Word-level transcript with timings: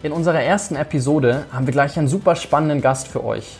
In 0.00 0.12
unserer 0.12 0.40
ersten 0.40 0.76
Episode 0.76 1.46
haben 1.50 1.66
wir 1.66 1.72
gleich 1.72 1.98
einen 1.98 2.06
super 2.06 2.36
spannenden 2.36 2.80
Gast 2.80 3.08
für 3.08 3.24
euch. 3.24 3.58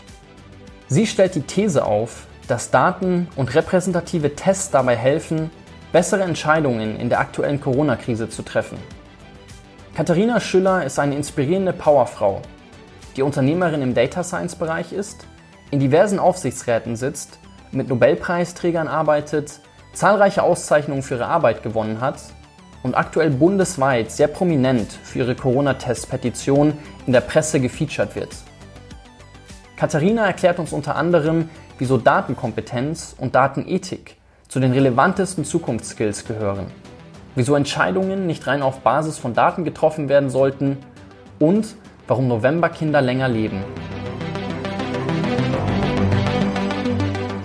Sie 0.86 1.04
stellt 1.04 1.34
die 1.34 1.42
These 1.42 1.84
auf, 1.84 2.28
dass 2.46 2.70
Daten 2.70 3.26
und 3.34 3.56
repräsentative 3.56 4.36
Tests 4.36 4.70
dabei 4.70 4.94
helfen, 4.94 5.50
bessere 5.90 6.22
Entscheidungen 6.22 6.96
in 7.00 7.08
der 7.08 7.18
aktuellen 7.18 7.60
Corona-Krise 7.60 8.28
zu 8.28 8.42
treffen. 8.42 8.78
Katharina 9.96 10.38
Schüller 10.38 10.84
ist 10.84 11.00
eine 11.00 11.16
inspirierende 11.16 11.72
Powerfrau, 11.72 12.40
die 13.16 13.22
Unternehmerin 13.22 13.82
im 13.82 13.94
Data 13.94 14.22
Science-Bereich 14.22 14.92
ist, 14.92 15.26
in 15.72 15.80
diversen 15.80 16.20
Aufsichtsräten 16.20 16.94
sitzt, 16.94 17.40
mit 17.72 17.88
Nobelpreisträgern 17.88 18.86
arbeitet, 18.86 19.58
zahlreiche 19.92 20.44
Auszeichnungen 20.44 21.02
für 21.02 21.16
ihre 21.16 21.26
Arbeit 21.26 21.64
gewonnen 21.64 22.00
hat 22.00 22.20
und 22.88 22.94
aktuell 22.94 23.28
bundesweit 23.28 24.10
sehr 24.10 24.28
prominent 24.28 24.90
für 24.90 25.18
ihre 25.18 25.34
Corona-Test-Petition 25.34 26.72
in 27.06 27.12
der 27.12 27.20
Presse 27.20 27.60
gefeatured 27.60 28.16
wird. 28.16 28.30
Katharina 29.76 30.24
erklärt 30.26 30.58
uns 30.58 30.72
unter 30.72 30.96
anderem, 30.96 31.50
wieso 31.76 31.98
Datenkompetenz 31.98 33.14
und 33.18 33.34
Datenethik 33.34 34.16
zu 34.48 34.58
den 34.58 34.72
relevantesten 34.72 35.44
Zukunftsskills 35.44 36.26
gehören, 36.26 36.68
wieso 37.34 37.56
Entscheidungen 37.56 38.26
nicht 38.26 38.46
rein 38.46 38.62
auf 38.62 38.80
Basis 38.80 39.18
von 39.18 39.34
Daten 39.34 39.64
getroffen 39.64 40.08
werden 40.08 40.30
sollten 40.30 40.78
und 41.38 41.74
warum 42.06 42.26
Novemberkinder 42.26 43.02
länger 43.02 43.28
leben. 43.28 43.62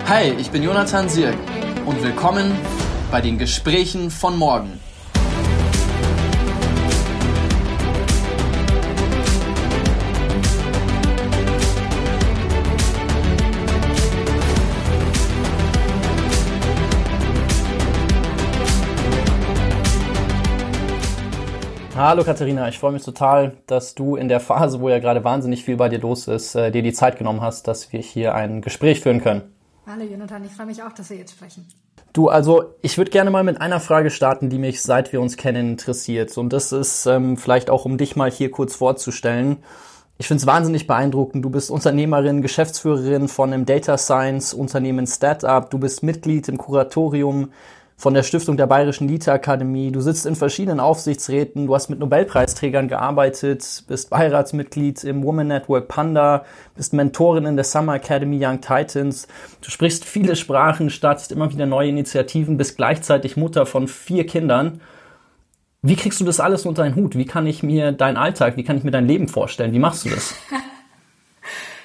Hi, 0.08 0.30
ich 0.38 0.50
bin 0.50 0.62
Jonathan 0.62 1.06
Sirk 1.10 1.36
und 1.84 2.02
willkommen 2.02 2.50
bei 3.10 3.20
den 3.20 3.36
Gesprächen 3.36 4.10
von 4.10 4.38
morgen. 4.38 4.80
Hallo 22.06 22.22
Katharina, 22.22 22.68
ich 22.68 22.78
freue 22.78 22.92
mich 22.92 23.02
total, 23.02 23.56
dass 23.66 23.94
du 23.94 24.16
in 24.16 24.28
der 24.28 24.38
Phase, 24.38 24.78
wo 24.82 24.90
ja 24.90 24.98
gerade 24.98 25.24
wahnsinnig 25.24 25.64
viel 25.64 25.78
bei 25.78 25.88
dir 25.88 26.00
los 26.00 26.28
ist, 26.28 26.54
äh, 26.54 26.70
dir 26.70 26.82
die 26.82 26.92
Zeit 26.92 27.16
genommen 27.16 27.40
hast, 27.40 27.66
dass 27.66 27.94
wir 27.94 28.00
hier 28.00 28.34
ein 28.34 28.60
Gespräch 28.60 29.00
führen 29.00 29.22
können. 29.22 29.40
Hallo 29.86 30.04
Jonathan, 30.04 30.44
ich 30.44 30.52
freue 30.52 30.66
mich 30.66 30.82
auch, 30.82 30.92
dass 30.92 31.08
wir 31.08 31.16
jetzt 31.16 31.32
sprechen. 31.32 31.66
Du, 32.12 32.28
also 32.28 32.74
ich 32.82 32.98
würde 32.98 33.10
gerne 33.10 33.30
mal 33.30 33.42
mit 33.42 33.58
einer 33.58 33.80
Frage 33.80 34.10
starten, 34.10 34.50
die 34.50 34.58
mich 34.58 34.82
seit 34.82 35.14
wir 35.14 35.22
uns 35.22 35.38
kennen 35.38 35.70
interessiert. 35.70 36.36
Und 36.36 36.52
das 36.52 36.72
ist 36.72 37.06
ähm, 37.06 37.38
vielleicht 37.38 37.70
auch, 37.70 37.86
um 37.86 37.96
dich 37.96 38.16
mal 38.16 38.30
hier 38.30 38.50
kurz 38.50 38.76
vorzustellen. 38.76 39.56
Ich 40.18 40.28
finde 40.28 40.42
es 40.42 40.46
wahnsinnig 40.46 40.86
beeindruckend. 40.86 41.42
Du 41.42 41.48
bist 41.48 41.70
Unternehmerin, 41.70 42.42
Geschäftsführerin 42.42 43.28
von 43.28 43.50
einem 43.50 43.64
Data 43.64 43.96
Science 43.96 44.52
Unternehmen 44.52 45.06
Startup. 45.06 45.70
Du 45.70 45.78
bist 45.78 46.02
Mitglied 46.02 46.50
im 46.50 46.58
Kuratorium 46.58 47.48
von 48.04 48.12
der 48.12 48.22
Stiftung 48.22 48.58
der 48.58 48.66
Bayerischen 48.66 49.08
Literakademie. 49.08 49.90
Du 49.90 50.02
sitzt 50.02 50.26
in 50.26 50.36
verschiedenen 50.36 50.78
Aufsichtsräten, 50.78 51.66
du 51.66 51.74
hast 51.74 51.88
mit 51.88 52.00
Nobelpreisträgern 52.00 52.86
gearbeitet, 52.86 53.84
bist 53.88 54.10
Beiratsmitglied 54.10 55.04
im 55.04 55.22
Woman 55.22 55.48
Network 55.48 55.88
Panda, 55.88 56.44
bist 56.76 56.92
Mentorin 56.92 57.46
in 57.46 57.56
der 57.56 57.64
Summer 57.64 57.94
Academy 57.94 58.38
Young 58.44 58.60
Titans. 58.60 59.26
Du 59.62 59.70
sprichst 59.70 60.04
viele 60.04 60.36
Sprachen, 60.36 60.90
startest 60.90 61.32
immer 61.32 61.50
wieder 61.50 61.64
neue 61.64 61.88
Initiativen, 61.88 62.58
bist 62.58 62.76
gleichzeitig 62.76 63.38
Mutter 63.38 63.64
von 63.64 63.88
vier 63.88 64.26
Kindern. 64.26 64.82
Wie 65.80 65.96
kriegst 65.96 66.20
du 66.20 66.26
das 66.26 66.40
alles 66.40 66.66
unter 66.66 66.82
deinen 66.82 66.96
Hut? 66.96 67.16
Wie 67.16 67.24
kann 67.24 67.46
ich 67.46 67.62
mir 67.62 67.90
deinen 67.92 68.18
Alltag, 68.18 68.58
wie 68.58 68.64
kann 68.64 68.76
ich 68.76 68.84
mir 68.84 68.90
dein 68.90 69.08
Leben 69.08 69.28
vorstellen? 69.28 69.72
Wie 69.72 69.78
machst 69.78 70.04
du 70.04 70.10
das? 70.10 70.34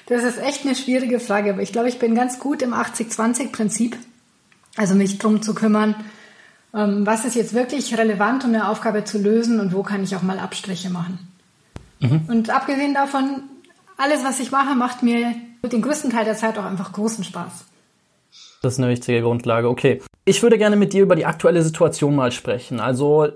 Das 0.06 0.24
ist 0.24 0.38
echt 0.42 0.66
eine 0.66 0.74
schwierige 0.74 1.20
Frage, 1.20 1.52
aber 1.52 1.62
ich 1.62 1.70
glaube, 1.70 1.88
ich 1.88 2.00
bin 2.00 2.16
ganz 2.16 2.40
gut 2.40 2.62
im 2.62 2.74
80-20-Prinzip. 2.74 3.96
Also 4.76 4.94
mich 4.94 5.18
drum 5.18 5.42
zu 5.42 5.54
kümmern, 5.54 5.94
was 6.72 7.24
ist 7.24 7.34
jetzt 7.34 7.54
wirklich 7.54 7.96
relevant, 7.98 8.44
um 8.44 8.54
eine 8.54 8.68
Aufgabe 8.68 9.04
zu 9.04 9.18
lösen 9.18 9.60
und 9.60 9.74
wo 9.74 9.82
kann 9.82 10.04
ich 10.04 10.14
auch 10.14 10.22
mal 10.22 10.38
Abstriche 10.38 10.90
machen. 10.90 11.18
Mhm. 12.00 12.22
Und 12.28 12.50
abgesehen 12.50 12.94
davon, 12.94 13.42
alles, 13.96 14.24
was 14.24 14.40
ich 14.40 14.50
mache, 14.50 14.74
macht 14.74 15.02
mir 15.02 15.34
den 15.62 15.82
größten 15.82 16.10
Teil 16.10 16.24
der 16.24 16.36
Zeit 16.36 16.58
auch 16.58 16.64
einfach 16.64 16.92
großen 16.92 17.24
Spaß. 17.24 17.64
Das 18.62 18.74
ist 18.74 18.78
eine 18.78 18.88
wichtige 18.88 19.22
Grundlage. 19.22 19.68
Okay. 19.68 20.00
Ich 20.24 20.42
würde 20.42 20.58
gerne 20.58 20.76
mit 20.76 20.92
dir 20.92 21.02
über 21.02 21.16
die 21.16 21.26
aktuelle 21.26 21.62
Situation 21.62 22.14
mal 22.14 22.30
sprechen. 22.30 22.78
Also 22.78 23.28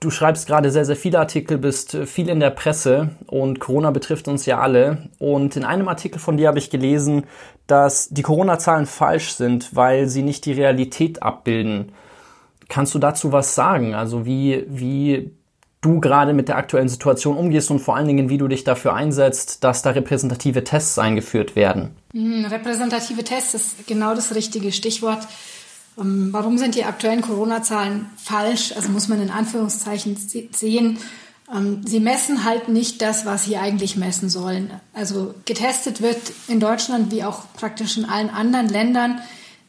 du 0.00 0.10
schreibst 0.10 0.46
gerade 0.46 0.70
sehr, 0.70 0.84
sehr 0.84 0.96
viele 0.96 1.18
Artikel, 1.18 1.58
bist 1.58 1.96
viel 2.04 2.28
in 2.28 2.40
der 2.40 2.50
Presse 2.50 3.10
und 3.26 3.58
Corona 3.60 3.90
betrifft 3.90 4.28
uns 4.28 4.46
ja 4.46 4.60
alle. 4.60 5.08
Und 5.18 5.56
in 5.56 5.64
einem 5.64 5.88
Artikel 5.88 6.18
von 6.18 6.36
dir 6.36 6.48
habe 6.48 6.58
ich 6.58 6.70
gelesen, 6.70 7.24
dass 7.66 8.08
die 8.10 8.22
Corona-Zahlen 8.22 8.86
falsch 8.86 9.32
sind, 9.32 9.74
weil 9.74 10.08
sie 10.08 10.22
nicht 10.22 10.44
die 10.46 10.52
Realität 10.52 11.22
abbilden. 11.22 11.92
Kannst 12.68 12.94
du 12.94 12.98
dazu 12.98 13.32
was 13.32 13.54
sagen? 13.54 13.94
Also 13.94 14.26
wie, 14.26 14.64
wie 14.68 15.30
du 15.80 16.00
gerade 16.00 16.32
mit 16.32 16.48
der 16.48 16.56
aktuellen 16.56 16.88
Situation 16.88 17.36
umgehst 17.36 17.70
und 17.70 17.78
vor 17.78 17.96
allen 17.96 18.08
Dingen, 18.08 18.28
wie 18.28 18.38
du 18.38 18.48
dich 18.48 18.64
dafür 18.64 18.94
einsetzt, 18.94 19.62
dass 19.62 19.82
da 19.82 19.90
repräsentative 19.90 20.64
Tests 20.64 20.98
eingeführt 20.98 21.54
werden? 21.54 21.90
Hm, 22.12 22.44
repräsentative 22.46 23.22
Tests 23.24 23.54
ist 23.54 23.86
genau 23.86 24.14
das 24.14 24.34
richtige 24.34 24.72
Stichwort. 24.72 25.26
Ähm, 25.98 26.28
warum 26.32 26.58
sind 26.58 26.74
die 26.74 26.84
aktuellen 26.84 27.22
Corona-Zahlen 27.22 28.06
falsch? 28.16 28.72
Also 28.74 28.88
muss 28.90 29.08
man 29.08 29.22
in 29.22 29.30
Anführungszeichen 29.30 30.16
sehen. 30.16 30.98
Ähm, 31.54 31.82
sie 31.86 32.00
messen 32.00 32.44
halt 32.44 32.68
nicht 32.68 33.00
das, 33.00 33.24
was 33.24 33.44
sie 33.44 33.56
eigentlich 33.56 33.96
messen 33.96 34.28
sollen. 34.28 34.72
Also 34.92 35.34
getestet 35.44 36.02
wird 36.02 36.18
in 36.48 36.60
Deutschland 36.60 37.12
wie 37.12 37.24
auch 37.24 37.44
praktisch 37.54 37.96
in 37.96 38.04
allen 38.04 38.30
anderen 38.30 38.68
Ländern 38.68 39.20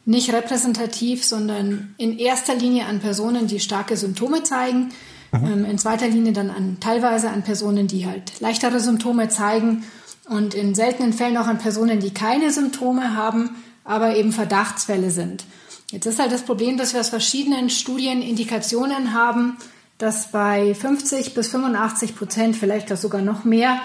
nicht 0.08 0.32
repräsentativ, 0.32 1.22
sondern 1.22 1.94
in 1.98 2.18
erster 2.18 2.54
Linie 2.54 2.86
an 2.86 2.98
Personen, 2.98 3.46
die 3.46 3.60
starke 3.60 3.94
Symptome 3.94 4.42
zeigen. 4.42 4.88
Mhm. 5.32 5.46
Ähm, 5.46 5.64
in 5.66 5.78
zweiter 5.78 6.08
Linie 6.08 6.32
dann 6.32 6.48
an 6.48 6.78
teilweise 6.80 7.28
an 7.28 7.42
Personen, 7.42 7.88
die 7.88 8.06
halt 8.06 8.40
leichtere 8.40 8.80
Symptome 8.80 9.28
zeigen 9.28 9.84
und 10.30 10.54
in 10.54 10.74
seltenen 10.74 11.12
Fällen 11.12 11.36
auch 11.36 11.46
an 11.46 11.58
Personen, 11.58 12.00
die 12.00 12.14
keine 12.14 12.50
Symptome 12.50 13.16
haben, 13.16 13.50
aber 13.84 14.16
eben 14.16 14.32
Verdachtsfälle 14.32 15.10
sind. 15.10 15.44
Jetzt 15.92 16.06
ist 16.06 16.18
halt 16.18 16.32
das 16.32 16.42
Problem, 16.42 16.78
dass 16.78 16.94
wir 16.94 17.00
aus 17.00 17.10
verschiedenen 17.10 17.68
Studien 17.68 18.22
Indikationen 18.22 19.12
haben, 19.12 19.58
dass 19.98 20.30
bei 20.32 20.74
50 20.74 21.34
bis 21.34 21.48
85 21.48 22.16
Prozent, 22.16 22.56
vielleicht 22.56 22.90
auch 22.90 22.96
sogar 22.96 23.20
noch 23.20 23.44
mehr, 23.44 23.78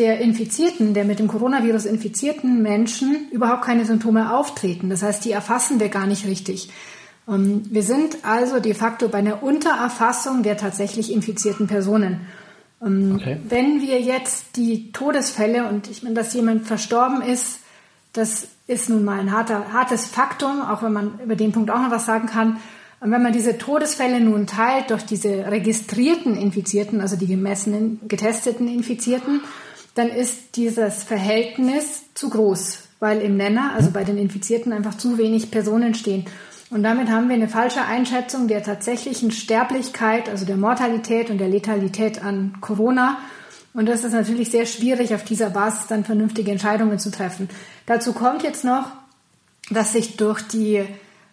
der 0.00 0.18
Infizierten, 0.18 0.94
der 0.94 1.04
mit 1.04 1.18
dem 1.18 1.28
Coronavirus 1.28 1.84
infizierten 1.84 2.62
Menschen 2.62 3.28
überhaupt 3.30 3.62
keine 3.62 3.84
Symptome 3.84 4.34
auftreten. 4.34 4.90
Das 4.90 5.02
heißt, 5.02 5.24
die 5.24 5.30
erfassen 5.30 5.78
wir 5.78 5.90
gar 5.90 6.06
nicht 6.06 6.26
richtig. 6.26 6.70
Ähm, 7.28 7.62
wir 7.70 7.82
sind 7.82 8.16
also 8.22 8.58
de 8.58 8.74
facto 8.74 9.08
bei 9.08 9.18
einer 9.18 9.42
Untererfassung 9.42 10.42
der 10.42 10.56
tatsächlich 10.56 11.12
infizierten 11.12 11.66
Personen. 11.66 12.22
Ähm, 12.82 13.16
okay. 13.16 13.36
Wenn 13.48 13.82
wir 13.82 14.00
jetzt 14.00 14.56
die 14.56 14.90
Todesfälle 14.92 15.68
und 15.68 15.88
ich 15.88 16.02
meine, 16.02 16.14
dass 16.14 16.32
jemand 16.34 16.66
verstorben 16.66 17.20
ist, 17.22 17.60
das 18.12 18.48
ist 18.66 18.88
nun 18.88 19.04
mal 19.04 19.20
ein 19.20 19.32
harter, 19.32 19.72
hartes 19.72 20.06
Faktum, 20.06 20.62
auch 20.62 20.82
wenn 20.82 20.92
man 20.92 21.20
über 21.22 21.36
den 21.36 21.52
Punkt 21.52 21.70
auch 21.70 21.80
noch 21.80 21.90
was 21.90 22.06
sagen 22.06 22.26
kann. 22.26 22.56
Und 23.00 23.12
wenn 23.12 23.22
man 23.22 23.32
diese 23.32 23.56
Todesfälle 23.56 24.20
nun 24.20 24.46
teilt 24.46 24.90
durch 24.90 25.04
diese 25.04 25.46
registrierten 25.46 26.36
Infizierten, 26.36 27.00
also 27.00 27.16
die 27.16 27.26
gemessenen, 27.26 28.00
getesteten 28.08 28.68
Infizierten, 28.68 29.40
dann 29.94 30.08
ist 30.08 30.56
dieses 30.56 31.02
Verhältnis 31.02 32.02
zu 32.14 32.30
groß, 32.30 32.78
weil 33.00 33.20
im 33.20 33.36
Nenner, 33.36 33.72
also 33.74 33.90
bei 33.90 34.04
den 34.04 34.18
Infizierten, 34.18 34.72
einfach 34.72 34.96
zu 34.96 35.18
wenig 35.18 35.50
Personen 35.50 35.94
stehen. 35.94 36.26
Und 36.70 36.82
damit 36.84 37.10
haben 37.10 37.28
wir 37.28 37.34
eine 37.34 37.48
falsche 37.48 37.82
Einschätzung 37.82 38.46
der 38.46 38.62
tatsächlichen 38.62 39.32
Sterblichkeit, 39.32 40.28
also 40.28 40.46
der 40.46 40.56
Mortalität 40.56 41.30
und 41.30 41.38
der 41.38 41.48
Letalität 41.48 42.22
an 42.22 42.58
Corona 42.60 43.18
und 43.72 43.86
das 43.86 44.04
ist 44.04 44.12
natürlich 44.12 44.50
sehr 44.50 44.66
schwierig, 44.66 45.14
auf 45.14 45.24
dieser 45.24 45.50
Basis 45.50 45.86
dann 45.86 46.04
vernünftige 46.04 46.50
Entscheidungen 46.50 46.98
zu 46.98 47.10
treffen. 47.10 47.48
Dazu 47.86 48.12
kommt 48.12 48.42
jetzt 48.42 48.64
noch, 48.64 48.90
dass 49.70 49.92
sich 49.92 50.16
durch 50.16 50.42
die 50.42 50.84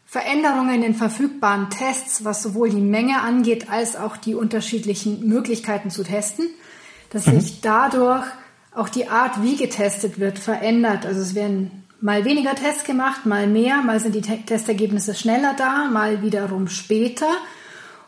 Veränderungen 0.06 0.76
in 0.76 0.82
den 0.82 0.96
verfügbaren 0.96 1.70
Tests, 1.70 2.24
was 2.24 2.44
sowohl 2.44 2.70
die 2.70 2.82
Menge 2.82 3.22
angeht, 3.22 3.70
als 3.70 3.96
auch 3.96 4.18
die 4.18 4.36
unterschiedlichen 4.36 5.28
Möglichkeiten 5.28 5.90
zu 5.90 6.04
testen, 6.04 6.48
dass 7.10 7.26
mhm. 7.26 7.42
sich 7.42 7.62
dadurch 7.62 8.26
auch 8.78 8.90
die 8.90 9.10
Art, 9.10 9.42
wie 9.42 9.56
getestet 9.56 10.20
wird, 10.20 10.38
verändert. 10.38 11.06
Also 11.06 11.20
es 11.22 11.34
werden 11.34 11.84
mal 12.00 12.26
weniger 12.26 12.54
Tests 12.54 12.84
gemacht, 12.84 13.26
mal 13.26 13.48
mehr, 13.48 13.82
mal 13.82 14.00
sind 14.00 14.14
die 14.14 14.22
Testergebnisse 14.22 15.16
schneller 15.16 15.56
da, 15.58 15.86
mal 15.86 16.22
wiederum 16.22 16.68
später. 16.68 17.28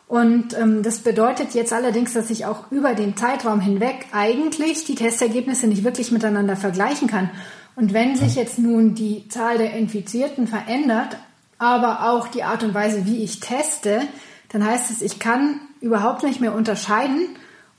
Und 0.07 0.57
ähm, 0.57 0.83
das 0.83 1.00
bedeutet 1.00 1.54
jetzt 1.56 1.74
allerdings, 1.74 2.13
dass 2.13 2.30
ich 2.30 2.45
auch 2.45 2.71
über 2.71 2.94
den 2.94 3.18
Zeitraum 3.18 3.60
hinweg 3.60 4.07
eigentlich 4.12 4.86
die 4.86 4.95
Testergebnisse 4.95 5.68
nicht 5.68 5.83
wirklich 5.83 6.12
miteinander 6.12 6.56
vergleichen 6.56 7.07
kann. 7.07 7.31
Und 7.75 7.94
wenn 7.94 8.16
sich 8.16 8.36
jetzt 8.36 8.60
nun 8.60 8.94
die 8.94 9.27
Zahl 9.30 9.57
der 9.57 9.74
Infizierten 9.74 10.48
verändert, 10.48 11.18
aber 11.57 12.10
auch 12.12 12.27
die 12.27 12.44
Art 12.44 12.63
und 12.63 12.74
Weise, 12.74 13.06
wie 13.06 13.24
ich 13.24 13.39
teste, 13.39 14.01
dann 14.50 14.66
heißt 14.66 14.92
es, 14.92 15.01
ich 15.01 15.19
kann 15.19 15.62
überhaupt 15.81 16.24
nicht 16.24 16.42
mehr 16.42 16.54
unterscheiden, 16.54 17.27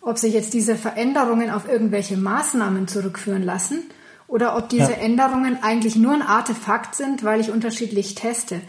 ob 0.00 0.18
sich 0.18 0.32
jetzt 0.34 0.54
diese 0.54 0.76
Veränderungen 0.76 1.50
auf 1.50 1.68
irgendwelche 1.68 2.16
Maßnahmen 2.16 2.88
zurückführen 2.88 3.42
lassen 3.42 3.82
oder 4.28 4.56
ob 4.56 4.68
diese 4.68 4.92
ja. 4.92 4.98
Änderungen 4.98 5.58
eigentlich 5.62 5.96
nur 5.96 6.14
ein 6.14 6.22
Artefakt 6.22 6.94
sind, 6.94 7.24
weil 7.24 7.40
ich 7.40 7.50
unterschiedlich 7.50 8.14
teste. 8.14 8.60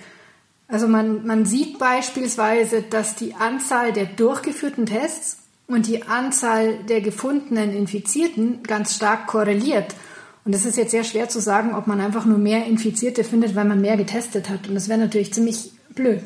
Also 0.67 0.87
man, 0.87 1.25
man 1.25 1.45
sieht 1.45 1.79
beispielsweise, 1.79 2.81
dass 2.81 3.15
die 3.15 3.35
Anzahl 3.35 3.93
der 3.93 4.05
durchgeführten 4.05 4.85
Tests 4.85 5.37
und 5.67 5.87
die 5.87 6.03
Anzahl 6.03 6.77
der 6.85 7.01
gefundenen 7.01 7.73
Infizierten 7.73 8.63
ganz 8.63 8.95
stark 8.95 9.27
korreliert. 9.27 9.95
Und 10.43 10.55
es 10.55 10.65
ist 10.65 10.77
jetzt 10.77 10.91
sehr 10.91 11.03
schwer 11.03 11.29
zu 11.29 11.39
sagen, 11.39 11.75
ob 11.75 11.87
man 11.87 12.01
einfach 12.01 12.25
nur 12.25 12.37
mehr 12.37 12.65
Infizierte 12.65 13.23
findet, 13.23 13.55
weil 13.55 13.65
man 13.65 13.79
mehr 13.79 13.97
getestet 13.97 14.49
hat. 14.49 14.67
Und 14.67 14.75
das 14.75 14.89
wäre 14.89 14.99
natürlich 14.99 15.33
ziemlich 15.33 15.71
blöd. 15.89 16.23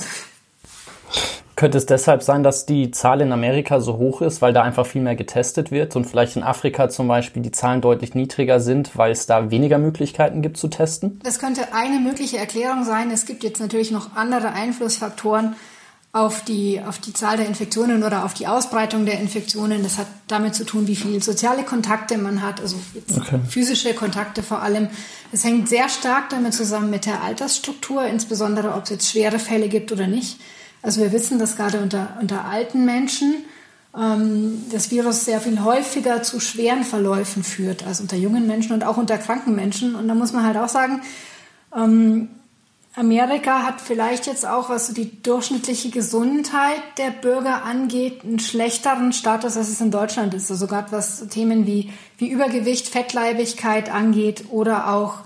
Könnte 1.56 1.78
es 1.78 1.86
deshalb 1.86 2.22
sein, 2.22 2.44
dass 2.44 2.66
die 2.66 2.92
Zahl 2.92 3.22
in 3.22 3.31
Amerika 3.31 3.80
so 3.80 3.98
hoch 3.98 4.22
ist, 4.22 4.42
weil 4.42 4.52
da 4.52 4.62
einfach 4.62 4.86
viel 4.86 5.02
mehr 5.02 5.16
getestet 5.16 5.72
wird 5.72 5.96
und 5.96 6.06
vielleicht 6.06 6.36
in 6.36 6.44
Afrika 6.44 6.90
zum 6.90 7.07
Beispiel 7.07 7.42
die 7.42 7.52
Zahlen 7.52 7.80
deutlich 7.80 8.13
niedriger 8.13 8.60
sind, 8.60 8.98
weil 8.98 9.12
es 9.12 9.25
da 9.25 9.52
weniger 9.52 9.78
Möglichkeiten 9.78 10.42
gibt 10.42 10.57
zu 10.57 10.68
testen? 10.68 11.19
Das 11.24 11.40
könnte 11.40 11.74
eine 11.74 12.00
mögliche 12.00 12.38
Erklärung 12.38 12.84
sein. 12.84 13.10
Es 13.10 13.25
gibt 13.25 13.44
jetzt 13.44 13.62
natürlich 13.62 13.92
noch 13.92 14.18
andere 14.18 14.52
Einflussfaktoren 14.52 15.56
auf 16.12 16.44
die, 16.44 16.81
auf 16.86 17.00
die 17.00 17.12
Zahl 17.12 17.38
der 17.38 17.46
Infektionen 17.46 18.04
oder 18.04 18.25
auf 18.25 18.34
die 18.34 18.48
Ausbreitung 18.48 19.06
der 19.06 19.19
Infektionen. 19.19 19.84
Das 19.84 19.98
hat 19.98 20.08
damit 20.28 20.56
zu 20.56 20.66
tun, 20.66 20.88
wie 20.88 20.96
viele 20.96 21.22
soziale 21.22 21.63
Kontakte 21.63 22.18
man 22.18 22.42
hat, 22.42 22.60
also 22.62 22.78
okay. 23.18 23.40
physische 23.48 23.94
Kontakte 23.94 24.44
vor 24.44 24.62
allem. 24.62 24.90
Es 25.31 25.44
hängt 25.44 25.69
sehr 25.69 25.88
stark 25.88 26.30
damit 26.30 26.54
zusammen 26.54 26.90
mit 26.90 27.06
der 27.06 27.22
Altersstruktur, 27.22 28.06
insbesondere 28.06 28.74
ob 28.74 28.84
es 28.84 28.90
jetzt 28.92 29.12
schwere 29.12 29.40
Fälle 29.40 29.69
gibt 29.69 29.92
oder 29.92 30.08
nicht. 30.08 30.38
Also 30.86 31.02
wir 31.02 31.12
wissen, 31.12 31.40
dass 31.40 31.56
gerade 31.56 31.80
unter, 31.80 32.16
unter 32.22 32.46
alten 32.46 32.86
Menschen 32.86 33.44
ähm, 33.98 34.64
das 34.72 34.92
Virus 34.92 35.26
sehr 35.26 35.42
viel 35.42 35.64
häufiger 35.64 36.22
zu 36.22 36.40
schweren 36.40 36.84
Verläufen 36.84 37.44
führt 37.44 37.88
als 37.88 38.02
unter 38.02 38.16
jungen 38.16 38.46
Menschen 38.46 38.72
und 38.74 38.84
auch 38.84 38.98
unter 38.98 39.18
kranken 39.18 39.56
Menschen. 39.56 39.96
Und 39.96 40.08
da 40.08 40.14
muss 40.14 40.32
man 40.32 40.46
halt 40.46 40.58
auch 40.58 40.70
sagen, 40.70 41.02
ähm, 41.76 42.30
Amerika 42.96 43.64
hat 43.64 43.82
vielleicht 43.82 44.28
jetzt 44.28 44.48
auch, 44.48 44.70
was 44.70 44.86
so 44.88 44.94
die 44.94 45.24
durchschnittliche 45.24 45.90
Gesundheit 45.90 46.84
der 47.00 47.10
Bürger 47.10 47.64
angeht, 47.64 48.24
einen 48.24 48.38
schlechteren 48.38 49.12
Status, 49.12 49.58
als 49.58 49.70
es 49.70 49.82
in 49.82 49.90
Deutschland 49.90 50.36
ist. 50.36 50.52
Also 50.52 50.68
gerade 50.68 50.92
was 50.92 51.28
Themen 51.30 51.66
wie, 51.66 51.92
wie 52.20 52.30
Übergewicht, 52.30 52.90
Fettleibigkeit 52.90 53.92
angeht 53.92 54.46
oder 54.52 54.94
auch 54.94 55.24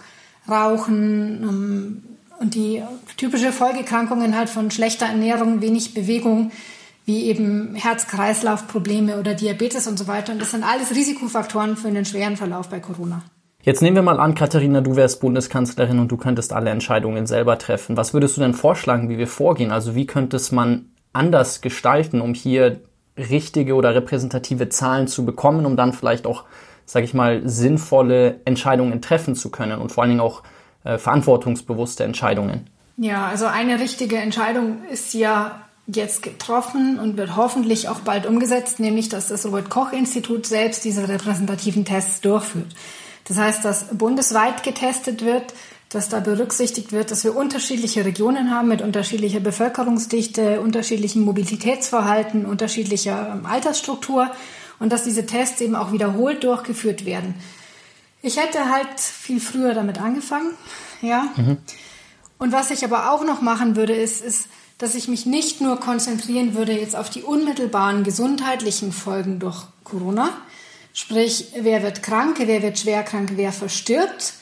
Rauchen, 0.50 1.44
ähm, 1.44 2.04
und 2.40 2.56
die 2.56 2.82
typische 3.18 3.52
Folgekrankungen 3.52 4.38
halt 4.38 4.50
von 4.50 4.72
schlechter 4.72 5.06
Ernährung, 5.06 5.62
wenig 5.62 5.94
Bewegung, 5.94 6.52
wie 7.06 7.26
eben 7.26 7.76
Herz-Kreislauf-Probleme 7.76 9.20
oder 9.20 9.34
Diabetes 9.34 9.88
und 9.88 9.98
so 9.98 10.08
weiter. 10.08 10.32
Und 10.32 10.42
das 10.42 10.52
sind 10.52 10.64
alles 10.64 10.96
Risikofaktoren 10.96 11.76
für 11.76 11.88
einen 11.88 12.06
schweren 12.06 12.38
Verlauf 12.38 12.70
bei 12.70 12.80
Corona. 12.80 13.24
Jetzt 13.62 13.82
nehmen 13.82 13.98
wir 13.98 14.04
mal 14.04 14.20
an, 14.20 14.36
Katharina, 14.36 14.80
du 14.80 14.96
wärst 14.96 15.20
Bundeskanzlerin 15.20 16.00
und 16.00 16.10
du 16.10 16.18
könntest 16.18 16.54
alle 16.54 16.70
Entscheidungen 16.70 17.28
selber 17.28 17.58
treffen. 17.58 17.98
Was 17.98 18.14
würdest 18.14 18.38
du 18.38 18.42
denn 18.42 18.54
vorschlagen, 18.54 19.10
wie 19.10 19.18
wir 19.18 19.28
vorgehen? 19.28 19.72
Also 19.72 19.96
wie 19.96 20.06
könnte 20.06 20.38
es 20.38 20.52
man 20.52 20.86
anders 21.12 21.60
gestalten, 21.60 22.22
um 22.22 22.34
hier 22.34 22.80
richtige 23.18 23.76
oder 23.76 23.94
repräsentative 23.94 24.70
Zahlen 24.70 25.08
zu 25.08 25.26
bekommen, 25.26 25.66
um 25.66 25.76
dann 25.76 25.92
vielleicht 25.92 26.26
auch, 26.26 26.46
sage 26.86 27.06
ich 27.06 27.14
mal, 27.14 27.42
sinnvolle 27.44 28.40
Entscheidungen 28.46 29.02
treffen 29.02 29.36
zu 29.36 29.50
können 29.50 29.82
und 29.82 29.92
vor 29.92 30.04
allen 30.04 30.12
Dingen 30.12 30.22
auch 30.22 30.44
äh, 30.84 30.98
verantwortungsbewusste 30.98 32.04
Entscheidungen. 32.04 32.68
Ja, 32.98 33.28
also 33.28 33.46
eine 33.46 33.80
richtige 33.80 34.18
Entscheidung 34.18 34.84
ist 34.92 35.14
ja 35.14 35.62
jetzt 35.88 36.22
getroffen 36.22 37.00
und 37.00 37.18
wird 37.18 37.36
hoffentlich 37.36 37.90
auch 37.90 38.02
bald 38.02 38.26
umgesetzt, 38.26 38.80
nämlich 38.80 39.10
dass 39.10 39.30
das 39.30 39.46
Robert 39.46 39.70
Koch 39.70 39.92
Institut 39.92 40.46
selbst 40.46 40.86
diese 40.86 41.08
repräsentativen 41.08 41.86
Tests 41.86 42.22
durchführt. 42.22 42.68
Das 43.28 43.38
heißt, 43.38 43.64
dass 43.64 43.86
bundesweit 43.98 44.64
getestet 44.64 45.24
wird, 45.24 45.54
dass 45.90 46.10
da 46.10 46.20
berücksichtigt 46.20 46.92
wird, 46.92 47.10
dass 47.10 47.24
wir 47.24 47.36
unterschiedliche 47.36 48.06
Regionen 48.06 48.52
haben 48.52 48.68
mit 48.68 48.82
unterschiedlicher 48.82 49.40
Bevölkerungsdichte, 49.40 50.62
unterschiedlichem 50.62 51.24
Mobilitätsverhalten, 51.24 52.46
unterschiedlicher 52.46 53.34
ähm, 53.34 53.46
Altersstruktur 53.46 54.30
und 54.80 54.92
dass 54.94 55.04
diese 55.04 55.26
Tests 55.26 55.62
eben 55.62 55.76
auch 55.76 55.92
wiederholt 55.92 56.44
durchgeführt 56.44 57.06
werden. 57.06 57.36
Ich 58.22 58.38
hätte 58.38 58.70
halt 58.70 59.00
viel 59.00 59.40
früher 59.40 59.74
damit 59.74 60.00
angefangen, 60.00 60.54
ja. 61.02 61.30
Mhm. 61.36 61.58
Und 62.38 62.52
was 62.52 62.72
ich 62.72 62.84
aber 62.84 63.12
auch 63.12 63.24
noch 63.24 63.42
machen 63.42 63.76
würde, 63.76 63.94
ist, 63.94 64.22
ist, 64.24 64.48
dass 64.78 64.96
ich 64.96 65.08
mich 65.08 65.26
nicht 65.26 65.62
nur 65.62 65.80
konzentrieren 65.80 66.56
würde 66.56 66.72
jetzt 66.72 66.96
auf 66.96 67.10
die 67.10 67.22
unmittelbaren 67.22 68.04
gesundheitlichen 68.04 68.92
Folgen 68.92 69.40
durch 69.40 69.64
Corona, 69.84 70.30
sprich, 70.94 71.48
wer 71.60 71.84
wird 71.84 72.02
krank, 72.02 72.38
wer 72.40 72.62
wird 72.62 72.80
schwer 72.80 73.04
krank, 73.04 73.34
wer 73.36 73.52
verstirbt, 73.52 74.34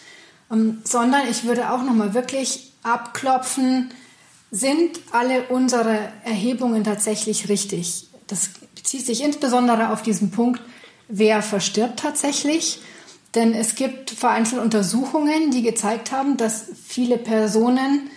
ähm, 0.51 0.79
sondern 0.83 1.27
ich 1.29 1.43
würde 1.43 1.71
auch 1.71 1.81
nochmal 1.81 2.13
wirklich 2.13 2.71
abklopfen, 2.83 3.91
sind 4.51 4.99
alle 5.11 5.43
unsere 5.49 6.11
Erhebungen 6.23 6.83
tatsächlich 6.83 7.49
richtig? 7.49 8.07
Das 8.27 8.49
bezieht 8.75 9.05
sich 9.05 9.23
insbesondere 9.23 9.89
auf 9.89 10.01
diesen 10.01 10.31
Punkt, 10.31 10.61
wer 11.07 11.41
verstirbt 11.41 11.99
tatsächlich 11.99 12.79
denn 13.37 13.53
es 13.53 13.75
gibt 13.75 14.09
vereinzelt 14.09 14.61
Untersuchungen, 14.61 15.51
die 15.51 15.61
gezeigt 15.61 16.11
haben, 16.11 16.37
dass 16.37 16.65
viele 16.87 17.19
Personen 17.19 18.09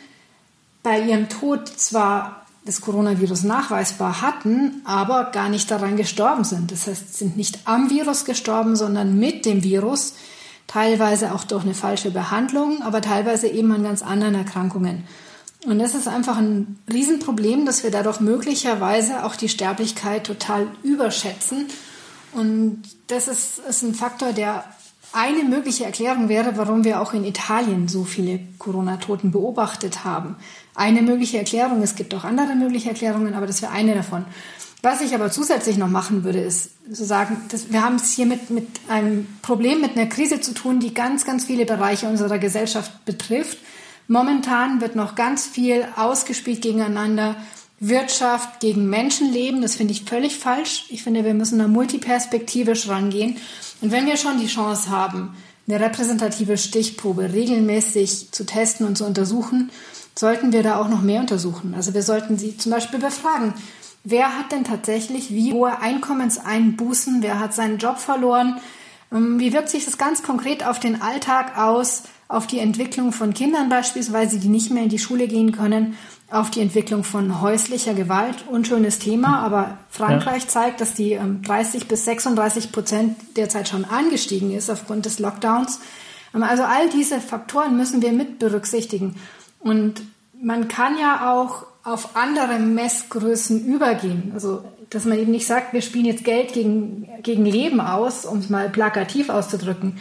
bei 0.82 0.98
ihrem 0.98 1.28
Tod 1.28 1.68
zwar 1.68 2.46
das 2.64 2.80
Coronavirus 2.80 3.44
nachweisbar 3.44 4.22
hatten, 4.22 4.80
aber 4.84 5.24
gar 5.30 5.50
nicht 5.50 5.70
daran 5.70 5.98
gestorben 5.98 6.44
sind. 6.44 6.72
Das 6.72 6.86
heißt, 6.86 7.18
sind 7.18 7.36
nicht 7.36 7.60
am 7.66 7.90
Virus 7.90 8.24
gestorben, 8.24 8.76
sondern 8.76 9.18
mit 9.18 9.44
dem 9.44 9.62
Virus, 9.62 10.14
teilweise 10.66 11.34
auch 11.34 11.44
durch 11.44 11.64
eine 11.64 11.74
falsche 11.74 12.10
Behandlung, 12.10 12.80
aber 12.82 13.02
teilweise 13.02 13.46
eben 13.46 13.72
an 13.72 13.82
ganz 13.82 14.02
anderen 14.02 14.34
Erkrankungen. 14.34 15.04
Und 15.66 15.80
das 15.80 15.94
ist 15.94 16.08
einfach 16.08 16.38
ein 16.38 16.78
Riesenproblem, 16.90 17.66
dass 17.66 17.82
wir 17.82 17.90
dadurch 17.90 18.20
möglicherweise 18.20 19.24
auch 19.24 19.36
die 19.36 19.50
Sterblichkeit 19.50 20.24
total 20.24 20.66
überschätzen. 20.82 21.66
Und 22.32 22.82
das 23.08 23.28
ist, 23.28 23.58
ist 23.68 23.82
ein 23.82 23.94
Faktor, 23.94 24.32
der 24.32 24.64
eine 25.12 25.44
mögliche 25.44 25.84
Erklärung 25.84 26.28
wäre, 26.28 26.56
warum 26.56 26.84
wir 26.84 27.00
auch 27.00 27.12
in 27.12 27.24
Italien 27.24 27.88
so 27.88 28.04
viele 28.04 28.40
Corona-Toten 28.58 29.32
beobachtet 29.32 30.04
haben. 30.04 30.36
Eine 30.74 31.02
mögliche 31.02 31.38
Erklärung, 31.38 31.82
es 31.82 31.96
gibt 31.96 32.14
auch 32.14 32.24
andere 32.24 32.54
mögliche 32.54 32.90
Erklärungen, 32.90 33.34
aber 33.34 33.46
das 33.46 33.60
wäre 33.62 33.72
eine 33.72 33.94
davon. 33.94 34.24
Was 34.82 35.02
ich 35.02 35.14
aber 35.14 35.30
zusätzlich 35.30 35.76
noch 35.76 35.88
machen 35.88 36.24
würde, 36.24 36.40
ist 36.40 36.70
zu 36.90 37.04
sagen, 37.04 37.36
dass 37.50 37.70
wir 37.70 37.82
haben 37.82 37.96
es 37.96 38.12
hier 38.12 38.24
mit, 38.24 38.48
mit 38.50 38.66
einem 38.88 39.26
Problem, 39.42 39.82
mit 39.82 39.96
einer 39.96 40.06
Krise 40.06 40.40
zu 40.40 40.54
tun, 40.54 40.80
die 40.80 40.94
ganz, 40.94 41.26
ganz 41.26 41.44
viele 41.44 41.66
Bereiche 41.66 42.08
unserer 42.08 42.38
Gesellschaft 42.38 43.04
betrifft. 43.04 43.58
Momentan 44.08 44.80
wird 44.80 44.96
noch 44.96 45.16
ganz 45.16 45.46
viel 45.46 45.86
ausgespielt 45.96 46.62
gegeneinander. 46.62 47.36
Wirtschaft 47.80 48.60
gegen 48.60 48.90
Menschenleben, 48.90 49.62
das 49.62 49.74
finde 49.74 49.92
ich 49.92 50.04
völlig 50.04 50.36
falsch. 50.36 50.84
Ich 50.90 51.02
finde, 51.02 51.24
wir 51.24 51.32
müssen 51.32 51.58
da 51.58 51.66
multiperspektivisch 51.66 52.88
rangehen. 52.88 53.38
Und 53.80 53.90
wenn 53.90 54.06
wir 54.06 54.18
schon 54.18 54.38
die 54.38 54.48
Chance 54.48 54.90
haben, 54.90 55.34
eine 55.66 55.80
repräsentative 55.80 56.58
Stichprobe 56.58 57.32
regelmäßig 57.32 58.32
zu 58.32 58.44
testen 58.44 58.86
und 58.86 58.98
zu 58.98 59.06
untersuchen, 59.06 59.70
sollten 60.14 60.52
wir 60.52 60.62
da 60.62 60.78
auch 60.78 60.88
noch 60.88 61.00
mehr 61.00 61.20
untersuchen. 61.20 61.74
Also 61.74 61.94
wir 61.94 62.02
sollten 62.02 62.36
sie 62.36 62.58
zum 62.58 62.72
Beispiel 62.72 63.00
befragen. 63.00 63.54
Wer 64.04 64.36
hat 64.38 64.52
denn 64.52 64.64
tatsächlich 64.64 65.30
wie 65.30 65.52
hohe 65.52 65.78
Einkommenseinbußen? 65.78 67.22
Wer 67.22 67.38
hat 67.38 67.54
seinen 67.54 67.78
Job 67.78 67.98
verloren? 67.98 68.60
Ähm, 69.12 69.40
wie 69.40 69.52
wirkt 69.54 69.70
sich 69.70 69.86
das 69.86 69.96
ganz 69.96 70.22
konkret 70.22 70.66
auf 70.66 70.80
den 70.80 71.00
Alltag 71.00 71.56
aus, 71.56 72.02
auf 72.28 72.46
die 72.46 72.58
Entwicklung 72.58 73.12
von 73.12 73.32
Kindern 73.34 73.68
beispielsweise, 73.68 74.38
die 74.38 74.48
nicht 74.48 74.70
mehr 74.70 74.84
in 74.84 74.88
die 74.88 74.98
Schule 74.98 75.28
gehen 75.28 75.52
können? 75.52 75.96
Auf 76.30 76.50
die 76.50 76.60
Entwicklung 76.60 77.02
von 77.02 77.40
häuslicher 77.40 77.94
Gewalt. 77.94 78.44
Unschönes 78.48 78.98
Thema, 78.98 79.40
aber 79.40 79.78
Frankreich 79.90 80.44
ja. 80.44 80.48
zeigt, 80.48 80.80
dass 80.80 80.94
die 80.94 81.18
30 81.42 81.82
ähm, 81.82 81.88
bis 81.88 82.04
36 82.04 82.72
Prozent 82.72 83.16
derzeit 83.36 83.68
schon 83.68 83.84
angestiegen 83.84 84.52
ist 84.52 84.70
aufgrund 84.70 85.06
des 85.06 85.18
Lockdowns. 85.18 85.80
Ähm, 86.34 86.42
also 86.42 86.62
all 86.62 86.88
diese 86.90 87.20
Faktoren 87.20 87.76
müssen 87.76 88.00
wir 88.00 88.12
mit 88.12 88.38
berücksichtigen. 88.38 89.16
Und 89.58 90.02
man 90.40 90.68
kann 90.68 90.98
ja 90.98 91.32
auch 91.32 91.66
auf 91.82 92.16
andere 92.16 92.58
Messgrößen 92.58 93.66
übergehen. 93.66 94.30
Also, 94.34 94.64
dass 94.90 95.04
man 95.04 95.18
eben 95.18 95.32
nicht 95.32 95.46
sagt, 95.46 95.72
wir 95.72 95.82
spielen 95.82 96.04
jetzt 96.04 96.24
Geld 96.24 96.52
gegen, 96.52 97.08
gegen 97.22 97.44
Leben 97.44 97.80
aus, 97.80 98.24
um 98.24 98.38
es 98.38 98.48
mal 98.48 98.68
plakativ 98.68 99.28
auszudrücken, 99.28 99.98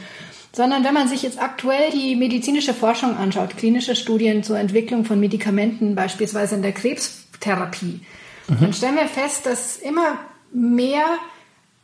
sondern 0.52 0.84
wenn 0.84 0.94
man 0.94 1.08
sich 1.08 1.22
jetzt 1.22 1.42
aktuell 1.42 1.92
die 1.92 2.16
medizinische 2.16 2.74
Forschung 2.74 3.16
anschaut, 3.18 3.58
klinische 3.58 3.96
Studien 3.96 4.44
zur 4.44 4.58
Entwicklung 4.58 5.06
von 5.06 5.20
Medikamenten, 5.20 5.96
beispielsweise 5.96 6.56
in 6.56 6.62
der 6.62 6.72
Krebstherapie, 6.72 8.02
mhm. 8.48 8.58
dann 8.60 8.74
stellen 8.74 8.96
wir 8.96 9.08
fest, 9.08 9.46
dass 9.46 9.78
immer 9.78 10.18
mehr 10.52 11.06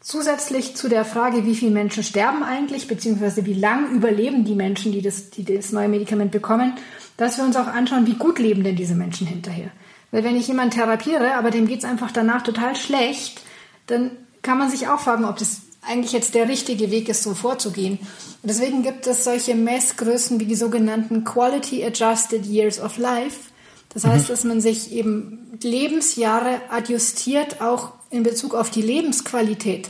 zusätzlich 0.01 0.75
zu 0.75 0.87
der 0.87 1.03
Frage, 1.03 1.45
wie 1.45 1.55
viele 1.55 1.71
Menschen 1.71 2.03
sterben 2.03 2.43
eigentlich, 2.43 2.87
beziehungsweise 2.87 3.45
wie 3.45 3.53
lang 3.53 3.91
überleben 3.91 4.45
die 4.45 4.55
Menschen, 4.55 4.91
die 4.91 5.01
das, 5.01 5.31
die 5.31 5.43
das 5.43 5.71
neue 5.71 5.87
Medikament 5.87 6.31
bekommen, 6.31 6.73
dass 7.17 7.37
wir 7.37 7.43
uns 7.43 7.55
auch 7.55 7.67
anschauen, 7.67 8.05
wie 8.05 8.13
gut 8.13 8.37
leben 8.37 8.63
denn 8.63 8.75
diese 8.75 8.93
Menschen 8.93 9.25
hinterher. 9.25 9.71
Weil 10.11 10.23
wenn 10.23 10.35
ich 10.35 10.47
jemanden 10.47 10.75
therapiere, 10.75 11.35
aber 11.35 11.49
dem 11.49 11.67
geht 11.67 11.79
es 11.79 11.85
einfach 11.85 12.11
danach 12.11 12.43
total 12.43 12.75
schlecht, 12.75 13.41
dann 13.87 14.11
kann 14.43 14.59
man 14.59 14.69
sich 14.69 14.87
auch 14.87 14.99
fragen, 14.99 15.25
ob 15.25 15.37
das 15.37 15.61
eigentlich 15.87 16.11
jetzt 16.11 16.35
der 16.35 16.47
richtige 16.47 16.91
Weg 16.91 17.09
ist, 17.09 17.23
so 17.23 17.33
vorzugehen. 17.33 17.99
Und 17.99 18.49
deswegen 18.49 18.83
gibt 18.83 19.07
es 19.07 19.23
solche 19.23 19.55
Messgrößen 19.55 20.39
wie 20.39 20.45
die 20.45 20.55
sogenannten 20.55 21.23
Quality 21.23 21.83
Adjusted 21.83 22.45
Years 22.45 22.79
of 22.79 22.97
Life. 22.97 23.51
Das 23.93 24.03
mhm. 24.03 24.09
heißt, 24.09 24.29
dass 24.29 24.43
man 24.43 24.61
sich 24.61 24.91
eben 24.91 25.57
Lebensjahre 25.61 26.61
adjustiert, 26.69 27.61
auch 27.61 27.93
in 28.09 28.23
Bezug 28.23 28.53
auf 28.53 28.69
die 28.69 28.81
Lebensqualität. 28.81 29.89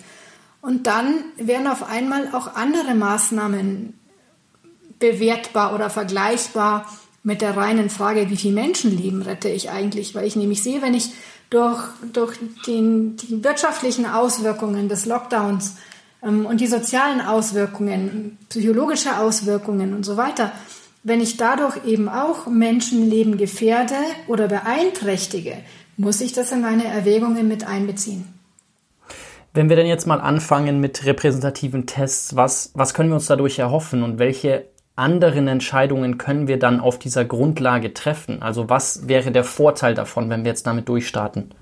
Und 0.61 0.87
dann 0.87 1.25
werden 1.37 1.67
auf 1.67 1.83
einmal 1.83 2.29
auch 2.33 2.55
andere 2.55 2.95
Maßnahmen 2.95 3.93
bewertbar 4.99 5.75
oder 5.75 5.89
vergleichbar 5.89 6.89
mit 7.23 7.41
der 7.41 7.57
reinen 7.57 7.89
Frage, 7.89 8.29
wie 8.29 8.37
viel 8.37 8.53
Menschenleben 8.53 9.21
rette 9.21 9.49
ich 9.49 9.69
eigentlich? 9.69 10.15
Weil 10.15 10.25
ich 10.25 10.35
nämlich 10.35 10.63
sehe, 10.63 10.81
wenn 10.81 10.93
ich 10.93 11.09
durch, 11.49 11.83
durch 12.13 12.37
den, 12.67 13.17
die 13.17 13.43
wirtschaftlichen 13.43 14.05
Auswirkungen 14.05 14.89
des 14.89 15.05
Lockdowns 15.05 15.77
ähm, 16.23 16.45
und 16.45 16.61
die 16.61 16.67
sozialen 16.67 17.21
Auswirkungen, 17.21 18.37
psychologische 18.49 19.17
Auswirkungen 19.17 19.93
und 19.93 20.03
so 20.03 20.17
weiter, 20.17 20.51
wenn 21.03 21.21
ich 21.21 21.37
dadurch 21.37 21.85
eben 21.85 22.09
auch 22.09 22.47
Menschenleben 22.47 23.37
gefährde 23.37 23.95
oder 24.27 24.47
beeinträchtige, 24.47 25.57
muss 25.97 26.19
ich 26.19 26.33
das 26.33 26.51
in 26.51 26.61
meine 26.61 26.85
Erwägungen 26.85 27.47
mit 27.47 27.65
einbeziehen. 27.65 28.27
Wenn 29.53 29.69
wir 29.69 29.75
denn 29.77 29.87
jetzt 29.87 30.07
mal 30.07 30.19
anfangen 30.19 30.81
mit 30.81 31.05
repräsentativen 31.05 31.85
Tests, 31.85 32.35
was, 32.35 32.71
was 32.73 32.93
können 32.93 33.09
wir 33.09 33.15
uns 33.15 33.27
dadurch 33.27 33.59
erhoffen 33.59 34.03
und 34.03 34.19
welche 34.19 34.65
anderen 34.95 35.47
Entscheidungen 35.47 36.17
können 36.17 36.47
wir 36.47 36.57
dann 36.57 36.79
auf 36.79 36.99
dieser 36.99 37.25
Grundlage 37.25 37.93
treffen? 37.93 38.41
Also 38.41 38.69
was 38.69 39.07
wäre 39.07 39.31
der 39.31 39.43
Vorteil 39.43 39.93
davon, 39.93 40.29
wenn 40.29 40.43
wir 40.43 40.51
jetzt 40.51 40.67
damit 40.67 40.87
durchstarten? 40.87 41.53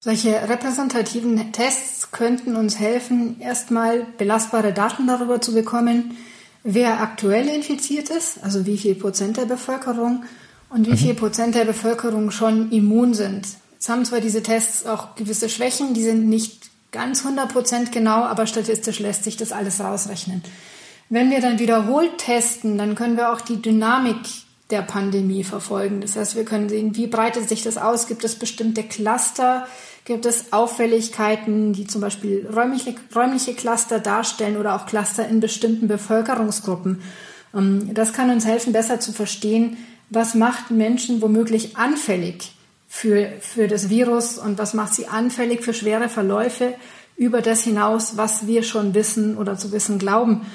Solche 0.00 0.48
repräsentativen 0.48 1.52
Tests 1.52 2.12
könnten 2.12 2.56
uns 2.56 2.78
helfen, 2.78 3.40
erstmal 3.40 4.06
belastbare 4.18 4.72
Daten 4.72 5.06
darüber 5.06 5.40
zu 5.40 5.52
bekommen, 5.52 6.16
wer 6.62 7.00
aktuell 7.00 7.48
infiziert 7.48 8.10
ist, 8.10 8.42
also 8.42 8.66
wie 8.66 8.78
viel 8.78 8.94
Prozent 8.94 9.36
der 9.36 9.46
Bevölkerung 9.46 10.24
und 10.68 10.86
wie 10.86 10.92
mhm. 10.92 10.96
viel 10.96 11.14
Prozent 11.14 11.54
der 11.54 11.64
Bevölkerung 11.64 12.30
schon 12.30 12.70
immun 12.70 13.14
sind. 13.14 13.46
Jetzt 13.72 13.88
haben 13.88 14.04
zwar 14.04 14.20
diese 14.20 14.42
Tests 14.42 14.86
auch 14.86 15.14
gewisse 15.16 15.48
Schwächen, 15.48 15.94
die 15.94 16.02
sind 16.02 16.28
nicht 16.28 16.70
ganz 16.92 17.24
100% 17.24 17.90
genau, 17.92 18.24
aber 18.24 18.46
statistisch 18.46 19.00
lässt 19.00 19.24
sich 19.24 19.36
das 19.36 19.52
alles 19.52 19.80
rausrechnen. 19.80 20.42
Wenn 21.08 21.30
wir 21.30 21.40
dann 21.40 21.58
wiederholt 21.58 22.18
testen, 22.18 22.78
dann 22.78 22.94
können 22.94 23.16
wir 23.16 23.32
auch 23.32 23.40
die 23.40 23.62
Dynamik 23.62 24.16
der 24.70 24.82
Pandemie 24.82 25.44
verfolgen. 25.44 26.00
Das 26.00 26.16
heißt, 26.16 26.34
wir 26.34 26.44
können 26.44 26.68
sehen, 26.68 26.96
wie 26.96 27.06
breitet 27.06 27.48
sich 27.48 27.62
das 27.62 27.78
aus? 27.78 28.08
Gibt 28.08 28.24
es 28.24 28.34
bestimmte 28.34 28.82
Cluster? 28.82 29.66
Gibt 30.04 30.26
es 30.26 30.52
Auffälligkeiten, 30.52 31.72
die 31.72 31.86
zum 31.86 32.00
Beispiel 32.00 32.48
räumliche, 32.52 32.94
räumliche 33.14 33.54
Cluster 33.54 34.00
darstellen 34.00 34.56
oder 34.56 34.74
auch 34.74 34.86
Cluster 34.86 35.28
in 35.28 35.40
bestimmten 35.40 35.86
Bevölkerungsgruppen? 35.86 37.02
Ähm, 37.54 37.94
das 37.94 38.12
kann 38.12 38.30
uns 38.30 38.44
helfen, 38.44 38.72
besser 38.72 38.98
zu 38.98 39.12
verstehen, 39.12 39.76
was 40.10 40.34
macht 40.34 40.70
Menschen 40.70 41.22
womöglich 41.22 41.76
anfällig 41.76 42.52
für, 42.88 43.28
für 43.40 43.68
das 43.68 43.88
Virus 43.88 44.38
und 44.38 44.58
was 44.58 44.74
macht 44.74 44.94
sie 44.94 45.06
anfällig 45.06 45.62
für 45.62 45.74
schwere 45.74 46.08
Verläufe 46.08 46.74
über 47.16 47.40
das 47.40 47.62
hinaus, 47.62 48.16
was 48.16 48.46
wir 48.46 48.62
schon 48.62 48.94
wissen 48.94 49.36
oder 49.36 49.56
zu 49.56 49.72
wissen 49.72 49.98
glauben. 49.98 50.46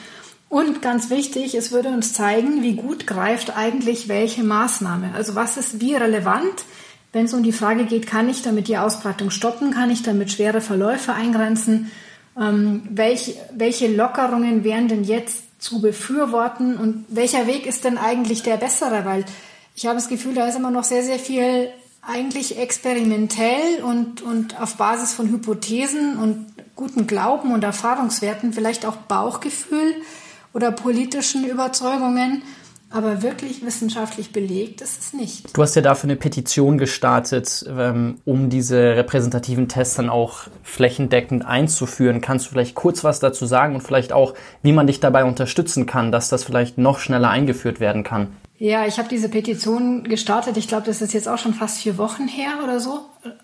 Und 0.51 0.81
ganz 0.81 1.09
wichtig, 1.09 1.55
es 1.55 1.71
würde 1.71 1.87
uns 1.87 2.11
zeigen, 2.11 2.61
wie 2.61 2.73
gut 2.73 3.07
greift 3.07 3.55
eigentlich 3.55 4.09
welche 4.09 4.43
Maßnahme. 4.43 5.11
Also 5.15 5.33
was 5.33 5.55
ist 5.55 5.79
wie 5.79 5.95
relevant, 5.95 6.65
wenn 7.13 7.23
es 7.23 7.33
um 7.33 7.41
die 7.41 7.53
Frage 7.53 7.85
geht, 7.85 8.05
kann 8.05 8.27
ich 8.27 8.41
damit 8.41 8.67
die 8.67 8.77
Ausbreitung 8.77 9.29
stoppen, 9.29 9.71
kann 9.71 9.89
ich 9.89 10.03
damit 10.03 10.29
schwere 10.29 10.59
Verläufe 10.59 11.13
eingrenzen, 11.13 11.89
ähm, 12.37 12.83
welche, 12.89 13.35
welche 13.55 13.87
Lockerungen 13.95 14.65
wären 14.65 14.89
denn 14.89 15.05
jetzt 15.05 15.63
zu 15.63 15.79
befürworten? 15.79 16.75
Und 16.75 17.05
welcher 17.07 17.47
Weg 17.47 17.65
ist 17.65 17.85
denn 17.85 17.97
eigentlich 17.97 18.43
der 18.43 18.57
bessere, 18.57 19.05
weil 19.05 19.23
ich 19.73 19.85
habe 19.85 19.95
das 19.95 20.09
Gefühl, 20.09 20.33
da 20.33 20.49
ist 20.49 20.57
immer 20.57 20.69
noch 20.69 20.83
sehr, 20.83 21.03
sehr 21.03 21.19
viel 21.19 21.69
eigentlich 22.01 22.57
experimentell 22.59 23.81
und, 23.85 24.21
und 24.21 24.59
auf 24.59 24.75
Basis 24.75 25.13
von 25.13 25.29
Hypothesen 25.29 26.17
und 26.17 26.47
guten 26.75 27.07
Glauben 27.07 27.53
und 27.53 27.63
Erfahrungswerten, 27.63 28.51
vielleicht 28.51 28.85
auch 28.85 28.97
Bauchgefühl 28.97 29.95
oder 30.53 30.71
politischen 30.71 31.45
Überzeugungen. 31.45 32.43
Aber 32.93 33.21
wirklich 33.21 33.65
wissenschaftlich 33.65 34.33
belegt 34.33 34.81
ist 34.81 34.99
es 34.99 35.13
nicht. 35.13 35.55
Du 35.55 35.61
hast 35.61 35.75
ja 35.75 35.81
dafür 35.81 36.09
eine 36.09 36.17
Petition 36.17 36.77
gestartet, 36.77 37.65
ähm, 37.69 38.17
um 38.25 38.49
diese 38.49 38.97
repräsentativen 38.97 39.69
Tests 39.69 39.95
dann 39.95 40.09
auch 40.09 40.47
flächendeckend 40.63 41.45
einzuführen. 41.45 42.19
Kannst 42.19 42.47
du 42.47 42.49
vielleicht 42.49 42.75
kurz 42.75 43.05
was 43.05 43.21
dazu 43.21 43.45
sagen 43.45 43.75
und 43.75 43.81
vielleicht 43.81 44.11
auch, 44.11 44.33
wie 44.61 44.73
man 44.73 44.87
dich 44.87 44.99
dabei 44.99 45.23
unterstützen 45.23 45.85
kann, 45.85 46.11
dass 46.11 46.27
das 46.27 46.43
vielleicht 46.43 46.77
noch 46.77 46.99
schneller 46.99 47.29
eingeführt 47.29 47.79
werden 47.79 48.03
kann? 48.03 48.27
Ja, 48.57 48.85
ich 48.85 48.99
habe 48.99 49.07
diese 49.09 49.29
Petition 49.29 50.03
gestartet. 50.03 50.57
Ich 50.57 50.67
glaube, 50.67 50.85
das 50.85 51.01
ist 51.01 51.13
jetzt 51.13 51.27
auch 51.27 51.39
schon 51.39 51.53
fast 51.53 51.79
vier 51.79 51.97
Wochen 51.97 52.27
her 52.27 52.59
oder 52.63 52.79
so. 52.79 52.99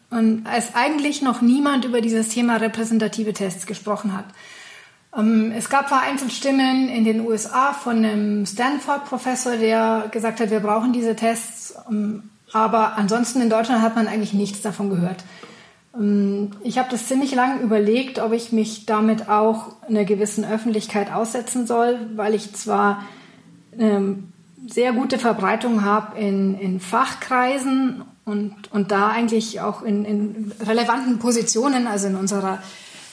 Und 0.09 0.45
als 0.45 0.75
eigentlich 0.75 1.21
noch 1.21 1.41
niemand 1.41 1.85
über 1.85 2.01
dieses 2.01 2.29
Thema 2.29 2.57
repräsentative 2.57 3.33
Tests 3.33 3.65
gesprochen 3.65 4.15
hat. 4.15 4.25
Ähm, 5.15 5.51
es 5.55 5.69
gab 5.69 5.87
vereinzelt 5.87 6.31
Stimmen 6.31 6.89
in 6.89 7.03
den 7.03 7.21
USA 7.21 7.73
von 7.73 7.97
einem 7.97 8.45
Stanford-Professor, 8.45 9.57
der 9.57 10.09
gesagt 10.11 10.39
hat, 10.39 10.51
wir 10.51 10.59
brauchen 10.59 10.93
diese 10.93 11.15
Tests. 11.15 11.75
Ähm, 11.89 12.29
aber 12.53 12.97
ansonsten 12.97 13.41
in 13.41 13.49
Deutschland 13.49 13.81
hat 13.81 13.95
man 13.95 14.07
eigentlich 14.07 14.33
nichts 14.33 14.61
davon 14.61 14.89
gehört. 14.89 15.23
Ähm, 15.95 16.51
ich 16.63 16.77
habe 16.77 16.89
das 16.89 17.07
ziemlich 17.07 17.33
lange 17.35 17.61
überlegt, 17.61 18.19
ob 18.19 18.33
ich 18.33 18.51
mich 18.51 18.85
damit 18.85 19.29
auch 19.29 19.75
einer 19.87 20.05
gewissen 20.05 20.45
Öffentlichkeit 20.45 21.11
aussetzen 21.11 21.67
soll, 21.67 21.99
weil 22.15 22.33
ich 22.33 22.53
zwar 22.53 23.03
sehr 24.67 24.93
gute 24.93 25.19
Verbreitung 25.19 25.83
habe 25.83 26.19
in, 26.19 26.57
in 26.59 26.79
Fachkreisen 26.79 28.03
und, 28.25 28.55
und 28.71 28.91
da 28.91 29.07
eigentlich 29.07 29.61
auch 29.61 29.81
in, 29.81 30.03
in 30.03 30.51
relevanten 30.65 31.19
Positionen, 31.19 31.87
also 31.87 32.07
in 32.07 32.15
unserer 32.15 32.59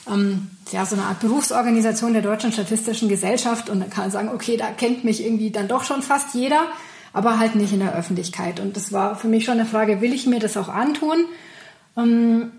ähm, 0.08 0.50
ja, 0.70 0.84
so 0.84 0.96
eine 0.96 1.04
Art 1.04 1.20
Berufsorganisation 1.20 2.12
der 2.12 2.22
Deutschen 2.22 2.52
Statistischen 2.52 3.08
Gesellschaft 3.08 3.70
und 3.70 3.80
dann 3.80 3.90
kann 3.90 4.04
man 4.04 4.10
sagen, 4.10 4.28
okay, 4.28 4.56
da 4.56 4.66
kennt 4.68 5.04
mich 5.04 5.24
irgendwie 5.24 5.50
dann 5.50 5.68
doch 5.68 5.84
schon 5.84 6.02
fast 6.02 6.34
jeder, 6.34 6.66
aber 7.12 7.38
halt 7.38 7.54
nicht 7.54 7.72
in 7.72 7.80
der 7.80 7.94
Öffentlichkeit. 7.94 8.60
Und 8.60 8.76
das 8.76 8.92
war 8.92 9.16
für 9.16 9.28
mich 9.28 9.44
schon 9.44 9.58
eine 9.58 9.68
Frage, 9.68 10.00
will 10.00 10.12
ich 10.12 10.26
mir 10.26 10.40
das 10.40 10.56
auch 10.56 10.68
antun? 10.68 11.24
Ähm, 11.96 12.52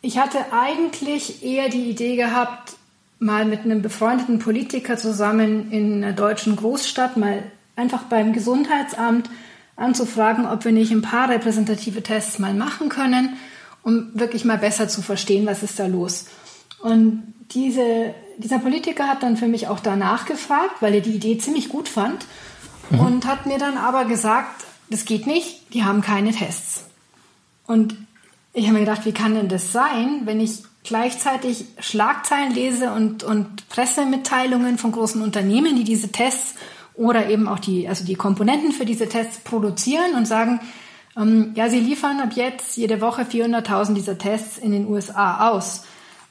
ich 0.00 0.18
hatte 0.18 0.38
eigentlich 0.52 1.42
eher 1.44 1.68
die 1.68 1.90
Idee 1.90 2.16
gehabt, 2.16 2.76
mal 3.18 3.44
mit 3.44 3.60
einem 3.60 3.82
befreundeten 3.82 4.38
Politiker 4.38 4.96
zusammen 4.96 5.72
in 5.72 6.04
einer 6.04 6.12
deutschen 6.12 6.54
Großstadt 6.56 7.16
mal 7.16 7.42
einfach 7.74 8.04
beim 8.04 8.32
Gesundheitsamt 8.32 9.28
anzufragen, 9.76 10.46
ob 10.46 10.64
wir 10.64 10.72
nicht 10.72 10.92
ein 10.92 11.02
paar 11.02 11.28
repräsentative 11.28 12.02
Tests 12.02 12.38
mal 12.38 12.54
machen 12.54 12.88
können, 12.88 13.36
um 13.82 14.10
wirklich 14.14 14.44
mal 14.44 14.58
besser 14.58 14.88
zu 14.88 15.02
verstehen, 15.02 15.46
was 15.46 15.62
ist 15.62 15.78
da 15.78 15.86
los. 15.86 16.26
Und 16.80 17.34
diese, 17.52 18.14
dieser 18.38 18.58
Politiker 18.58 19.08
hat 19.08 19.22
dann 19.22 19.36
für 19.36 19.48
mich 19.48 19.68
auch 19.68 19.80
danach 19.80 20.26
gefragt, 20.26 20.76
weil 20.80 20.94
er 20.94 21.00
die 21.00 21.14
Idee 21.14 21.38
ziemlich 21.38 21.68
gut 21.68 21.88
fand 21.88 22.26
mhm. 22.90 23.00
und 23.00 23.26
hat 23.26 23.46
mir 23.46 23.58
dann 23.58 23.76
aber 23.78 24.04
gesagt, 24.04 24.64
das 24.90 25.04
geht 25.04 25.26
nicht, 25.26 25.74
die 25.74 25.84
haben 25.84 26.00
keine 26.00 26.32
Tests. 26.32 26.84
Und 27.66 27.96
ich 28.52 28.64
habe 28.66 28.74
mir 28.74 28.84
gedacht, 28.84 29.04
wie 29.04 29.12
kann 29.12 29.34
denn 29.34 29.48
das 29.48 29.72
sein, 29.72 30.22
wenn 30.24 30.40
ich 30.40 30.62
gleichzeitig 30.84 31.64
Schlagzeilen 31.80 32.54
lese 32.54 32.92
und, 32.92 33.24
und 33.24 33.68
Pressemitteilungen 33.68 34.78
von 34.78 34.92
großen 34.92 35.20
Unternehmen, 35.20 35.76
die 35.76 35.84
diese 35.84 36.12
Tests 36.12 36.54
oder 36.94 37.28
eben 37.28 37.48
auch 37.48 37.58
die, 37.58 37.88
also 37.88 38.04
die 38.04 38.14
Komponenten 38.14 38.72
für 38.72 38.86
diese 38.86 39.08
Tests 39.08 39.40
produzieren 39.40 40.14
und 40.16 40.26
sagen, 40.26 40.60
ähm, 41.16 41.52
ja, 41.54 41.68
sie 41.68 41.80
liefern 41.80 42.20
ab 42.20 42.30
jetzt 42.34 42.76
jede 42.76 43.00
Woche 43.00 43.22
400.000 43.22 43.94
dieser 43.94 44.16
Tests 44.16 44.58
in 44.58 44.72
den 44.72 44.86
USA 44.86 45.50
aus. 45.50 45.82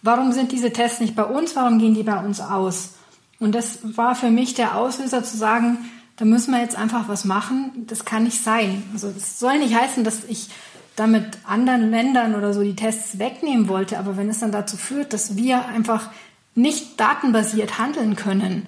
Warum 0.06 0.34
sind 0.34 0.52
diese 0.52 0.72
Tests 0.72 1.00
nicht 1.00 1.16
bei 1.16 1.26
uns? 1.26 1.56
Warum 1.56 1.80
gehen 1.80 1.96
die 1.96 2.04
bei 2.04 2.24
uns 2.24 2.40
aus? 2.40 2.92
Und 3.40 3.56
das 3.56 3.80
war 3.98 4.14
für 4.14 4.30
mich 4.30 4.54
der 4.54 4.78
Auslöser 4.78 5.24
zu 5.24 5.36
sagen, 5.36 5.80
da 6.18 6.26
müssen 6.26 6.52
wir 6.52 6.62
jetzt 6.62 6.78
einfach 6.78 7.08
was 7.08 7.26
machen. 7.26 7.72
Das 7.88 8.06
kann 8.06 8.24
nicht 8.24 8.42
sein. 8.44 8.84
Also 8.94 9.10
das 9.10 9.40
soll 9.40 9.58
nicht 9.58 9.74
heißen, 9.74 10.04
dass 10.04 10.24
ich 10.26 10.50
damit 10.96 11.40
anderen 11.44 11.90
Ländern 11.90 12.36
oder 12.36 12.54
so 12.54 12.62
die 12.62 12.76
Tests 12.76 13.18
wegnehmen 13.18 13.68
wollte. 13.68 13.98
Aber 13.98 14.16
wenn 14.16 14.30
es 14.30 14.42
dann 14.42 14.52
dazu 14.52 14.78
führt, 14.78 15.12
dass 15.12 15.38
wir 15.38 15.66
einfach 15.66 16.12
nicht 16.54 17.00
datenbasiert 17.00 17.80
handeln 17.80 18.16
können, 18.16 18.68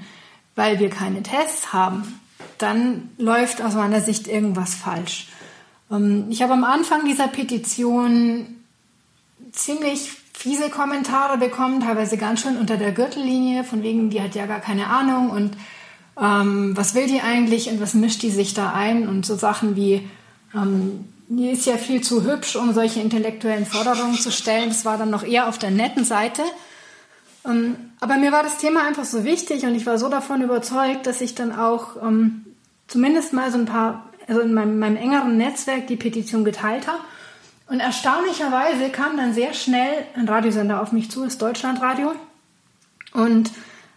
weil 0.56 0.80
wir 0.80 0.90
keine 0.90 1.22
Tests 1.22 1.72
haben, 1.72 2.20
dann 2.58 3.12
läuft 3.20 3.62
aus 3.62 3.76
meiner 3.76 4.02
Sicht 4.02 4.28
irgendwas 4.28 4.74
falsch. 4.74 5.28
Ähm, 5.92 6.26
ich 6.32 6.42
habe 6.42 6.54
am 6.54 6.64
Anfang 6.64 7.06
dieser 7.06 7.28
Petition 7.28 8.56
ziemlich 9.52 10.12
fiese 10.38 10.70
Kommentare 10.70 11.38
bekommen, 11.38 11.80
teilweise 11.80 12.16
ganz 12.16 12.42
schön 12.42 12.58
unter 12.58 12.78
der 12.78 12.92
Gürtellinie, 12.92 13.64
von 13.64 13.82
wegen, 13.82 14.12
die 14.12 14.22
hat 14.22 14.36
ja 14.36 14.46
gar 14.46 14.60
keine 14.60 14.88
Ahnung 14.88 15.32
und 15.32 15.58
ähm, 16.22 16.78
was 16.78 16.94
will 16.94 17.08
die 17.08 17.22
eigentlich 17.22 17.70
und 17.72 17.82
was 17.82 17.96
mischt 17.96 18.22
die 18.22 18.30
sich 18.30 18.54
da 18.54 18.72
ein 18.72 19.08
und 19.08 19.26
so 19.26 19.36
Sachen 19.36 19.76
wie, 19.76 20.08
ähm, 20.54 21.06
die 21.28 21.50
ist 21.50 21.66
ja 21.66 21.78
viel 21.78 22.02
zu 22.02 22.24
hübsch, 22.24 22.56
um 22.56 22.72
solche 22.74 23.02
intellektuellen 23.02 23.66
Forderungen 23.66 24.16
zu 24.16 24.32
stellen. 24.32 24.70
Das 24.70 24.86
war 24.86 24.98
dann 24.98 25.10
noch 25.10 25.24
eher 25.24 25.50
auf 25.50 25.58
der 25.58 25.72
netten 25.72 26.06
Seite. 26.06 26.44
Ähm, 27.44 27.76
aber 28.00 28.18
mir 28.18 28.32
war 28.32 28.44
das 28.44 28.58
Thema 28.58 28.86
einfach 28.86 29.06
so 29.06 29.24
wichtig 29.24 29.64
und 29.64 29.74
ich 29.74 29.88
war 29.88 29.98
so 29.98 30.08
davon 30.08 30.44
überzeugt, 30.44 31.08
dass 31.08 31.20
ich 31.20 31.34
dann 31.34 31.52
auch 31.52 32.02
ähm, 32.02 32.46
zumindest 32.88 33.34
mal 33.34 33.52
so 33.52 33.58
ein 33.58 33.66
paar, 33.66 34.10
also 34.28 34.42
in 34.42 34.54
meinem, 34.54 34.78
meinem 34.78 34.98
engeren 34.98 35.36
Netzwerk 35.38 35.88
die 35.88 35.98
Petition 35.98 36.46
geteilt 36.46 36.88
habe. 36.88 37.00
Und 37.68 37.80
erstaunlicherweise 37.80 38.90
kam 38.90 39.18
dann 39.18 39.34
sehr 39.34 39.54
schnell 39.54 40.06
ein 40.16 40.28
Radiosender 40.28 40.82
auf 40.82 40.92
mich 40.92 41.12
zu, 41.12 41.24
das 41.24 41.38
Deutschlandradio, 41.38 42.14
und 43.14 43.52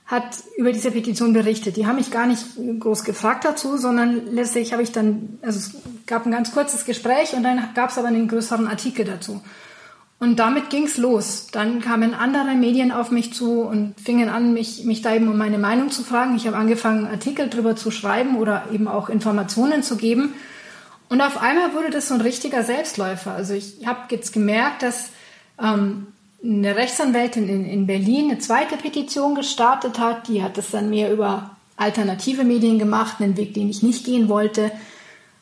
hat 0.07 0.39
über 0.57 0.73
diese 0.73 0.91
Petition 0.91 1.33
berichtet. 1.33 1.77
Die 1.77 1.87
haben 1.87 1.97
mich 1.97 2.11
gar 2.11 2.27
nicht 2.27 2.45
groß 2.81 3.05
gefragt 3.05 3.45
dazu, 3.45 3.77
sondern 3.77 4.27
letztlich 4.33 4.73
habe 4.73 4.83
ich 4.83 4.91
dann, 4.91 5.39
also 5.43 5.59
es 5.59 5.75
gab 6.07 6.27
ein 6.27 6.33
ganz 6.33 6.51
kurzes 6.51 6.85
Gespräch 6.85 7.35
und 7.35 7.45
dann 7.45 7.69
gab 7.77 7.91
es 7.91 7.99
aber 7.99 8.09
einen 8.09 8.27
größeren 8.27 8.67
Artikel 8.67 9.05
dazu. 9.05 9.41
Und 10.19 10.37
damit 10.41 10.69
ging's 10.69 10.99
los. 10.99 11.47
Dann 11.53 11.81
kamen 11.81 12.13
andere 12.13 12.55
Medien 12.55 12.91
auf 12.91 13.13
mich 13.13 13.33
zu 13.33 13.61
und 13.63 13.95
fingen 13.99 14.29
an, 14.29 14.53
mich, 14.53 14.85
mich 14.85 15.01
da 15.01 15.15
eben 15.15 15.29
um 15.29 15.39
meine 15.39 15.59
Meinung 15.59 15.91
zu 15.91 16.03
fragen. 16.03 16.35
Ich 16.35 16.47
habe 16.47 16.57
angefangen, 16.57 17.07
Artikel 17.07 17.49
drüber 17.49 17.77
zu 17.77 17.91
schreiben 17.93 18.37
oder 18.37 18.65
eben 18.73 18.89
auch 18.89 19.09
Informationen 19.09 19.83
zu 19.83 19.97
geben. 19.97 20.35
Und 21.11 21.21
auf 21.21 21.37
einmal 21.39 21.75
wurde 21.75 21.91
das 21.91 22.09
so 22.09 22.15
ein 22.15 22.21
richtiger 22.21 22.63
Selbstläufer. 22.63 23.33
Also 23.33 23.53
ich 23.53 23.87
habe 23.87 24.01
jetzt 24.11 24.33
gemerkt, 24.33 24.83
dass 24.83 25.11
ähm, 25.61 26.07
eine 26.43 26.77
Rechtsanwältin 26.77 27.49
in, 27.49 27.67
in 27.67 27.87
Berlin 27.87 28.31
eine 28.31 28.39
zweite 28.39 28.77
Petition 28.77 29.35
gestartet 29.35 29.99
hat. 29.99 30.29
Die 30.29 30.43
hat 30.43 30.57
das 30.57 30.71
dann 30.71 30.89
mehr 30.89 31.13
über 31.13 31.57
alternative 31.77 32.45
Medien 32.45 32.79
gemacht, 32.79 33.17
einen 33.21 33.37
Weg, 33.37 33.55
den 33.55 33.69
ich 33.69 33.83
nicht 33.83 34.05
gehen 34.07 34.29
wollte. 34.29 34.71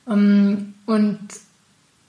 Ähm, 0.09 0.75
und 0.87 1.21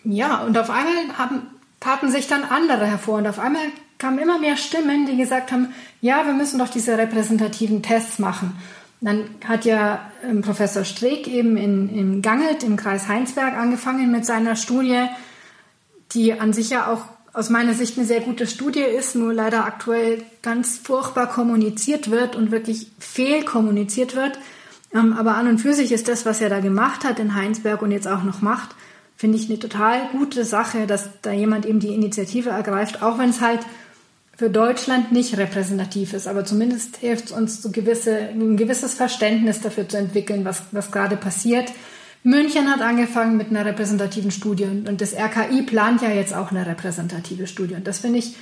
ja, 0.06 0.42
und 0.44 0.58
auf 0.58 0.70
einmal 0.70 1.18
haben 1.18 1.42
taten 1.80 2.12
sich 2.12 2.28
dann 2.28 2.44
andere 2.44 2.86
hervor 2.86 3.18
und 3.18 3.28
auf 3.28 3.40
einmal 3.40 3.64
kamen 3.98 4.20
immer 4.20 4.40
mehr 4.40 4.58
Stimmen, 4.58 5.06
die 5.06 5.18
gesagt 5.18 5.52
haben, 5.52 5.74
ja, 6.02 6.26
wir 6.26 6.34
müssen 6.34 6.60
doch 6.60 6.70
diese 6.70 6.98
repräsentativen 6.98 7.82
Tests 7.82 8.20
machen. 8.20 8.58
Dann 9.02 9.30
hat 9.46 9.66
ja 9.66 10.12
ähm, 10.24 10.42
Professor 10.42 10.84
Streeck 10.84 11.28
eben 11.28 11.56
in, 11.56 11.90
in 11.90 12.22
Gangelt 12.22 12.64
im 12.64 12.76
Kreis 12.76 13.08
Heinsberg 13.08 13.56
angefangen 13.58 14.12
mit 14.12 14.26
seiner 14.26 14.56
Studie, 14.56 15.06
die 16.12 16.34
an 16.34 16.52
sich 16.52 16.70
ja 16.70 16.92
auch 16.92 17.04
aus 17.32 17.50
meiner 17.50 17.74
Sicht 17.74 17.98
eine 17.98 18.08
sehr 18.08 18.22
gute 18.22 18.48
Studie 18.48 18.82
ist, 18.82 19.16
nur 19.16 19.34
leider 19.34 19.66
aktuell 19.66 20.24
ganz 20.42 20.78
furchtbar 20.78 21.28
kommuniziert 21.28 22.12
wird 22.12 22.36
und 22.36 22.52
wirklich 22.52 22.88
fehlkommuniziert 23.00 24.16
wird. 24.16 24.40
Ähm, 24.94 25.14
aber 25.14 25.36
an 25.36 25.48
und 25.48 25.60
für 25.60 25.74
sich 25.74 25.92
ist 25.92 26.08
das, 26.08 26.26
was 26.26 26.42
er 26.42 26.50
da 26.50 26.60
gemacht 26.60 27.04
hat 27.06 27.20
in 27.20 27.36
Heinsberg 27.36 27.82
und 27.82 27.92
jetzt 27.92 28.08
auch 28.08 28.24
noch 28.24 28.42
macht, 28.42 28.76
finde 29.16 29.38
ich 29.38 29.50
eine 29.50 29.60
total 29.60 30.08
gute 30.12 30.44
Sache, 30.44 30.88
dass 30.88 31.10
da 31.22 31.32
jemand 31.32 31.66
eben 31.66 31.80
die 31.80 31.94
Initiative 31.94 32.50
ergreift, 32.50 33.04
auch 33.04 33.20
wenn 33.20 33.30
es 33.30 33.42
halt 33.42 33.60
für 34.40 34.50
Deutschland 34.50 35.12
nicht 35.12 35.38
repräsentativ 35.38 36.14
ist, 36.14 36.26
aber 36.26 36.46
zumindest 36.46 36.96
hilft 36.96 37.26
es 37.26 37.32
uns, 37.34 37.62
so 37.62 37.72
gewisse, 37.72 38.18
ein 38.18 38.56
gewisses 38.56 38.94
Verständnis 38.94 39.60
dafür 39.60 39.90
zu 39.90 39.98
entwickeln, 39.98 40.46
was, 40.46 40.64
was 40.72 40.92
gerade 40.92 41.18
passiert. 41.18 41.70
München 42.24 42.72
hat 42.72 42.80
angefangen 42.80 43.36
mit 43.36 43.50
einer 43.50 43.66
repräsentativen 43.66 44.32
Studie 44.32 44.64
und, 44.64 45.02
das 45.02 45.14
RKI 45.14 45.64
plant 45.64 46.02
ja 46.02 46.12
jetzt 46.12 46.34
auch 46.34 46.52
eine 46.52 46.66
repräsentative 46.66 47.48
Studie. 47.48 47.76
Und 47.76 47.86
das 47.86 48.00
finde 48.00 48.20
ich 48.20 48.38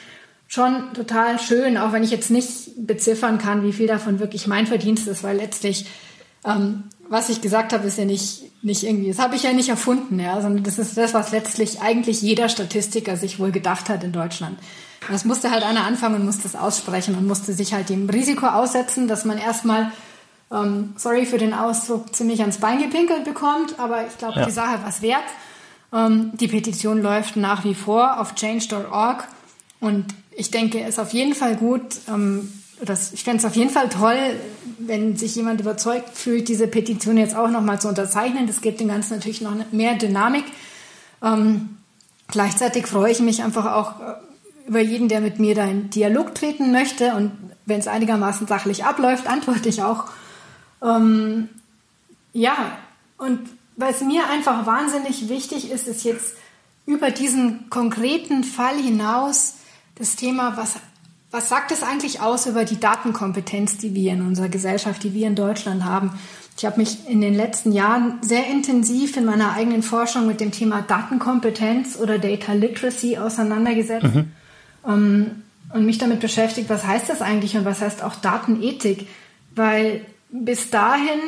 schon 0.48 0.94
total 0.94 1.40
schön, 1.40 1.80
auch 1.80 1.94
wenn 1.94 2.04
ich 2.04 2.12
jetzt 2.12 2.30
nicht 2.30 2.86
beziffern 2.86 3.40
kann, 3.40 3.64
wie 3.64 3.74
viel 3.74 3.88
davon 3.88 4.20
wirklich 4.20 4.46
mein 4.46 4.68
Verdienst 4.68 5.08
ist, 5.08 5.24
weil 5.24 5.38
letztlich 5.38 5.88
ähm, 6.46 6.84
was 7.10 7.30
ich 7.30 7.42
gesagt 7.42 7.74
habe, 7.74 7.88
ist 7.88 7.98
ja 7.98 8.06
nicht, 8.06 8.64
nicht 8.64 8.84
irgendwie, 8.84 9.10
das 9.10 9.20
habe 9.20 9.36
ich 9.36 9.44
ja 9.44 9.54
nicht 9.54 9.70
erfunden, 9.70 10.20
ja, 10.20 10.42
sondern 10.42 10.64
das 10.64 10.80
ist 10.80 10.98
das, 10.98 11.14
was 11.14 11.32
letztlich 11.32 11.82
eigentlich 11.82 12.22
jeder 12.22 12.50
Statistiker 12.50 13.18
sich 13.18 13.40
wohl 13.40 13.52
gedacht 13.52 13.90
hat 13.90 14.04
in 14.04 14.12
Deutschland. 14.12 14.58
Das 15.10 15.26
musste 15.26 15.52
halt 15.52 15.64
einer 15.64 15.86
anfangen 15.86 16.16
und 16.16 16.26
musste 16.26 16.48
es 16.48 16.56
aussprechen 16.56 17.16
und 17.16 17.28
musste 17.28 17.54
sich 17.54 17.74
halt 17.74 17.90
dem 17.90 18.10
Risiko 18.10 18.48
aussetzen, 18.48 19.08
dass 19.08 19.26
man 19.26 19.38
erstmal, 19.38 19.92
ähm, 20.52 20.94
sorry 20.98 21.26
für 21.26 21.38
den 21.38 21.54
Ausdruck, 21.54 22.14
ziemlich 22.16 22.42
ans 22.42 22.58
Bein 22.58 22.82
gepinkelt 22.82 23.24
bekommt, 23.24 23.80
aber 23.80 24.06
ich 24.06 24.18
glaube, 24.18 24.40
ja. 24.40 24.46
die 24.46 24.52
Sache 24.52 24.82
war 24.82 24.90
es 24.90 25.02
wert. 25.02 25.24
Ähm, 25.94 26.32
die 26.34 26.48
Petition 26.48 27.02
läuft 27.02 27.38
nach 27.38 27.64
wie 27.64 27.76
vor 27.76 28.20
auf 28.20 28.36
change.org 28.36 29.28
und 29.80 30.06
ich 30.36 30.52
denke, 30.52 30.82
es 30.82 30.90
ist 30.90 31.00
auf 31.00 31.14
jeden 31.14 31.34
Fall 31.34 31.56
gut, 31.56 31.84
ähm, 32.10 32.52
das, 32.82 33.14
ich 33.14 33.24
fände 33.24 33.40
es 33.40 33.46
auf 33.46 33.56
jeden 33.56 33.70
Fall 33.70 33.90
toll, 33.90 34.40
wenn 34.80 35.18
sich 35.18 35.36
jemand 35.36 35.62
überzeugt 35.62 36.16
fühlt, 36.16 36.48
diese 36.48 36.68
Petition 36.68 37.18
jetzt 37.18 37.36
auch 37.36 37.50
nochmal 37.50 37.82
zu 37.82 37.88
unterzeichnen. 37.88 38.48
Das 38.48 38.62
gibt 38.62 38.80
dem 38.80 38.88
Ganzen 38.88 39.16
natürlich 39.16 39.42
noch 39.42 39.56
mehr 39.72 39.96
Dynamik. 39.96 40.46
Ähm, 41.24 41.78
gleichzeitig 42.28 42.86
freue 42.86 43.12
ich 43.12 43.20
mich 43.20 43.44
einfach 43.44 43.74
auch 43.74 44.00
äh, 44.00 44.14
über 44.68 44.80
jeden, 44.80 45.08
der 45.08 45.22
mit 45.22 45.40
mir 45.40 45.56
da 45.56 45.66
in 45.66 45.90
Dialog 45.90 46.36
treten 46.36 46.72
möchte. 46.72 47.14
Und 47.16 47.32
wenn 47.66 47.80
es 47.80 47.88
einigermaßen 47.88 48.48
sachlich 48.48 48.86
abläuft, 48.86 49.28
antworte 49.28 49.70
ich 49.70 49.82
auch. 49.82 50.06
Ähm, 50.84 51.50
ja, 52.34 52.78
und 53.18 53.40
was 53.76 54.02
mir 54.02 54.30
einfach 54.30 54.66
wahnsinnig 54.66 55.30
wichtig 55.30 55.72
ist, 55.72 55.88
ist 55.88 56.04
jetzt 56.04 56.36
über 56.86 57.12
diesen 57.12 57.70
konkreten 57.70 58.44
Fall 58.44 58.76
hinaus 58.76 59.56
das 59.96 60.16
Thema, 60.16 60.58
was 60.58 60.76
was 61.32 61.50
sagt 61.50 61.72
es 61.72 61.84
eigentlich 61.84 62.22
aus 62.22 62.46
über 62.46 62.64
die 62.64 62.80
Datenkompetenz, 62.80 63.78
die 63.78 63.94
wir 63.94 64.14
in 64.14 64.22
unserer 64.22 64.50
Gesellschaft, 64.50 65.04
die 65.04 65.14
wir 65.14 65.28
in 65.28 65.36
Deutschland 65.36 65.84
haben? 65.84 66.18
Ich 66.58 66.66
habe 66.66 66.78
mich 66.78 67.08
in 67.08 67.22
den 67.22 67.36
letzten 67.36 67.72
Jahren 67.72 68.18
sehr 68.22 68.48
intensiv 68.48 69.16
in 69.18 69.26
meiner 69.26 69.54
eigenen 69.54 69.84
Forschung 69.84 70.26
mit 70.26 70.40
dem 70.40 70.52
Thema 70.52 70.82
Datenkompetenz 70.82 71.98
oder 71.98 72.18
Data 72.18 72.54
Literacy 72.54 73.18
auseinandergesetzt 73.18 74.16
mhm. 74.16 74.32
um, 74.82 74.94
ähm, 74.94 75.44
und 75.74 75.86
mich 75.86 75.98
damit 75.98 76.22
beschäftigt, 76.22 76.70
was 76.70 76.86
heißt 76.86 77.10
das 77.10 77.22
eigentlich 77.22 77.58
und 77.58 77.66
was 77.66 77.82
heißt 77.82 78.02
auch 78.02 78.16
Datenethik? 78.16 79.08
Weil 79.54 80.06
bis 80.32 80.70
dahin 80.70 81.20